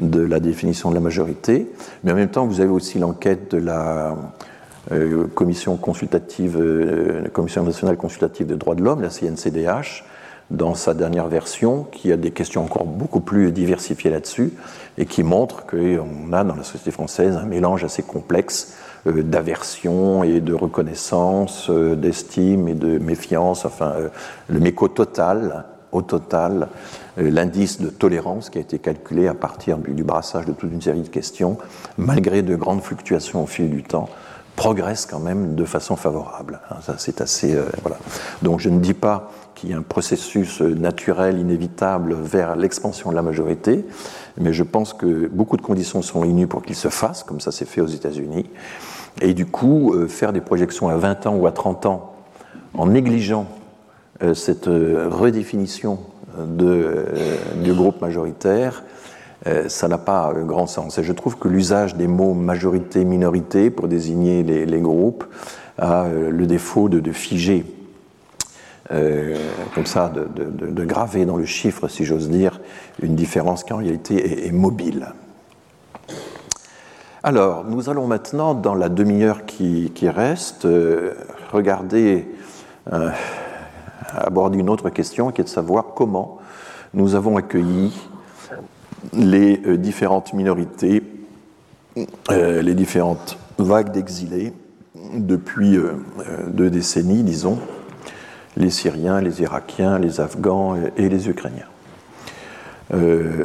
[0.00, 1.70] de la définition de la majorité,
[2.04, 4.16] mais en même temps, vous avez aussi l'enquête de la
[4.92, 10.04] euh, commission consultative, euh, commission nationale consultative des droits de l'homme, la CNCDH,
[10.50, 14.52] dans sa dernière version, qui a des questions encore beaucoup plus diversifiées là-dessus,
[14.98, 18.74] et qui montre qu'on a dans la société française un mélange assez complexe
[19.06, 23.94] euh, d'aversion et de reconnaissance, d'estime et de méfiance, enfin,
[24.48, 26.66] le méco total, au total, euh,
[27.16, 31.02] l'indice de tolérance qui a été calculé à partir du brassage de toute une série
[31.02, 31.58] de questions,
[31.98, 34.08] malgré de grandes fluctuations au fil du temps,
[34.60, 36.60] progresse quand même de façon favorable.
[36.70, 36.76] Hein.
[37.44, 37.64] Euh.
[38.42, 43.14] Donc, je ne dis pas qu'il y a un processus naturel, inévitable vers l'expansion de
[43.14, 43.86] la majorité,
[44.38, 47.52] mais je pense que beaucoup de conditions sont réunies pour qu'il se fasse, comme ça
[47.52, 48.50] s'est fait aux États-Unis.
[49.22, 52.12] Et du coup, euh, faire des projections à 20 ans ou à 30 ans
[52.74, 53.46] en négligeant
[54.34, 55.98] cette redéfinition
[56.40, 57.04] euh,
[57.62, 58.82] du groupe majoritaire,
[59.46, 60.98] euh, ça n'a pas grand sens.
[60.98, 65.24] Et je trouve que l'usage des mots majorité, minorité pour désigner les, groupes
[65.78, 67.64] a euh, le défaut de, figer,
[69.74, 72.60] comme ça, de, graver dans le chiffre, si j'ose dire,
[73.00, 75.12] une différence qui en réalité est, mobile.
[77.22, 80.66] Alors, nous allons maintenant, dans la demi-heure qui, reste,
[81.52, 82.26] regarder
[84.14, 86.38] aborder une autre question qui est de savoir comment
[86.94, 87.92] nous avons accueilli
[89.12, 91.02] les euh, différentes minorités,
[92.30, 94.52] euh, les différentes vagues d'exilés
[95.14, 95.92] depuis euh,
[96.48, 97.58] deux décennies, disons,
[98.56, 101.66] les Syriens, les Irakiens, les Afghans et les Ukrainiens.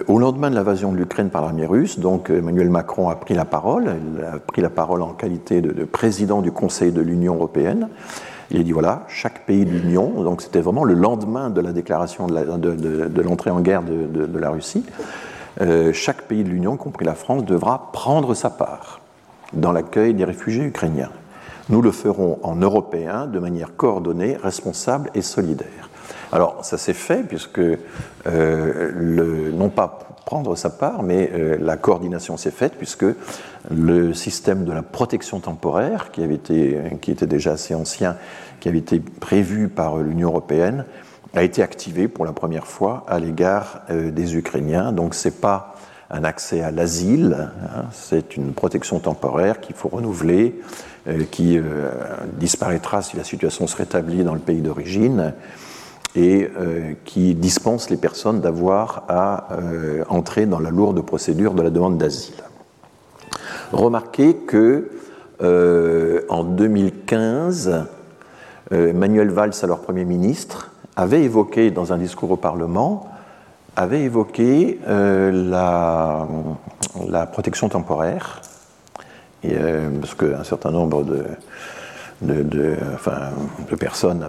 [0.08, 3.46] au lendemain de l'invasion de l'Ukraine par l'armée russe, donc Emmanuel Macron a pris la
[3.46, 7.90] parole, il a pris la parole en qualité de président du Conseil de l'Union européenne,
[8.52, 11.72] il a dit voilà, chaque pays de l'Union, donc c'était vraiment le lendemain de la
[11.72, 14.86] déclaration de l'entrée en guerre de, la Russie,
[15.62, 19.00] euh, chaque pays de l'Union, compris la France, devra prendre sa part
[19.54, 21.12] dans l'accueil des réfugiés ukrainiens.
[21.70, 25.85] Nous le ferons en européen, de manière coordonnée, responsable et solidaire.
[26.32, 27.78] Alors, ça s'est fait, puisque, euh,
[28.26, 33.06] le, non pas prendre sa part, mais euh, la coordination s'est faite, puisque
[33.70, 38.18] le système de la protection temporaire, qui, avait été, qui était déjà assez ancien,
[38.60, 40.86] qui avait été prévu par l'Union européenne,
[41.36, 44.92] a été activé pour la première fois à l'égard euh, des Ukrainiens.
[44.92, 45.76] Donc ce n'est pas
[46.10, 50.62] un accès à l'asile, hein, c'est une protection temporaire qu'il faut renouveler,
[51.08, 51.90] euh, qui euh,
[52.34, 55.34] disparaîtra si la situation se rétablit dans le pays d'origine
[56.16, 56.50] et
[57.04, 59.50] qui dispense les personnes d'avoir à
[60.10, 62.36] entrer dans la lourde procédure de la demande d'asile.
[63.74, 64.90] Remarquez que
[66.30, 67.86] en 2015,
[68.72, 73.10] Manuel Valls, alors Premier ministre, avait évoqué dans un discours au Parlement,
[73.76, 76.28] avait évoqué la,
[77.32, 78.42] protection temporaire,
[79.44, 81.26] parce qu'un certain nombre de,
[82.22, 82.76] de,
[83.78, 84.26] personnes,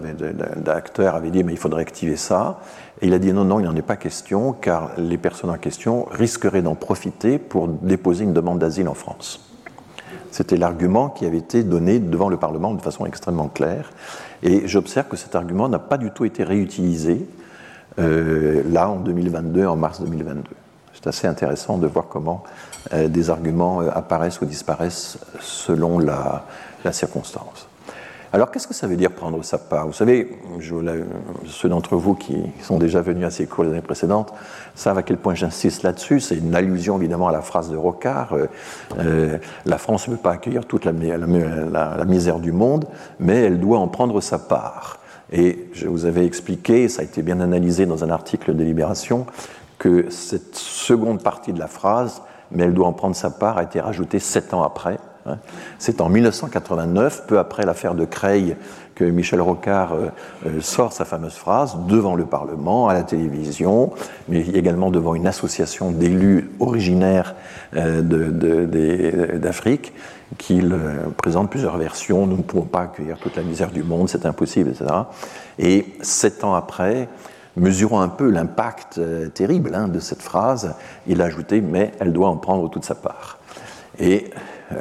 [0.57, 2.61] d'acteurs avaient dit mais il faudrait activer ça.
[3.01, 5.59] Et il a dit non, non, il n'en est pas question, car les personnes en
[5.59, 9.53] question risqueraient d'en profiter pour déposer une demande d'asile en France.
[10.31, 13.91] C'était l'argument qui avait été donné devant le Parlement de façon extrêmement claire.
[14.43, 17.27] Et j'observe que cet argument n'a pas du tout été réutilisé
[17.99, 20.43] euh, là en 2022, en mars 2022.
[20.93, 22.43] C'est assez intéressant de voir comment
[22.93, 26.43] euh, des arguments euh, apparaissent ou disparaissent selon la
[26.93, 27.69] circonstance.
[28.37, 29.87] Alors qu'est-ce que ça veut dire prendre sa part?
[29.87, 30.29] Vous savez,
[31.47, 34.31] ceux d'entre vous qui sont déjà venus à ces cours les années précédentes
[34.75, 36.21] savent à quel point j'insiste là-dessus.
[36.21, 38.35] C'est une allusion évidemment à la phrase de Rocard.
[38.35, 38.47] Euh,
[38.99, 40.93] euh, la France ne peut pas accueillir toute la,
[42.05, 42.85] misère du monde,
[43.19, 44.99] mais elle doit en prendre sa part.
[45.33, 49.25] Et je vous avais expliqué, ça a été bien analysé dans un article de Libération,
[49.79, 53.63] que cette seconde partie de la phrase, mais elle doit en prendre sa part, a
[53.63, 54.99] été rajoutée sept ans après.
[55.79, 58.57] C'est en 1989, peu après l'affaire de Creil,
[58.97, 60.09] que Michel Rocard euh,
[60.47, 63.93] euh, sort sa fameuse phrase devant le Parlement, à la télévision,
[64.29, 67.37] mais également devant une association d'élus originaires
[67.77, 68.03] euh,
[69.39, 69.93] d'Afrique,
[70.39, 70.77] qu'il
[71.17, 72.27] présente plusieurs versions.
[72.27, 74.87] Nous ne pouvons pas accueillir toute la misère du monde, c'est impossible, etc.
[75.59, 77.09] Et sept ans après,
[77.55, 79.01] mesurant un peu l'impact
[79.35, 80.75] terrible hein, de cette phrase,
[81.07, 83.39] il a ajouté Mais elle doit en prendre toute sa part.
[84.01, 84.31] Et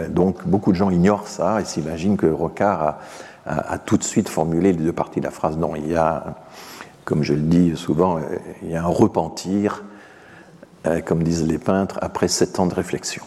[0.10, 3.00] donc beaucoup de gens ignorent ça et s'imaginent que Rocard
[3.46, 5.58] a, tout de suite formulé les deux parties de la phrase.
[5.58, 6.36] Non, il y a,
[7.04, 8.22] comme je le dis souvent, euh,
[8.64, 9.84] il y a un repentir,
[10.88, 13.24] euh, comme disent les peintres, après sept ans de réflexion.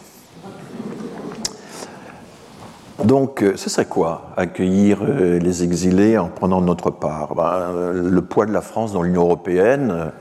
[3.05, 7.33] Donc, ce serait quoi Accueillir les exilés en prenant notre part?
[7.33, 10.11] Ben, Le poids de la France dans l'Union européenne,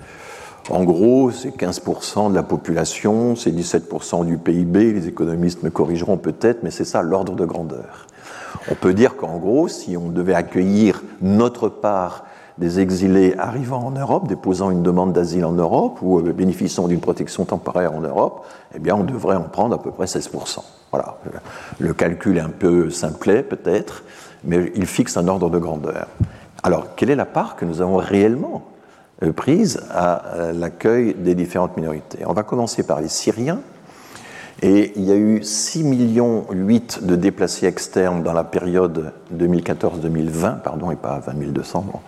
[0.70, 6.18] en gros, c'est 15% de la population, c'est 17% du PIB, les économistes me corrigeront
[6.18, 8.06] peut-être, mais c'est ça l'ordre de grandeur.
[8.70, 12.24] On peut dire qu'en gros, si on devait accueillir notre part
[12.58, 17.00] des exilés arrivant en Europe, déposant une demande d'asile en Europe ou euh, bénéficiant d'une
[17.00, 20.58] protection temporaire en Europe, eh bien on devrait en prendre à peu près 16%.
[20.90, 21.18] Voilà.
[21.78, 24.02] Le calcul est un peu simplet peut-être,
[24.44, 26.08] mais il fixe un ordre de grandeur.
[26.62, 28.64] Alors, quelle est la part que nous avons réellement
[29.24, 32.20] euh, prise à euh, l'accueil des différentes minorités.
[32.24, 33.58] On va commencer par les Syriens.
[34.62, 40.62] Et il y a eu 6 millions 8 de déplacés externes dans la période 2014-2020,
[40.62, 42.02] pardon, et pas 20 200.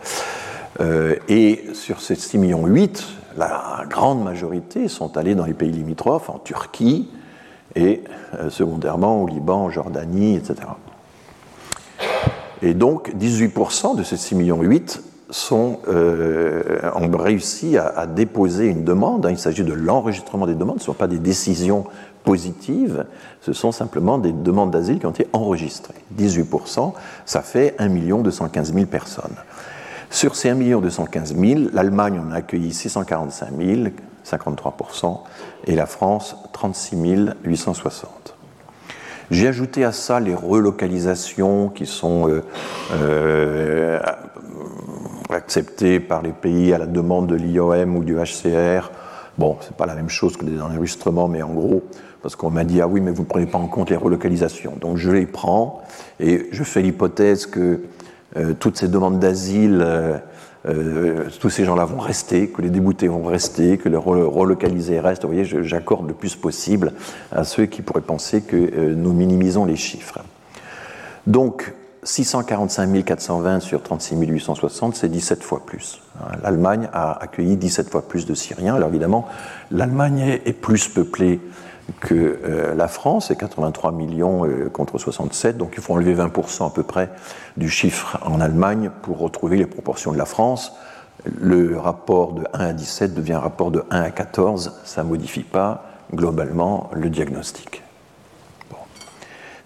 [0.80, 3.04] Euh, et sur ces 6 millions 8,
[3.36, 7.08] la grande majorité sont allés dans les pays limitrophes, en Turquie
[7.74, 8.02] et
[8.48, 10.56] secondairement au Liban, en Jordanie, etc.
[12.62, 15.09] Et donc 18% de ces 6 millions 8
[15.88, 19.26] euh, ont réussi à, déposer une demande.
[19.30, 21.84] Il s'agit de l'enregistrement des demandes, ce ne sont pas des décisions
[22.24, 23.04] positives,
[23.40, 25.94] ce sont simplement des demandes d'asile qui ont été enregistrées.
[26.18, 26.92] 18%,
[27.24, 29.36] ça fait 1 215 000 personnes.
[30.10, 33.88] Sur ces 1 215 000, l'Allemagne en a accueilli 645 000,
[34.26, 35.20] 53%,
[35.66, 36.96] et la France 36
[37.44, 38.29] 860.
[39.30, 42.42] J'ai ajouté à ça les relocalisations qui sont euh,
[42.92, 44.00] euh,
[45.30, 48.90] accepté par les pays à la demande de l'IOM ou du HCR.
[49.38, 51.84] Bon, c'est pas la même chose que des enregistrements, mais en gros,
[52.22, 54.74] parce qu'on m'a dit ah oui, mais vous ne prenez pas en compte les relocalisations.
[54.80, 55.80] Donc je les prends
[56.18, 57.82] et je fais l'hypothèse que
[58.36, 59.86] euh, toutes ces demandes d'asile,
[60.66, 65.00] euh, euh, tous ces gens-là vont rester, que les déboutés vont rester, que les relocalisés
[65.00, 65.22] restent.
[65.22, 66.92] Vous voyez, j'accorde le plus possible
[67.32, 68.56] à ceux qui pourraient penser que
[68.94, 70.18] nous minimisons les chiffres.
[71.26, 71.72] Donc,
[72.02, 76.00] 645 420 sur 36 860, c'est 17 fois plus.
[76.42, 78.74] L'Allemagne a accueilli 17 fois plus de Syriens.
[78.74, 79.28] Alors évidemment,
[79.70, 81.40] l'Allemagne est plus peuplée
[82.00, 86.66] que euh, la France, c'est 83 millions euh, contre 67, donc il faut enlever 20%
[86.66, 87.10] à peu près
[87.56, 90.72] du chiffre en Allemagne pour retrouver les proportions de la France.
[91.24, 95.08] Le rapport de 1 à 17 devient un rapport de 1 à 14, ça ne
[95.08, 95.84] modifie pas
[96.14, 97.82] globalement le diagnostic.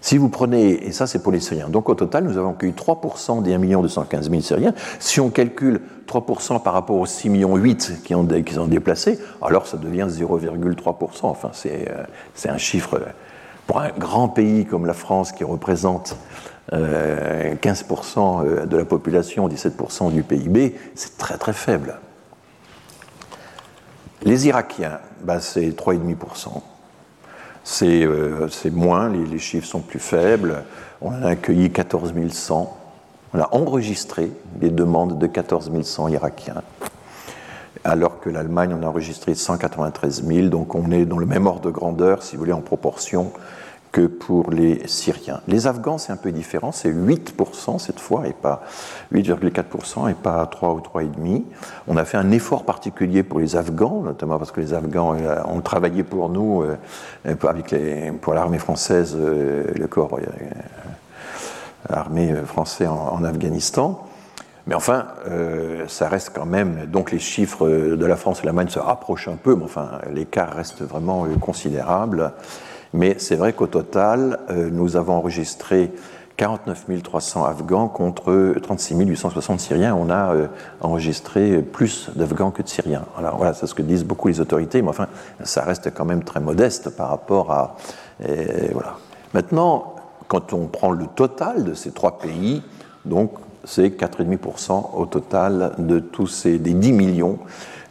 [0.05, 2.73] Si vous prenez, et ça c'est pour les Syriens, donc au total nous avons accueilli
[2.73, 4.75] 3% des 1 215 000 Syriens.
[4.99, 8.55] Si on calcule 3% par rapport aux 6 millions 8 qui ont, qui
[9.41, 11.19] alors ça devient 0,3%.
[11.23, 12.03] Enfin euh,
[12.35, 13.01] c'est un chiffre,
[13.65, 16.15] pour un grand pays comme la France qui représente
[16.71, 17.55] 15% euh,
[18.45, 21.95] euh, de la population, 17% du PIB, c'est très très faible.
[24.21, 26.61] Les Irakiens, bah, c'est 3,5%.
[27.65, 30.63] C'est moins, les, les, chiffres sont plus faibles.
[31.01, 32.77] On a accueilli 14 100.
[33.33, 36.61] On a enregistré des demandes de 14 100 Irakiens
[37.85, 40.47] alors que l'Allemagne en a enregistré 193 000.
[40.49, 43.31] Donc on est dans le même ordre de grandeur, si vous voulez, en proportion
[43.95, 45.39] que pour les Syriens.
[45.47, 48.61] Les Afghans, c'est un peu différent, c'est 8% cette fois, et pas
[49.13, 51.43] 8,4% et pas 3 ou 3,5%.
[51.87, 55.37] On a fait un effort particulier pour les Afghans, notamment parce que les Afghans euh,
[55.45, 56.75] ont travaillé pour nous, euh,
[57.47, 57.73] avec
[58.19, 60.19] pour l'armée française, euh, le corps
[61.87, 64.05] armée français en Afghanistan.
[64.67, 65.05] Mais enfin,
[65.87, 66.87] ça reste quand même.
[66.87, 70.53] Donc les chiffres de la France et l'Allemagne se rapprochent un peu, mais enfin, l'écart
[70.53, 72.33] reste vraiment considérable.
[72.95, 75.91] Mais c'est vrai qu'au total, euh, nous avons enregistré
[76.37, 79.95] 49 300 Afghans contre 36 860 Syriens.
[79.95, 80.33] On a
[80.81, 83.05] enregistré plus d'Afghans que de Syriens.
[83.37, 85.07] Voilà, c'est ce que disent beaucoup les autorités, mais enfin,
[85.43, 87.77] ça reste quand même très modeste par rapport à.
[88.73, 88.97] voilà.
[89.33, 89.95] Maintenant,
[90.27, 92.61] quand on prend le total de ces trois pays,
[93.05, 93.31] donc
[93.65, 97.39] c'est 4,5% au total de tous ces des 10 millions,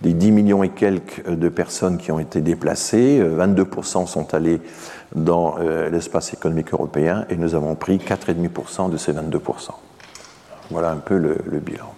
[0.03, 3.21] des 10 millions et quelques de personnes qui ont été déplacées.
[3.23, 4.61] 22% sont allés
[5.15, 9.71] dans euh, l'espace économique européen et nous avons pris 4,5% de ces 22%.
[10.71, 11.93] Voilà un peu le, bilan.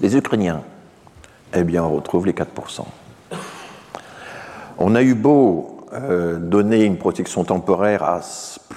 [0.00, 0.62] Les Ukrainiens,
[1.54, 2.84] eh bien, on retrouve les 4%.
[4.78, 8.20] On a eu beau euh, donner une protection temporaire à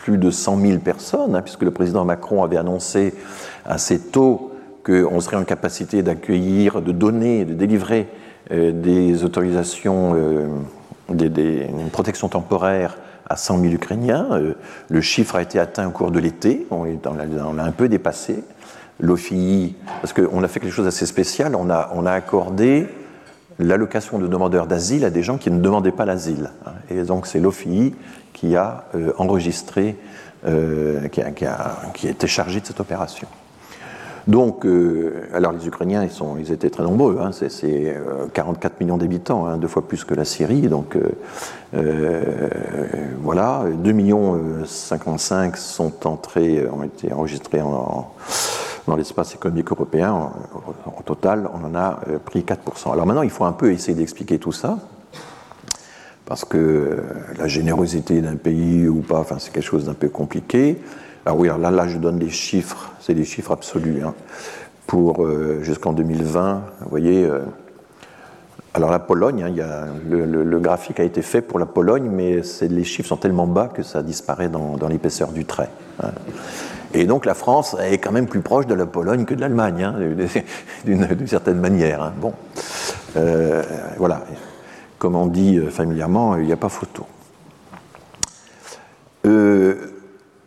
[0.09, 3.13] plus de 100 000 personnes, hein, puisque le président Macron avait annoncé
[3.63, 4.51] assez tôt
[4.83, 8.07] qu'on serait en capacité d'accueillir, de donner, de délivrer
[8.51, 10.47] euh, des autorisations, euh,
[11.11, 14.27] une protection temporaire à 100 000 Ukrainiens.
[14.31, 14.53] Euh,
[14.89, 18.43] le chiffre a été atteint au cours de l'été, on, l'a un peu dépassé.
[18.99, 22.87] L'OFII, parce qu'on a fait quelque chose d'assez spécial, on a accordé
[23.59, 26.49] l'allocation de demandeurs d'asile à des gens qui ne demandaient pas l'asile.
[26.65, 26.71] Hein.
[26.89, 27.93] Et donc c'est l'OFII
[28.33, 28.85] qui a
[29.17, 29.97] enregistré,
[31.11, 33.27] qui, a, qui, a, été chargé de cette opération.
[34.29, 36.07] Donc, euh, alors les Ukrainiens,
[36.39, 37.97] ils, étaient très nombreux, hein, c'est
[38.33, 40.95] 44 euh, millions d'habitants, hein, deux fois plus que la Syrie, donc
[41.73, 42.49] euh,
[43.23, 47.59] voilà, 2 millions 55 sont entrés, ont été enregistrés
[48.89, 50.31] dans l'espace économique européen.
[50.85, 52.91] Au, total, on en a pris 4%.
[52.91, 54.77] Alors maintenant, il faut un peu essayer d'expliquer tout ça,
[56.25, 56.97] parce que
[57.37, 60.81] la générosité d'un pays ou pas, enfin, c'est quelque chose d'un peu compliqué.
[61.25, 64.03] Alors oui, alors là, là, je donne les chiffres, c'est des chiffres absolus.
[64.03, 64.13] Hein.
[64.87, 67.25] pour euh, jusqu'en 2020, vous voyez.
[67.25, 67.39] Euh,
[68.75, 72.09] alors la Pologne, hein, il y a, le, graphique a été fait pour la Pologne,
[72.11, 75.69] mais les chiffres sont tellement bas que ça disparaît dans, l'épaisseur du trait.
[76.03, 76.11] Hein.
[76.93, 79.93] Et donc la France est quand même plus proche de la Pologne que de l'Allemagne,
[80.85, 82.11] d'une certaine manière.
[82.19, 82.33] Bon,
[83.17, 83.63] euh,
[83.97, 84.23] voilà.
[84.97, 87.05] Comme on dit familièrement, il n'y a pas photo.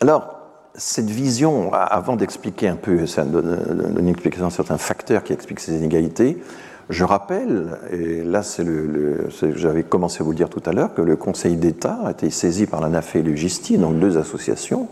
[0.00, 0.42] alors,
[0.74, 5.76] cette vision, avant d'expliquer un peu, ça une explication sur certains facteurs qui expliquent ces
[5.76, 6.42] inégalités,
[6.88, 10.94] je rappelle, et là c'est le, j'avais commencé à vous le dire tout à l'heure,
[10.94, 14.18] que le Conseil d'État a été saisi par la NAFE et le GISTI, donc deux
[14.18, 14.88] associations,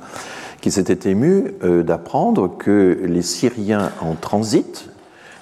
[0.60, 4.90] qui s'étaient émues euh, d'apprendre que les Syriens en transit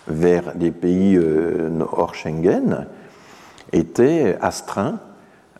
[0.06, 2.86] vers les pays euh, hors Schengen
[3.72, 5.00] étaient astreints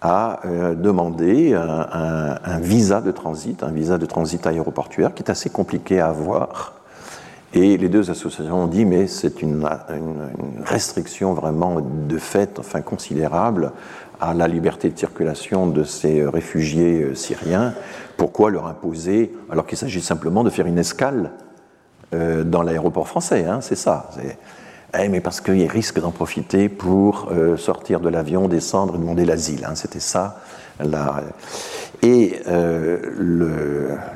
[0.00, 5.50] a euh, demandé un, visa de transit, un visa de transit aéroportuaire qui est assez
[5.50, 6.74] compliqué à avoir.
[7.52, 9.68] Et les deux associations ont dit, mais c'est une,
[10.64, 13.72] restriction vraiment de fait, enfin considérable,
[14.20, 17.74] à la liberté de circulation de ces réfugiés syriens.
[18.18, 21.30] Pourquoi leur imposer, alors qu'il s'agit simplement de faire une escale
[22.12, 24.10] euh, dans l'aéroport français hein, C'est ça.
[24.98, 29.24] Eh, mais parce qu'ils risquent d'en profiter pour euh, sortir de l'avion, descendre et demander
[29.24, 29.64] l'asile.
[29.64, 30.40] Hein, C'était ça.
[32.02, 32.98] Et euh,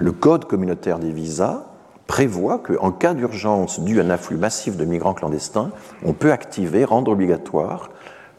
[0.00, 1.62] le, Code communautaire des visas
[2.08, 5.70] prévoit qu'en cas d'urgence due à un afflux massif de migrants clandestins,
[6.04, 7.90] on peut activer, rendre obligatoire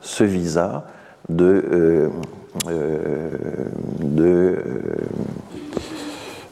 [0.02, 0.88] ce visa
[1.30, 2.12] de,
[2.66, 4.58] de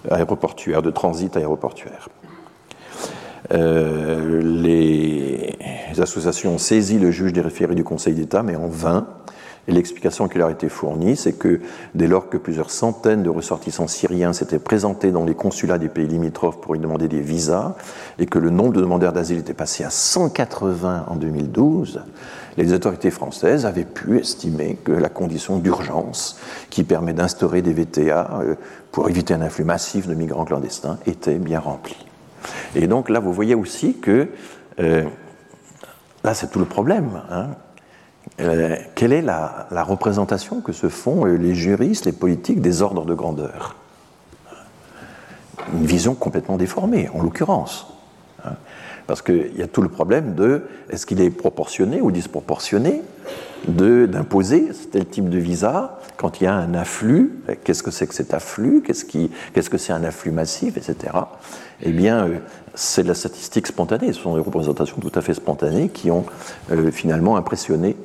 [0.09, 2.09] aéroportuaire, de transit aéroportuaire.
[3.53, 5.57] Euh, les
[5.99, 9.07] associations ont saisi le juge des référés du Conseil d'État, mais en vain.
[9.67, 11.61] Et l'explication qui leur a été fournie, c'est que
[11.93, 16.07] dès lors que plusieurs centaines de ressortissants syriens s'étaient présentés dans les consulats des pays
[16.07, 17.75] limitrophes pour y demander des visas,
[18.17, 22.01] et que le nombre de demandeurs d'asile était passé à 180 en 2012,
[22.57, 28.39] les autorités françaises avaient pu estimer que la condition d'urgence qui permet d'instaurer des VTA
[28.41, 28.55] euh,
[28.91, 32.05] pour éviter un afflux massif de migrants clandestins était bien remplie.
[32.75, 34.29] Et donc là, vous voyez aussi que
[34.79, 35.03] euh,
[36.23, 37.21] là, c'est tout le problème.
[37.29, 37.49] Hein.
[38.95, 43.75] quelle est la, représentation que se font les juristes, les politiques des ordres de grandeur?
[45.73, 47.87] Une vision complètement déformée, en l'occurrence.
[49.11, 53.01] Parce qu'il y a tout le problème de est-ce qu'il est proportionné ou disproportionné
[53.67, 57.29] d'imposer tel type de visa quand il y a un afflux.
[57.65, 60.95] Qu'est-ce que c'est que cet afflux Qu'est-ce -ce que c'est un afflux massif, etc.
[61.81, 62.37] Eh bien, euh,
[62.73, 64.13] c'est la statistique spontanée.
[64.13, 66.25] Ce sont des représentations tout à fait spontanées qui ont
[66.71, 67.97] euh, finalement impressionné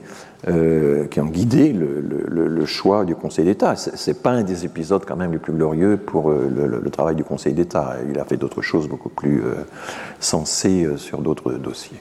[0.48, 3.74] euh, qui ont guidé le, choix du Conseil d'État.
[3.74, 7.16] Ce n'est pas un des épisodes quand même les plus glorieux pour euh, le, travail
[7.16, 7.96] du Conseil d'État.
[8.08, 9.54] Il a fait d'autres choses beaucoup plus euh,
[10.20, 11.98] sensées sur d'autres dossiers.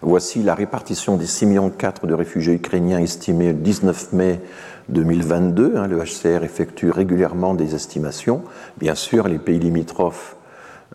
[0.00, 1.72] Voici la répartition des 6,4 millions
[2.04, 4.40] de réfugiés ukrainiens estimés le 19 mai
[4.88, 5.74] 2022.
[5.76, 8.42] Hein, le HCR effectue régulièrement des estimations.
[8.78, 10.36] Bien sûr, les pays limitrophes,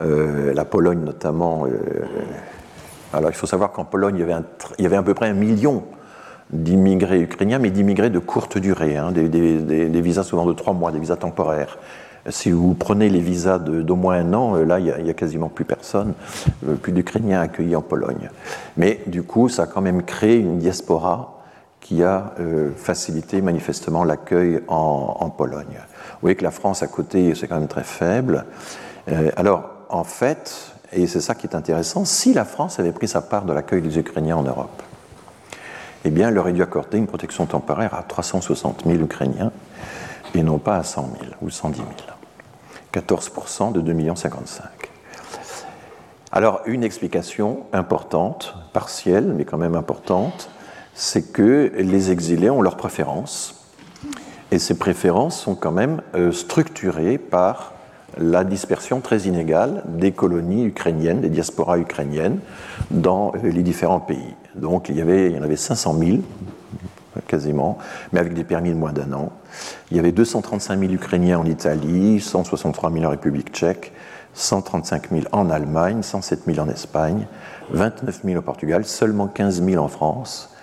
[0.01, 1.65] la Pologne notamment,
[3.13, 4.43] alors il faut savoir qu'en Pologne, il y, avait
[4.77, 5.83] il y avait à peu près un million
[6.51, 10.99] d'immigrés ukrainiens, mais d'immigrés de courte durée, hein, des, visas souvent de trois mois, des
[10.99, 11.77] visas temporaires.
[12.29, 15.47] Si vous prenez les visas d'au moins un an, euh, là, il n'y a, quasiment
[15.47, 16.13] plus personne,
[16.67, 18.31] euh, plus d'Ukrainiens accueillis en Pologne.
[18.77, 21.43] Mais du coup, ça a quand même créé une diaspora
[21.81, 25.77] qui a euh, facilité manifestement l'accueil en, Pologne.
[26.13, 28.45] Vous voyez que la France à côté, c'est quand même très faible.
[29.35, 33.21] alors, en fait, et c'est ça qui est intéressant, si la France avait pris sa
[33.21, 34.81] part de l'accueil des Ukrainiens en Europe,
[36.05, 39.51] eh bien, elle aurait dû accorder une protection temporaire à 360 000 Ukrainiens
[40.33, 41.89] et non pas à 100 000 ou 110 000.
[42.93, 44.65] 14% de 2 55
[46.31, 50.49] Alors, une explication importante, partielle, mais quand même importante,
[50.93, 53.65] c'est que les exilés ont leurs préférences,
[54.51, 57.73] et ces préférences sont quand même euh, structurées par
[58.17, 62.39] la dispersion très inégale des colonies ukrainiennes, des diasporas ukrainiennes
[62.91, 64.35] dans les différents pays.
[64.55, 66.17] Donc il y, en avait 500 000,
[67.27, 67.77] quasiment,
[68.13, 69.31] mais avec des permis de moins d'un an.
[69.91, 73.91] Il y avait 235 000 Ukrainiens en Italie, 163 000 en République tchèque,
[74.33, 77.27] 135 000 en Allemagne, 107 000 en Espagne,
[77.71, 80.54] 29 000 au Portugal, seulement 15 000 en France,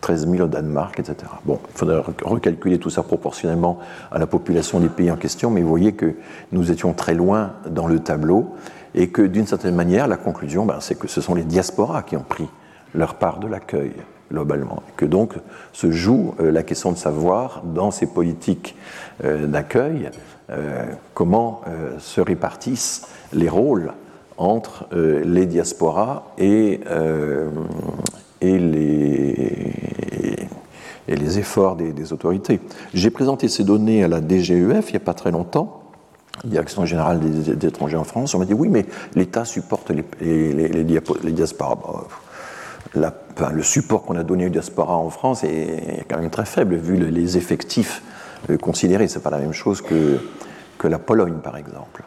[0.00, 1.16] 13 000 au Danemark, etc.
[1.44, 3.78] Bon, il faudrait recalculer tout ça proportionnellement
[4.10, 6.14] à la population des pays en question, mais vous voyez que
[6.52, 8.54] nous étions très loin dans le tableau
[8.94, 12.16] et que d'une certaine manière, la conclusion, ben, c'est que ce sont les diasporas qui
[12.16, 12.48] ont pris
[12.94, 13.92] leur part de l'accueil
[14.30, 15.34] globalement, et que donc
[15.72, 18.76] se joue euh, la question de savoir dans ces politiques
[19.24, 20.10] euh, d'accueil
[20.50, 21.62] euh, comment
[21.98, 23.92] se répartissent les rôles
[24.36, 26.80] entre les diasporas et,
[28.40, 28.58] et
[31.08, 32.60] les, efforts des, autorités.
[32.94, 35.76] J'ai présenté ces données à la DGEF il n'y a pas très longtemps,
[36.44, 38.34] Direction générale des, étrangers en France.
[38.34, 42.06] On m'a dit oui, mais l'État supporte les, diasporas.
[42.94, 46.96] le support qu'on a donné aux diasporas en France est quand même très faible vu
[46.96, 48.02] les effectifs
[48.48, 49.06] euh, considérés.
[49.08, 50.18] Ce n'est pas la même chose que,
[50.78, 52.04] que la Pologne, par exemple.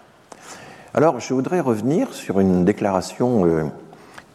[0.96, 3.64] Alors, je voudrais revenir sur une déclaration euh,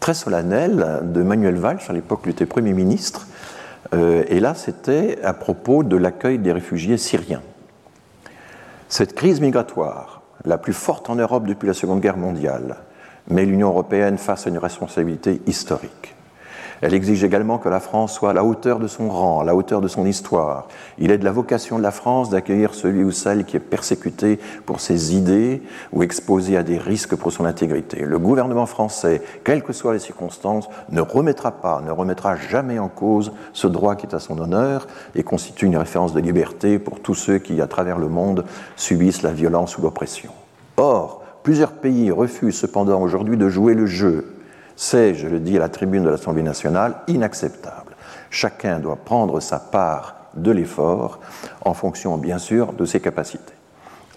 [0.00, 3.26] très solennelle de Manuel Valls, à l'époque il était Premier ministre,
[3.94, 7.42] euh, et là c'était à propos de l'accueil des réfugiés syriens.
[8.88, 12.76] Cette crise migratoire, la plus forte en Europe depuis la Seconde Guerre mondiale,
[13.30, 16.14] met l'Union européenne face à une responsabilité historique.
[16.80, 19.56] Elle exige également que la France soit à la hauteur de son rang, à la
[19.56, 20.68] hauteur de son histoire.
[20.98, 24.38] Il est de la vocation de la France d'accueillir celui ou celle qui est persécuté
[24.64, 28.00] pour ses idées ou exposé à des risques pour son intégrité.
[28.04, 32.88] Le gouvernement français, quelles que soient les circonstances, ne remettra pas, ne remettra jamais en
[32.88, 37.00] cause ce droit qui est à son honneur et constitue une référence de liberté pour
[37.00, 38.44] tous ceux qui, à travers le monde,
[38.76, 40.30] subissent la violence ou l'oppression.
[40.76, 44.37] Or, plusieurs pays refusent cependant aujourd'hui de jouer le jeu
[44.80, 47.96] c'est, je le dis à la tribune de l'Assemblée nationale, inacceptable.
[48.30, 51.18] Chacun doit prendre sa part de l'effort
[51.64, 53.54] en fonction, bien sûr, de ses capacités.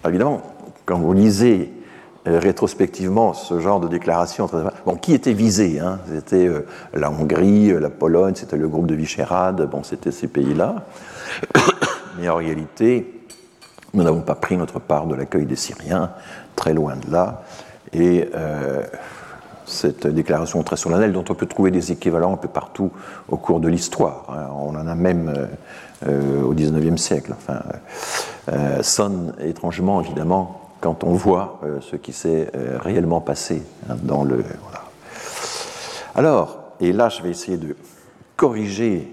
[0.06, 0.40] évidemment,
[0.86, 1.72] quand vous lisez
[2.28, 4.48] euh, rétrospectivement ce genre de déclaration,
[4.86, 5.98] bon, qui était visé hein?
[6.14, 6.64] C'était euh,
[6.94, 10.84] la Hongrie, euh, la Pologne, c'était le groupe de Visegrad, bon, c'était ces pays-là.
[12.20, 13.26] Mais en réalité,
[13.94, 16.12] nous n'avons pas pris notre part de l'accueil des Syriens,
[16.54, 17.42] très loin de là.
[17.92, 18.30] Et
[19.72, 22.90] cette déclaration très solennelle dont on peut trouver des équivalents un peu partout
[23.28, 24.26] au cours de l'histoire.
[24.28, 24.48] Hein.
[24.54, 25.46] On en a même euh,
[26.08, 27.34] euh, au XIXe siècle.
[27.36, 27.60] Enfin,
[28.52, 32.50] euh, sonne étrangement, évidemment, quand on voit ce qui s'est
[32.80, 34.44] réellement passé hein, dans le.
[36.14, 37.76] Alors, et là, je vais essayer de
[38.36, 39.12] corriger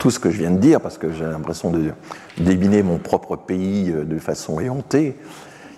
[0.00, 1.92] tout ce que je viens de dire, parce que j'ai l'impression de
[2.36, 5.16] débiner mon propre pays de façon éhontée.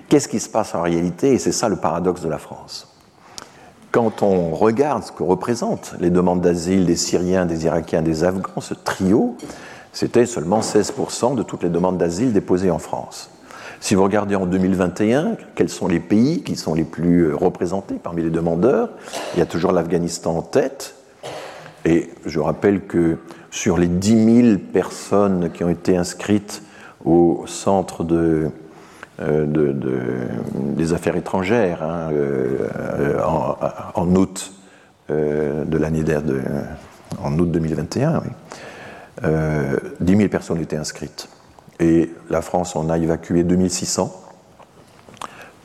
[0.09, 1.35] Qu'est-ce qui se passe en réalité?
[1.35, 2.96] Et c'est ça le paradoxe de la France
[3.93, 8.61] quand on regarde ce que représentent les demandes d'asile des Syriens, des Irakiens, des Afghans,
[8.61, 9.37] ce trio,
[9.93, 13.31] c'était seulement 16% de toutes les demandes d'asile déposées en France.
[13.81, 18.23] Si vous regardez en 2021, quels sont les pays qui sont les plus représentés parmi
[18.23, 18.91] les demandeurs,
[19.35, 20.95] il y a toujours l'Afghanistan en tête.
[21.85, 23.19] Et je rappelle que
[23.51, 26.63] sur les 10 000 personnes qui ont été inscrites
[27.05, 28.51] au centre de,
[29.19, 29.47] euh,
[30.77, 33.19] des affaires étrangères hein, euh,
[33.95, 34.53] en, août
[35.11, 36.05] euh, de l'année
[37.23, 38.29] en août 2021, oui.
[40.01, 41.31] 10 000 personnes étaient inscrites.
[41.81, 44.13] Et la France en a évacué 2600,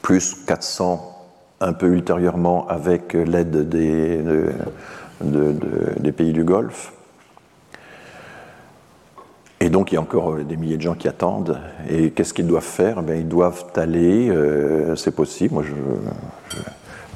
[0.02, 1.28] plus 400
[1.60, 4.22] un peu ultérieurement avec l'aide des
[6.14, 6.94] pays du Golfe.
[9.62, 11.62] Et donc il y a encore euh, des milliers de gens qui attendent.
[11.88, 13.04] Et qu'est-ce qu'ils doivent faire?
[13.08, 15.74] Eh Ils doivent aller, euh, c'est possible, moi je,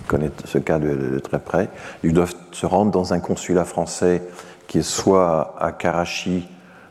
[0.08, 1.70] connais ce cas de, très près,
[2.04, 4.22] ils doivent se rendre dans un consulat français
[4.68, 6.48] qui est soit à Karachi,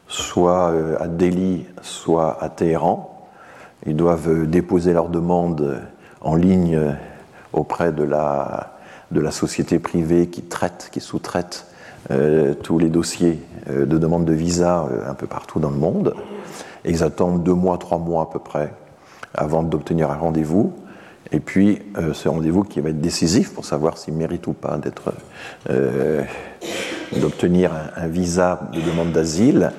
[0.08, 3.28] soit euh, à Delhi, soit à Téhéran.
[3.86, 5.82] Ils doivent déposer leur demande
[6.20, 6.96] en ligne
[7.52, 8.78] auprès de la,
[9.12, 11.66] de la société privée qui traite, qui sous-traite
[12.62, 13.40] tous les dossiers
[13.70, 16.14] euh, de demande de visa euh, un peu partout dans le monde.
[16.84, 18.74] Ils attendent deux mois, trois mois à peu près
[19.34, 20.74] avant d'obtenir un rendez-vous.
[21.32, 24.76] Et puis, euh, ce rendez-vous qui va être décisif pour savoir s'ils méritent ou pas
[24.76, 25.14] d'être,
[27.18, 29.72] d'obtenir un, visa de demande d'asile.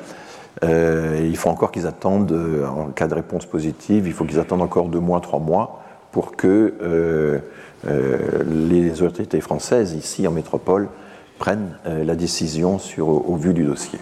[0.64, 2.36] il faut encore qu'ils attendent,
[2.68, 6.36] en cas de réponse positive, il faut qu'ils attendent encore deux mois, trois mois pour
[6.36, 7.42] que
[7.86, 10.88] les autorités françaises, ici en métropole,
[11.38, 14.00] prennent euh, la décision sur, au, vu du dossier.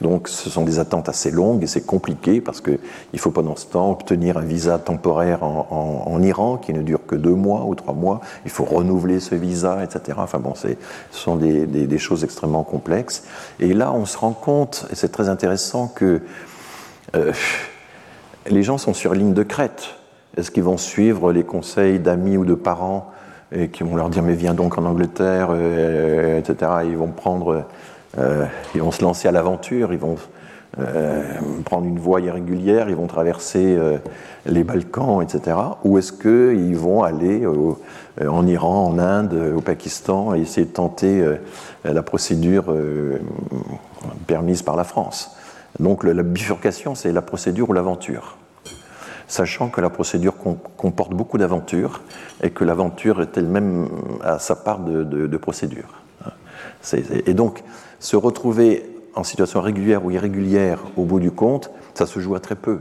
[0.00, 3.66] Donc ce sont des attentes assez longues et c'est compliqué parce qu'il faut pendant ce
[3.66, 7.92] temps obtenir un visa temporaire en, Iran qui ne dure que deux mois ou trois
[7.92, 8.20] mois.
[8.44, 10.18] Il faut renouveler ce visa, etc.
[10.22, 10.68] Enfin bon, ce
[11.10, 13.24] sont des, choses extrêmement complexes.
[13.58, 16.22] Et là, on se rend compte, et c'est très intéressant, que
[17.14, 17.32] euh,
[18.48, 19.96] les gens sont sur ligne de crête.
[20.36, 23.10] Est-ce qu'ils vont suivre les conseils d'amis ou de parents
[23.52, 26.70] et qui vont leur dire mais viens donc en Angleterre, euh, etc.
[26.84, 27.64] ils vont prendre,
[28.18, 30.16] euh, ils vont se lancer à l'aventure, ils vont
[30.78, 31.22] euh,
[31.64, 33.76] prendre une voie irrégulière, ils vont traverser
[34.46, 35.56] les Balkans, etc.
[35.84, 37.44] Ou est-ce qu'ils vont aller
[38.24, 41.24] en Iran, en Inde, au Pakistan et essayer de tenter
[41.84, 42.72] la procédure
[44.28, 45.36] permise par la France?
[45.80, 48.36] Donc la bifurcation, c'est la procédure ou l'aventure
[49.30, 50.34] sachant que la procédure
[50.76, 52.02] comporte beaucoup d'aventures
[52.42, 53.88] et que l'aventure est elle-même
[54.22, 56.02] à sa part de, procédure.
[57.26, 57.62] Et donc,
[58.00, 58.84] se retrouver
[59.14, 62.80] en situation régulière ou irrégulière au bout du compte, ça se joue à très peu.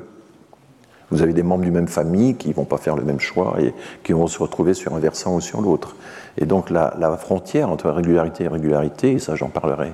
[1.11, 3.57] Vous avez des membres d'une même famille qui ne vont pas faire le même choix
[3.59, 3.73] et
[4.03, 5.95] qui vont se retrouver sur un versant ou sur l'autre.
[6.37, 9.93] Et donc la, frontière entre régularité et irrégularité, ça j'en parlerai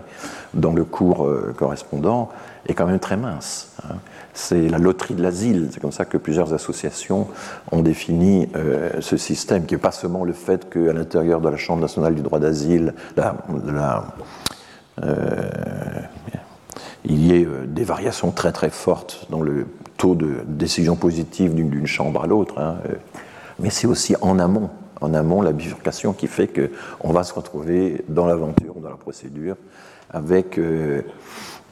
[0.54, 2.30] dans le cours euh, correspondant,
[2.68, 3.74] est quand même très mince.
[4.36, 5.70] C'est la loterie de l'asile.
[5.72, 7.30] C'est comme ça que plusieurs associations
[7.72, 11.56] ont défini euh, ce système, qui n'est pas seulement le fait qu'à l'intérieur de la
[11.56, 13.32] Chambre nationale du droit d'asile, euh,
[17.06, 21.56] il y ait euh, des variations très très fortes dans le taux de décision positive
[21.56, 22.76] d'une chambre à l'autre, hein,
[23.60, 28.04] mais c'est aussi en amont, en amont la bifurcation qui fait qu'on va se retrouver
[28.10, 29.56] dans l'aventure, dans la procédure,
[30.12, 30.60] avec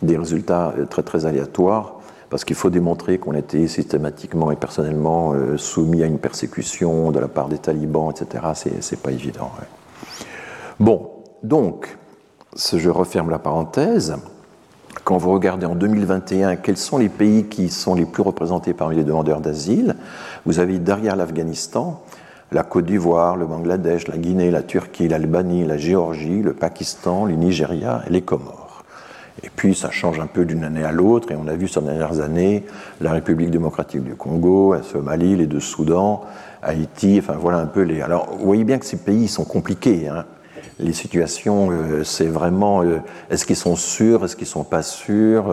[0.01, 1.99] des résultats très très aléatoires
[2.33, 7.19] parce qu'il faut démontrer qu'on était systématiquement et personnellement euh, soumis à une persécution de
[7.19, 8.73] la part des talibans, etc.
[8.81, 9.51] C'est pas évident.
[10.79, 11.11] Bon,
[11.43, 11.95] donc,
[12.55, 14.15] je referme la parenthèse.
[15.03, 18.95] Quand vous regardez en 2021 quels sont les pays qui sont les plus représentés parmi
[18.95, 19.95] les demandeurs d'asile,
[20.47, 22.01] vous avez derrière l'Afghanistan
[22.51, 27.35] la Côte d'Ivoire, le Bangladesh, la Guinée, la Turquie, l'Albanie, la Géorgie, le Pakistan, le
[27.35, 28.62] Nigeria et les Comores.
[29.41, 31.81] Et puis ça change un peu d'une année à l'autre, et on a vu ces
[31.81, 32.65] dernières années
[33.01, 36.21] la République démocratique du Congo, la Somalie, les deux Soudans,
[36.61, 38.01] Haïti, enfin voilà un peu les.
[38.01, 40.07] Alors vous voyez bien que ces pays sont compliqués.
[40.07, 40.25] Hein.
[40.79, 42.97] Les situations, euh, c'est vraiment euh,
[43.29, 45.45] est-ce qu'ils sont sûrs, est-ce qu'ils sont pas sûrs.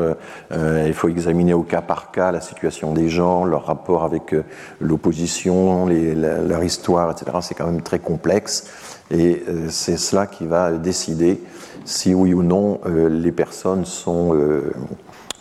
[0.52, 4.34] Euh, il faut examiner au cas par cas la situation des gens, leur rapport avec
[4.80, 7.38] l'opposition, leur histoire, etc.
[7.42, 8.66] C'est quand même très complexe,
[9.10, 11.40] et c'est cela qui va décider
[11.84, 14.72] si oui ou non euh, les personnes euh,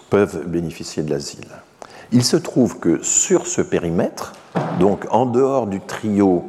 [0.10, 1.48] peuvent bénéficier de l'asile.
[2.12, 4.34] Il se trouve que sur ce périmètre,
[4.80, 6.46] donc en dehors du trio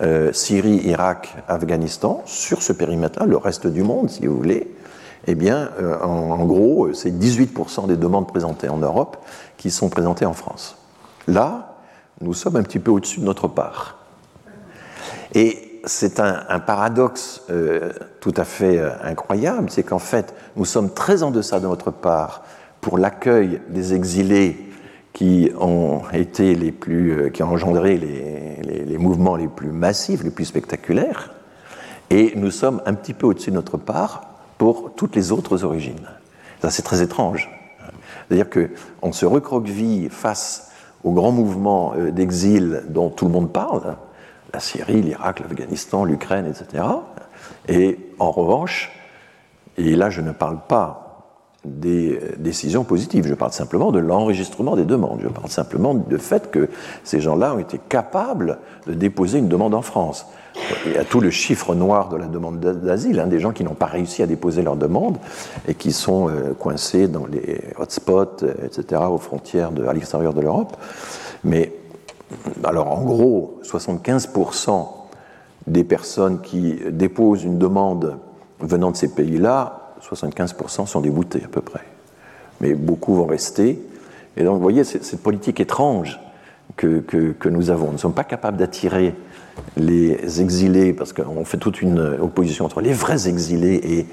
[0.00, 4.74] euh, Syrie, Irak, Afghanistan, sur ce périmètre-là, le reste du monde, si vous voulez,
[5.26, 5.68] eh bien,
[6.02, 9.18] en, gros, c'est 18% des demandes présentées en Europe
[9.58, 10.78] qui sont présentées en France.
[11.28, 11.76] Là,
[12.22, 13.98] nous sommes un petit peu au-dessus de notre part.
[15.34, 20.92] Et c'est un, paradoxe euh, tout à fait euh, incroyable, c'est qu'en fait, nous sommes
[20.92, 22.42] très en deçà de notre part
[22.80, 24.56] pour l'accueil des exilés
[25.12, 30.30] qui ont été les plus, euh, qui ont engendré les, mouvements les plus massifs, les
[30.30, 31.32] plus spectaculaires,
[32.10, 36.06] et nous sommes un petit peu au-dessus de notre part pour toutes les autres origines.
[36.60, 37.50] Ça, c'est très étrange.
[38.28, 40.70] C'est-à-dire qu'on se recroqueville face
[41.02, 43.96] aux grands mouvements d'exil dont tout le monde parle,
[44.52, 46.84] la Syrie, l'Irak, l'Afghanistan, l'Ukraine, etc.
[47.68, 48.92] Et en revanche,
[49.76, 51.10] et là je ne parle pas
[51.64, 56.50] des décisions positives, je parle simplement de l'enregistrement des demandes, je parle simplement du fait
[56.50, 56.70] que
[57.04, 60.26] ces gens-là ont été capables de déposer une demande en France.
[60.86, 63.62] Il y a tout le chiffre noir de la demande d'asile, hein, des gens qui
[63.62, 65.18] n'ont pas réussi à déposer leur demande
[65.68, 70.76] et qui sont euh, coincés dans les hotspots, etc., aux frontières à l'extérieur de l'Europe.
[71.44, 71.72] Mais
[72.64, 74.86] alors en gros, 75%
[75.66, 78.18] des personnes qui déposent une demande
[78.60, 81.84] venant de ces pays-là, 75% sont déboutées à peu près.
[82.60, 83.82] Mais beaucoup vont rester.
[84.36, 86.20] Et donc vous voyez, cette politique étrange
[86.76, 87.86] que, que, nous avons.
[87.86, 89.14] Nous ne sommes pas capables d'attirer
[89.76, 94.06] les exilés, parce qu'on fait toute une opposition entre les vrais exilés et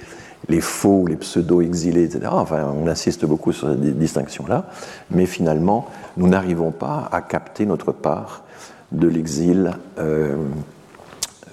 [0.50, 2.28] les faux, les pseudo-exilés, etc.
[2.32, 4.66] Enfin, on insiste beaucoup sur cette distinction-là,
[5.12, 8.44] mais finalement, nous n'arrivons pas à capter notre part
[8.92, 10.38] de l'exil euh,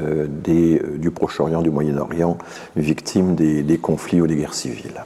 [0.01, 2.39] euh, euh, du Proche-Orient, du Moyen-Orient,
[2.77, 5.05] victime des, conflits ou des guerres civiles.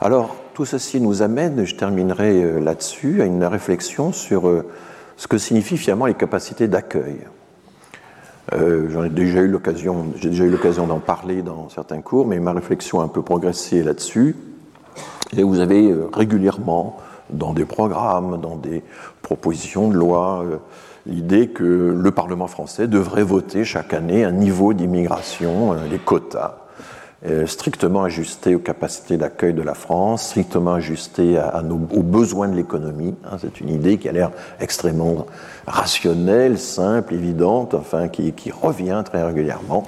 [0.00, 4.64] Alors, tout ceci nous amène, je terminerai là-dessus, à une réflexion sur
[5.16, 7.18] ce que signifient finalement les capacités d'accueil.
[8.52, 12.38] J'en ai déjà eu l'occasion, j'ai déjà eu l'occasion d'en parler dans certains cours, mais
[12.38, 14.36] ma réflexion a un peu progressé là-dessus.
[15.36, 16.96] Et vous avez régulièrement
[17.30, 18.82] dans des programmes, dans des
[19.22, 20.56] propositions de loi, euh,
[21.06, 26.54] l'idée que le Parlement français devrait voter chaque année un niveau d'immigration, euh, les quotas,
[26.54, 26.65] euh,
[27.46, 33.14] strictement ajustés aux capacités d'accueil de la France, strictement ajustés à, aux besoins de l'économie.
[33.24, 33.36] Hein.
[33.40, 34.30] c'est une idée qui a l'air
[34.60, 35.26] extrêmement
[35.66, 39.84] rationnelle, simple, évidente, enfin qui, qui revient très régulièrement.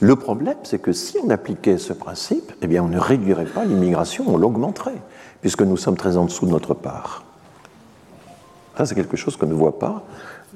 [0.00, 3.64] Le problème, c'est que si on appliquait ce principe, eh bien, on ne réduirait pas
[3.64, 5.00] l'immigration, on l'augmenterait
[5.40, 7.24] puisque nous sommes très en dessous de notre part.
[8.76, 10.04] Ça, c'est quelque chose que ne voient pas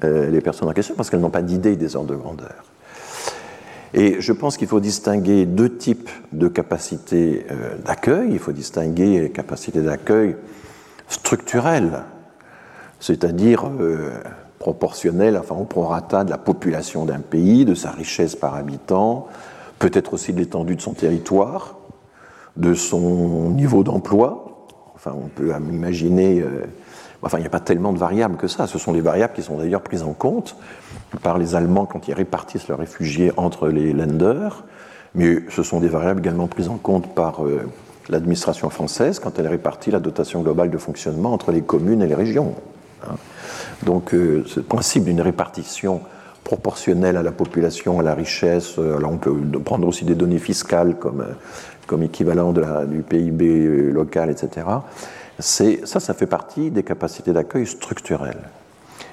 [0.03, 2.63] euh, les personnes en question, parce qu'elles n'ont pas d'idée des ordres de grandeur.
[3.93, 8.29] Et je pense qu'il faut distinguer deux types de capacités euh, d'accueil.
[8.31, 10.35] Il faut distinguer les capacités d'accueil
[11.07, 12.03] structurelles,
[12.99, 14.11] c'est-à-dire euh,
[14.57, 19.27] proportionnelles, enfin au prorata de la population d'un pays, de sa richesse par habitant,
[19.77, 21.77] peut-être aussi de l'étendue de son territoire,
[22.55, 24.53] de son niveau d'emploi,
[25.05, 26.39] Enfin, on peut imaginer.
[26.39, 26.65] Euh,
[27.21, 28.67] enfin, il n'y a pas tellement de variables que ça.
[28.67, 30.55] Ce sont des variables qui sont d'ailleurs prises en compte
[31.21, 34.63] par les Allemands quand ils répartissent leurs réfugiés entre les lenders,
[35.15, 37.61] mais ce sont des variables également prises en compte par euh,
[38.09, 42.15] l'administration française quand elle répartit la dotation globale de fonctionnement entre les communes et les
[42.15, 42.55] régions.
[43.03, 43.15] Hein.
[43.83, 46.01] Donc, euh, ce principe d'une répartition
[46.43, 49.33] proportionnelle à la population, à la richesse, alors on peut
[49.63, 51.23] prendre aussi des données fiscales comme
[51.87, 54.67] comme équivalent du PIB euh, local, etc.
[55.39, 58.49] Ça, ça fait partie des capacités d'accueil structurelles.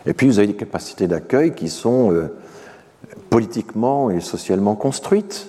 [0.06, 2.32] Et puis vous avez des capacités d'accueil qui sont euh,
[3.28, 5.48] politiquement et socialement construites.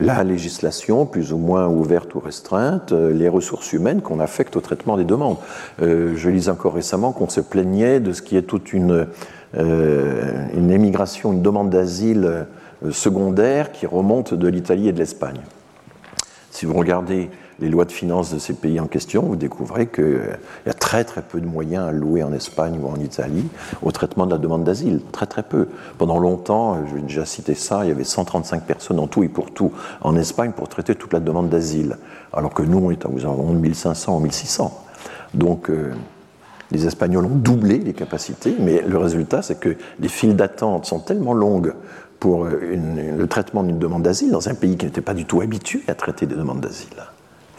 [0.00, 4.60] La législation, plus ou moins ouverte ou restreinte, euh, les ressources humaines qu'on affecte au
[4.60, 5.36] traitement des demandes.
[5.80, 9.06] je lisais encore récemment qu'on se plaignait de ce qui est toute une,
[9.56, 12.46] une émigration, une demande d'asile
[12.90, 15.40] secondaire qui remonte de l'Italie et de l'Espagne.
[16.50, 17.30] Si vous regardez
[17.60, 20.20] les lois de finances de ces pays en question, vous découvrez qu'il
[20.66, 23.46] y a très très peu de moyens alloués en Espagne ou en Italie
[23.82, 25.00] au traitement de la demande d'asile.
[25.12, 25.68] Très très peu.
[25.98, 29.28] Pendant longtemps, je vais déjà citer ça, il y avait 135 personnes en tout et
[29.28, 31.98] pour tout en Espagne pour traiter toute la demande d'asile.
[32.32, 34.84] Alors que nous, on est à environ 1500 ou 1600.
[35.34, 35.92] Donc, euh,
[36.70, 40.98] les Espagnols ont doublé les capacités, mais le résultat, c'est que les files d'attente sont
[40.98, 41.74] tellement longues
[42.18, 45.82] pour le traitement d'une demande d'asile dans un pays qui n'était pas du tout habitué
[45.88, 46.88] à traiter des demandes d'asile.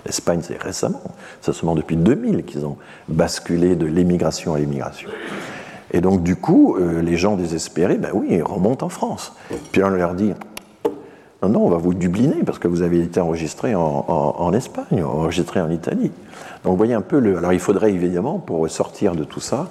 [0.06, 1.02] L'Espagne, c'est récemment,
[1.42, 2.78] c'est seulement depuis 2000 qu'ils ont
[3.08, 5.10] basculé de l'émigration à l'immigration.
[5.92, 9.34] Et donc, du coup, euh, les gens désespérés, ben oui, ils remontent en France.
[9.72, 10.34] Puis on leur dit
[11.42, 15.62] non, non, on va vous dubliner parce que vous avez été enregistré en, Espagne, enregistré
[15.62, 16.12] en Italie.
[16.64, 17.38] Donc, vous voyez un peu le.
[17.38, 19.70] Alors, il faudrait évidemment, pour sortir de tout ça,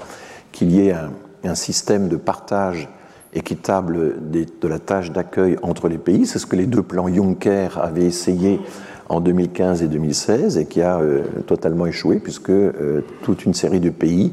[0.52, 1.10] qu'il y ait un,
[1.44, 2.88] un système de partage
[3.34, 6.26] équitable de la tâche d'accueil entre les pays.
[6.26, 8.60] C'est ce que les deux plans Juncker avaient essayé
[9.08, 11.00] en 2015 et 2016 et qui a
[11.46, 12.52] totalement échoué puisque
[13.22, 14.32] toute une série de pays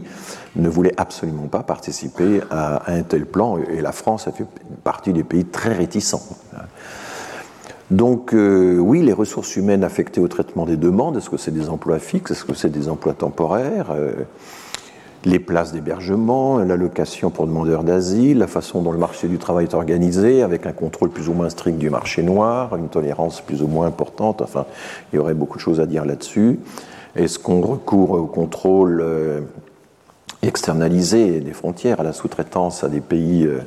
[0.56, 4.46] ne voulaient absolument pas participer à, un tel plan et la France a fait
[4.84, 6.24] partie des pays très réticents.
[7.90, 12.00] Donc oui, les ressources humaines affectées au traitement des demandes, est-ce que c'est des emplois
[12.00, 13.94] fixes, est-ce que c'est des emplois temporaires
[15.24, 19.74] les places d'hébergement, l'allocation pour demandeurs d'asile, la façon dont le marché du travail est
[19.74, 23.68] organisé, avec un contrôle plus ou moins strict du marché noir, une tolérance plus ou
[23.68, 24.42] moins importante.
[24.42, 24.66] Enfin,
[25.12, 26.60] il y aurait beaucoup de choses à dire là-dessus.
[27.16, 29.42] Est-ce qu'on recourt au contrôle euh,
[30.42, 33.60] externalisé des frontières, à la sous-traitance à des pays euh,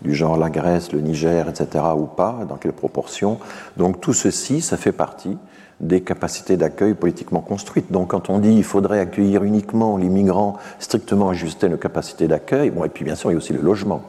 [0.00, 2.38] du genre la Grèce, le Niger, etc., ou pas?
[2.48, 3.38] Dans quelle proportion?
[3.76, 5.36] Donc tout ceci, ça fait partie
[5.82, 7.92] des capacités d'accueil politiquement construites.
[7.92, 12.70] Donc quand on dit qu'il faudrait accueillir uniquement les migrants, strictement ajuster nos capacités d'accueil,
[12.70, 14.02] bon, et puis bien sûr il y a aussi le logement,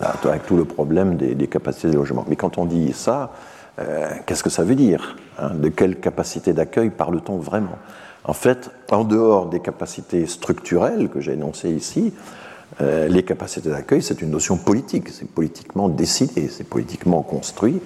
[0.00, 2.24] avec tout le problème des, capacités de logement.
[2.28, 3.32] Mais quand on dit ça,
[3.78, 7.78] euh, qu'est-ce que ça veut dire hein De quelle capacité d'accueil parle-t-on vraiment?
[8.24, 12.12] En fait, en dehors des capacités structurelles que j'ai énoncées ici,
[12.80, 17.80] euh, les capacités d'accueil, c'est une notion politique, c'est politiquement décidé, c'est politiquement construit,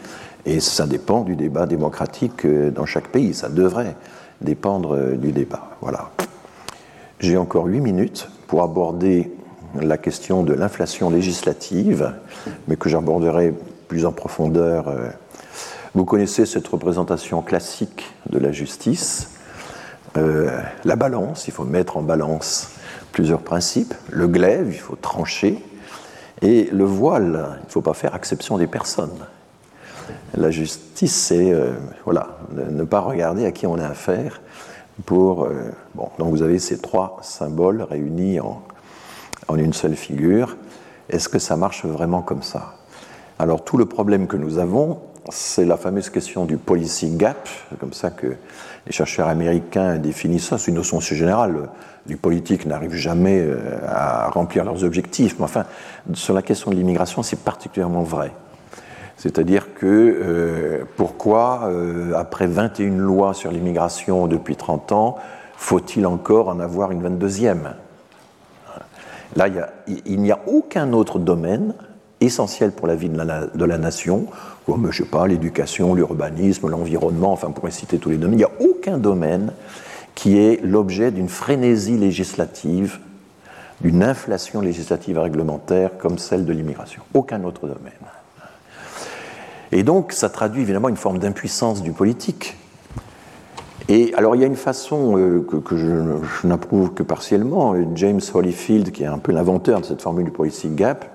[0.49, 3.35] et ça dépend du débat démocratique euh, dans chaque pays.
[3.35, 3.97] Ça devrait
[4.41, 5.77] dépendre euh, du débat.
[5.83, 6.11] Voilà.
[7.21, 9.31] J'ai encore huit minutes pour aborder
[9.79, 12.15] la question de l'inflation législative,
[12.67, 13.53] mais que j'aborderai
[13.89, 14.89] plus en profondeur.
[14.89, 15.11] Euh.
[15.95, 19.31] Vous connaissez cette représentation classique de la justice.
[20.15, 22.71] la balance, il faut mettre en balance
[23.13, 23.95] plusieurs principes.
[24.11, 25.63] Le glaive, il faut trancher.
[26.43, 29.27] Et le voile, il ne faut pas faire exception des personnes.
[30.37, 31.73] La justice, c'est euh,
[32.05, 34.41] voilà, ne pas regarder à qui on a affaire.
[35.07, 38.63] Pour, euh, donc vous avez ces trois symboles réunis en,
[39.57, 40.57] une seule figure.
[41.09, 42.75] Est-ce que ça marche vraiment comme ça?
[43.39, 44.99] Alors tout le problème que nous avons,
[45.31, 47.49] c'est la fameuse question du policy gap,
[47.79, 48.27] comme ça que
[48.87, 51.69] les chercheurs américains définissent ça, c'est une notion générale.
[52.07, 55.65] Les politiques n'arrivent jamais euh, à remplir leurs objectifs, mais enfin,
[56.15, 58.33] sur la question de l'immigration, c'est particulièrement vrai.
[59.19, 65.17] C'est-à-dire que euh, pourquoi, euh, après 21 lois sur l'immigration depuis 30 ans,
[65.57, 67.57] faut-il encore en avoir une 22e
[69.37, 69.49] Là,
[70.07, 71.75] il n'y a, aucun autre domaine
[72.21, 74.27] essentiel pour la vie de la, nation,
[74.65, 78.45] comme, je sais pas, l'éducation, l'urbanisme, l'environnement, enfin, pour citer tous les domaines, il n'y
[78.45, 79.53] a aucun domaine
[80.15, 82.99] qui est l'objet d'une frénésie législative,
[83.81, 87.03] d'une inflation législative et réglementaire comme celle de l'immigration.
[87.15, 87.93] Aucun autre domaine.
[89.73, 92.57] Et donc, ça traduit évidemment une forme d'impuissance du politique.
[93.89, 97.75] Et alors, il y a une façon euh, que, je, n'approuve que partiellement.
[97.95, 101.07] James Holyfield, qui est un peu l'inventeur de cette formule du policy gap,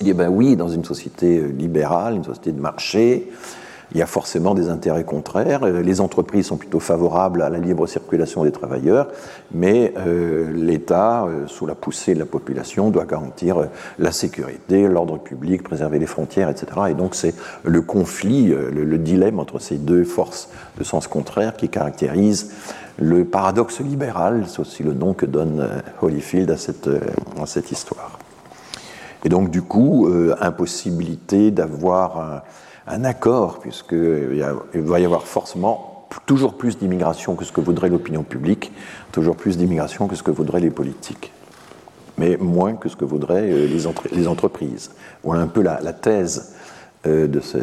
[0.00, 3.30] dit ben oui, dans une société euh, libérale, une société de marché,
[3.94, 5.64] il y a forcément des intérêts contraires.
[5.64, 9.08] Euh, les entreprises sont plutôt favorables à la libre circulation des travailleurs,
[9.52, 15.18] mais euh, l'État, euh, sous la poussée de la population, doit garantir la sécurité, l'ordre
[15.18, 16.66] public, préserver les frontières, etc.
[16.90, 20.48] Et donc c'est le conflit, le, dilemme entre ces deux forces
[20.78, 22.52] de sens contraire qui caractérise
[22.98, 26.88] le paradoxe libéral, c'est aussi le nom que donne Holyfield à cette,
[27.40, 28.18] à cette histoire.
[29.24, 30.08] Et donc du coup,
[30.40, 32.42] impossibilité d'avoir un
[32.86, 34.44] accord, puisqu'il
[34.74, 38.72] va y avoir forcément toujours plus d'immigration que ce que voudrait l'opinion publique,
[39.12, 41.32] toujours plus d'immigration que ce que voudraient les politiques,
[42.18, 44.90] mais moins que ce que voudraient euh, les, entreprises.
[45.24, 46.54] Voilà un peu la, thèse
[47.06, 47.58] euh, de ce.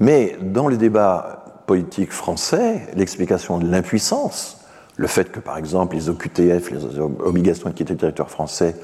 [0.00, 4.58] Mais dans le débat politique français, l'explication de l'impuissance,
[4.96, 8.76] le fait que par exemple les OQTF, les obligations de quitter le territoire français,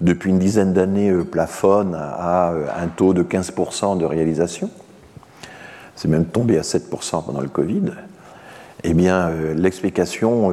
[0.00, 4.70] depuis une dizaine d'années, euh, plafonne à euh, un taux de 15% de réalisation.
[5.96, 7.92] C'est même tombé à 7% pendant le Covid.
[8.82, 10.52] Eh bien, euh, l'explication,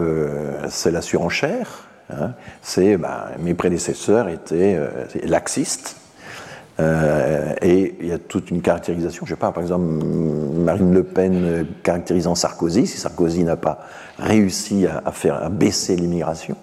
[0.70, 1.88] c'est la surenchère.
[2.12, 2.34] Hein.
[2.62, 4.80] C'est ben, mes prédécesseurs étaient
[5.24, 5.98] laxistes.
[6.80, 9.26] et il y a toute une caractérisation.
[9.26, 13.86] Je ne sais pas, par exemple, Marine Le Pen caractérisant Sarkozy, si Sarkozy n'a pas
[14.18, 16.56] réussi à, faire à baisser l'immigration,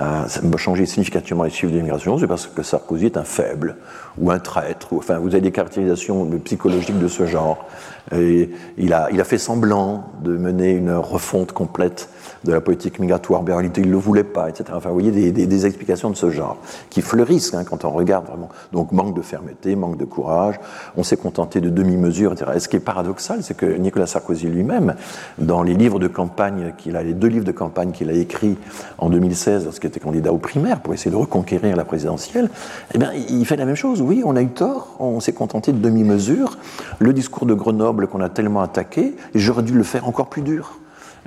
[0.00, 3.76] euh, ça va changer significativement les chiffres d'immigration, c'est parce que Sarkozy est un faible
[4.18, 4.92] ou un traître.
[4.92, 7.66] Enfin, vous avez des caractérisations psychologiques de ce genre.
[8.12, 12.10] Et il, a, il a fait semblant de mener une refonte complète
[12.44, 14.64] de la politique migratoire, mais en réalité il ne le voulait pas, etc.
[14.74, 16.58] Enfin, vous voyez des, des, explications de ce genre
[16.90, 18.50] qui fleurissent hein, quand on regarde vraiment.
[18.72, 20.56] Donc manque de fermeté, manque de courage,
[20.96, 22.50] on s'est contenté de demi-mesures, etc.
[22.56, 24.94] Et ce qui est paradoxal, c'est que Nicolas Sarkozy lui-même,
[25.38, 28.58] dans les livres de campagne qu'il a, les deux livres de campagne qu'il a écrits
[28.98, 32.48] en 2016, qui était candidat aux primaires pour essayer de reconquérir la présidentielle,
[32.94, 34.00] eh bien, il fait la même chose.
[34.00, 36.56] Oui, on a eu tort, on s'est contenté de demi-mesure.
[37.00, 40.78] Le discours de Grenoble qu'on a tellement attaqué, j'aurais dû le faire encore plus dur.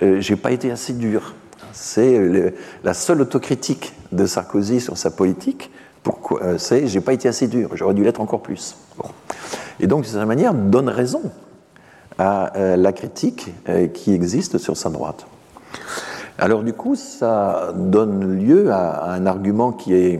[0.01, 1.35] Euh, J'ai pas été assez dur.
[1.71, 2.53] C'est
[2.83, 5.69] la seule autocritique de Sarkozy sur sa politique.
[6.01, 7.69] Pourquoi euh, C'est j'ai pas été assez dur.
[7.73, 8.75] J'aurais dû l'être encore plus.
[9.79, 11.21] Et donc, de cette manière, donne raison
[12.17, 15.27] à euh, la critique euh, qui existe sur sa droite.
[16.39, 20.19] Alors du coup, ça donne lieu à, un argument qui est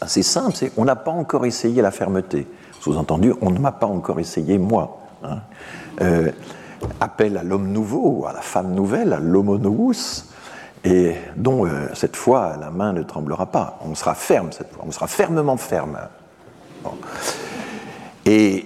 [0.00, 2.46] assez simple, c'est on n'a pas encore essayé la fermeté.
[2.80, 4.98] Sous-entendu, on ne m'a pas encore essayé moi.
[5.22, 5.38] Hein.
[6.00, 6.30] Euh,
[6.98, 10.24] appel à l'homme nouveau, à la femme nouvelle, à l'homo novus,
[10.82, 13.78] et dont cette fois la main ne tremblera pas.
[13.84, 15.98] On sera ferme cette fois, on sera fermement ferme.
[18.24, 18.64] Et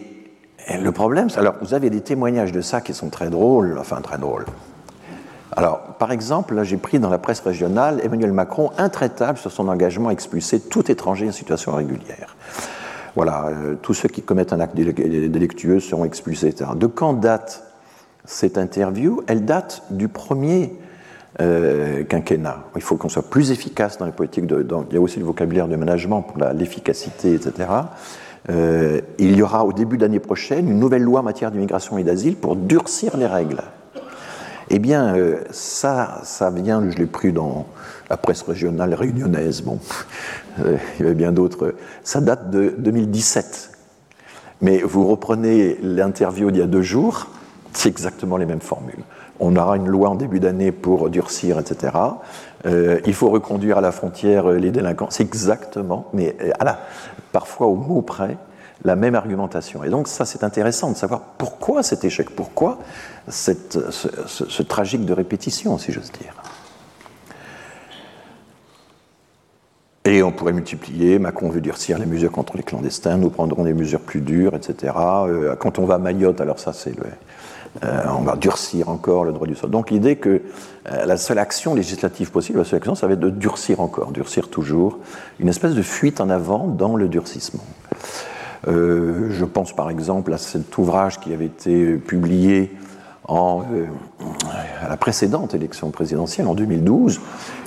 [0.81, 4.19] le problème, alors vous avez des témoignages de ça qui sont très drôles, enfin très
[4.19, 4.47] drôles.
[5.57, 9.69] Alors, par exemple, là j'ai pris dans la presse régionale Emmanuel Macron intraitable sur son
[9.69, 12.37] engagement à expulser tout étranger en situation régulière.
[13.15, 16.71] Voilà, euh, tous ceux qui commettent un acte délictueux seront expulsés, etc.
[16.75, 17.63] De quand date
[18.25, 19.23] cette interview?
[19.29, 20.75] Elle date du premier
[21.41, 22.65] euh, quinquennat.
[22.75, 24.47] Il faut qu'on soit plus efficace dans les politiques.
[24.47, 27.69] De, il y a aussi le vocabulaire de management pour l'efficacité, etc.
[28.51, 31.97] Euh, il y aura au début de l'année prochaine une nouvelle loi en matière d'immigration
[31.99, 33.63] et d'asile pour durcir les règles.
[34.71, 36.23] Eh bien, euh, ça,
[36.55, 37.67] vient, je l'ai pris dans
[38.11, 39.79] la presse régionale réunionnaise, bon,
[40.61, 43.71] euh, il y avait bien d'autres, ça date de 2017.
[44.63, 47.29] Mais vous reprenez l'interview d'il y a deux jours,
[47.73, 49.03] c'est exactement les mêmes formules.
[49.41, 51.93] On aura une loi en début d'année pour durcir, etc.
[52.65, 55.09] il faut reconduire à la frontière les délinquants.
[55.11, 56.79] C'est exactement, mais à la,
[57.33, 58.39] parfois au mot près,
[58.85, 59.83] la même argumentation.
[59.83, 62.79] Et donc ça, c'est intéressant de savoir pourquoi cet échec, pourquoi
[63.29, 66.35] ce, tragique de répétition, si j'ose dire.
[70.07, 73.73] Et on pourrait multiplier, Macron veut durcir les mesures contre les clandestins, nous prendrons des
[73.73, 74.93] mesures plus dures, etc.
[74.97, 77.05] Euh, quand on va à Mayotte, alors ça c'est le,
[77.83, 79.71] euh, on va durcir encore le droit du sol.
[79.71, 80.43] Donc l'idée que
[80.93, 84.13] euh, la seule action législative possible, la seule action, ça va être de durcir encore,
[84.13, 84.99] durcir toujours,
[85.41, 87.65] une espèce de fuite en avant dans le durcissement.
[88.67, 92.75] Je pense par exemple à cet ouvrage qui avait été publié
[93.25, 93.63] en,
[94.83, 97.21] à la précédente élection présidentielle en 2012,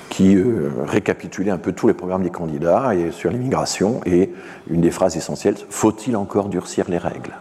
[0.09, 0.37] qui
[0.85, 4.31] récapitulait un peu tous les programmes des candidats et sur l'immigration, et
[4.69, 7.33] une des phrases essentielles, faut-il encore durcir les règles?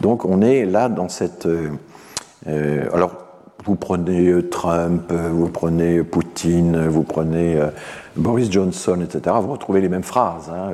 [0.00, 1.46] Donc on est là dans cette...
[1.46, 1.70] Euh,
[2.48, 3.12] euh, alors,
[3.64, 7.60] vous prenez euh, Trump, vous prenez Poutine, vous prenez
[8.16, 10.50] Boris Johnson, etc., vous retrouvez les mêmes phrases.
[10.50, 10.72] Hein.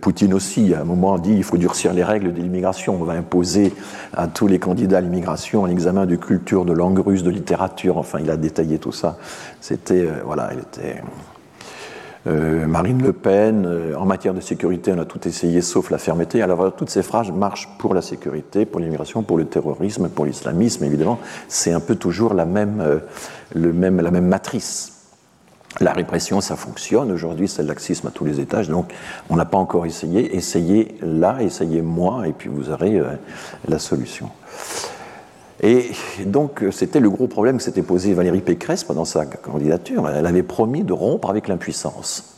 [0.00, 2.96] Poutine aussi, à un moment, dit il faut durcir les règles de l'immigration.
[3.00, 3.74] On va imposer
[4.14, 7.98] à tous les candidats à l'immigration un examen de culture, de langue russe, de littérature.
[7.98, 9.18] Enfin, il a détaillé tout ça.
[9.60, 11.02] C'était, voilà, il était euh,
[12.24, 16.40] Marine Le Pen, euh, en matière de sécurité, on a tout essayé sauf la fermeté.
[16.40, 20.84] Alors toutes ces phrases marchent pour la sécurité, pour l'immigration, pour le terrorisme, pour l'islamisme,
[20.84, 21.18] évidemment.
[21.48, 23.00] C'est un peu toujours la euh,
[23.54, 24.90] même, la même matrice.
[25.80, 27.10] La répression, ça fonctionne.
[27.10, 28.68] Aujourd'hui, c'est le laxisme à tous les étages.
[28.68, 28.92] Donc,
[29.30, 30.36] on n'a pas encore essayé.
[30.36, 33.00] Essayez là, essayez moi, et puis vous aurez
[33.66, 34.28] la solution.
[35.62, 35.92] Et
[36.26, 40.08] donc, c'était le gros problème que s'était posé Valérie Pécresse pendant sa candidature.
[40.08, 42.34] Elle avait promis de rompre avec l'impuissance.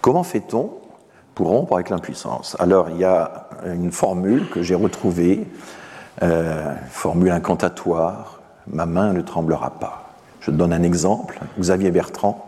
[0.00, 0.72] Comment fait-on
[1.34, 2.56] pour rompre avec l'impuissance?
[2.58, 5.46] Alors, il y a une formule que j'ai retrouvée,
[6.22, 8.40] euh, formule incantatoire
[8.72, 10.10] ma main ne tremblera pas.
[10.40, 11.38] Je donne un exemple.
[11.58, 12.46] Xavier Bertrand,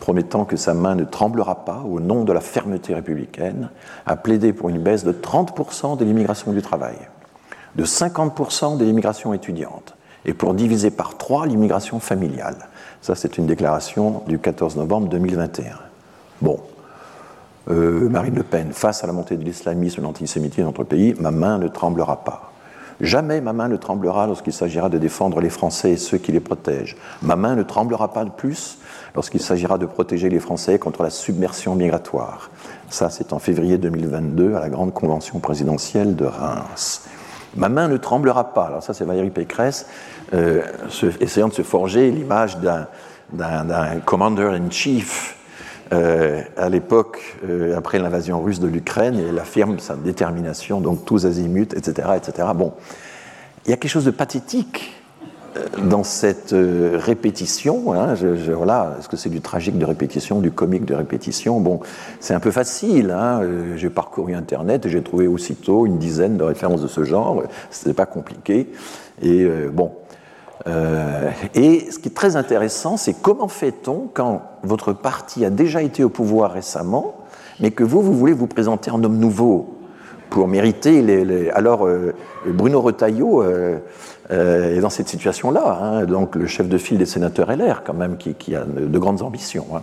[0.00, 3.70] promettant que sa main ne tremblera pas au nom de la fermeté républicaine,
[4.06, 6.96] a plaidé pour une baisse de 30% de l'immigration du travail
[7.76, 9.94] de 50% de l'immigration étudiante
[10.24, 12.68] et pour diviser par trois l'immigration familiale.
[13.02, 15.76] Ça, c'est une déclaration du 14 novembre 2021.
[16.40, 16.60] Bon,
[17.70, 20.84] euh, Marine Le Pen, face à la montée de l'islamisme et de l'antisémitisme dans notre
[20.84, 22.52] pays, ma main ne tremblera pas.
[23.00, 26.40] Jamais ma main ne tremblera lorsqu'il s'agira de défendre les Français et ceux qui les
[26.40, 26.96] protègent.
[27.22, 28.78] Ma main ne tremblera pas de plus
[29.14, 32.50] lorsqu'il s'agira de protéger les Français contre la submersion migratoire.
[32.90, 37.02] Ça, c'est en février 2022 à la grande convention présidentielle de Reims.
[37.56, 38.66] Ma main ne tremblera pas.
[38.66, 39.86] Alors ça, c'est Valérie Pécresse,
[40.32, 40.62] euh,
[41.20, 45.36] essayant de se forger l'image d'un commander-in-chief
[45.92, 51.04] euh, à l'époque, euh, après l'invasion russe de l'Ukraine, et elle affirme sa détermination, donc
[51.04, 52.48] tous azimuts, etc., etc.
[52.54, 52.72] Bon,
[53.64, 54.92] il y a quelque chose de pathétique
[55.88, 60.50] dans cette euh, répétition, hein, je, voilà, est-ce que c'est du tragique de répétition, du
[60.50, 61.60] comique de répétition?
[61.60, 61.80] Bon,
[62.20, 63.10] c'est un peu facile.
[63.10, 67.04] Hein, euh, j'ai parcouru Internet et j'ai trouvé aussitôt une dizaine de références de ce
[67.04, 67.42] genre.
[67.70, 68.70] C'était pas compliqué.
[69.22, 69.92] Et bon,
[70.66, 75.82] Euh, et ce qui est très intéressant, c'est comment fait-on quand votre parti a déjà
[75.82, 77.14] été au pouvoir récemment,
[77.60, 79.74] mais que vous, vous voulez vous présenter en homme nouveau
[80.30, 81.50] pour mériter les...
[81.50, 82.14] Alors, euh,
[82.46, 83.42] Bruno Retailleau
[84.30, 87.94] euh, est dans cette situation-là, hein, donc le chef de file des sénateurs LR, quand
[87.94, 89.66] même, qui, a de, grandes ambitions.
[89.74, 89.82] Hein.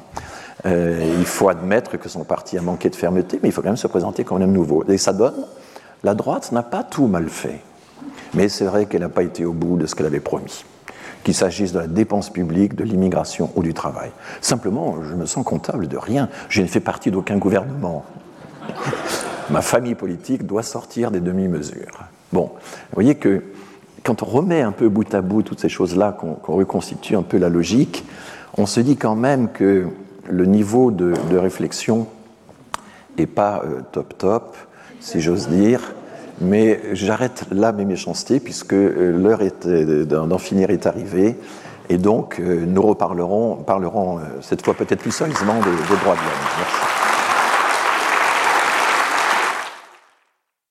[0.66, 3.78] il faut admettre que son parti a manqué de fermeté, mais il faut quand même
[3.78, 4.84] se présenter comme un nouveau.
[4.88, 5.46] Et ça donne,
[6.04, 7.62] la droite n'a pas tout mal fait.
[8.34, 10.64] Mais c'est vrai qu'elle n'a pas été au bout de ce qu'elle avait promis
[11.24, 14.12] qu'il s'agisse de la dépense publique, de l'immigration ou du travail.
[14.42, 16.30] Simplement, je me sens comptable de rien.
[16.50, 18.06] Je ne fais partie d'aucun gouvernement.
[19.50, 22.06] Ma famille politique doit sortir des demi-mesures.
[22.32, 23.44] Bon, vous voyez que
[24.04, 27.38] quand on remet un peu bout à bout toutes ces choses-là, qu'on reconstitue un peu
[27.38, 28.04] la logique,
[28.58, 29.88] on se dit quand même que
[30.30, 32.08] le niveau de, réflexion
[33.18, 34.58] n'est pas euh, top top,
[35.00, 35.94] si j'ose dire,
[36.40, 41.38] mais j'arrête là mes méchancetés puisque euh, l'heure euh, d'en finir est arrivée.
[41.90, 47.11] Et donc, nous reparlerons parlerons, cette fois peut-être plus sérieusement des, des droits de l'homme.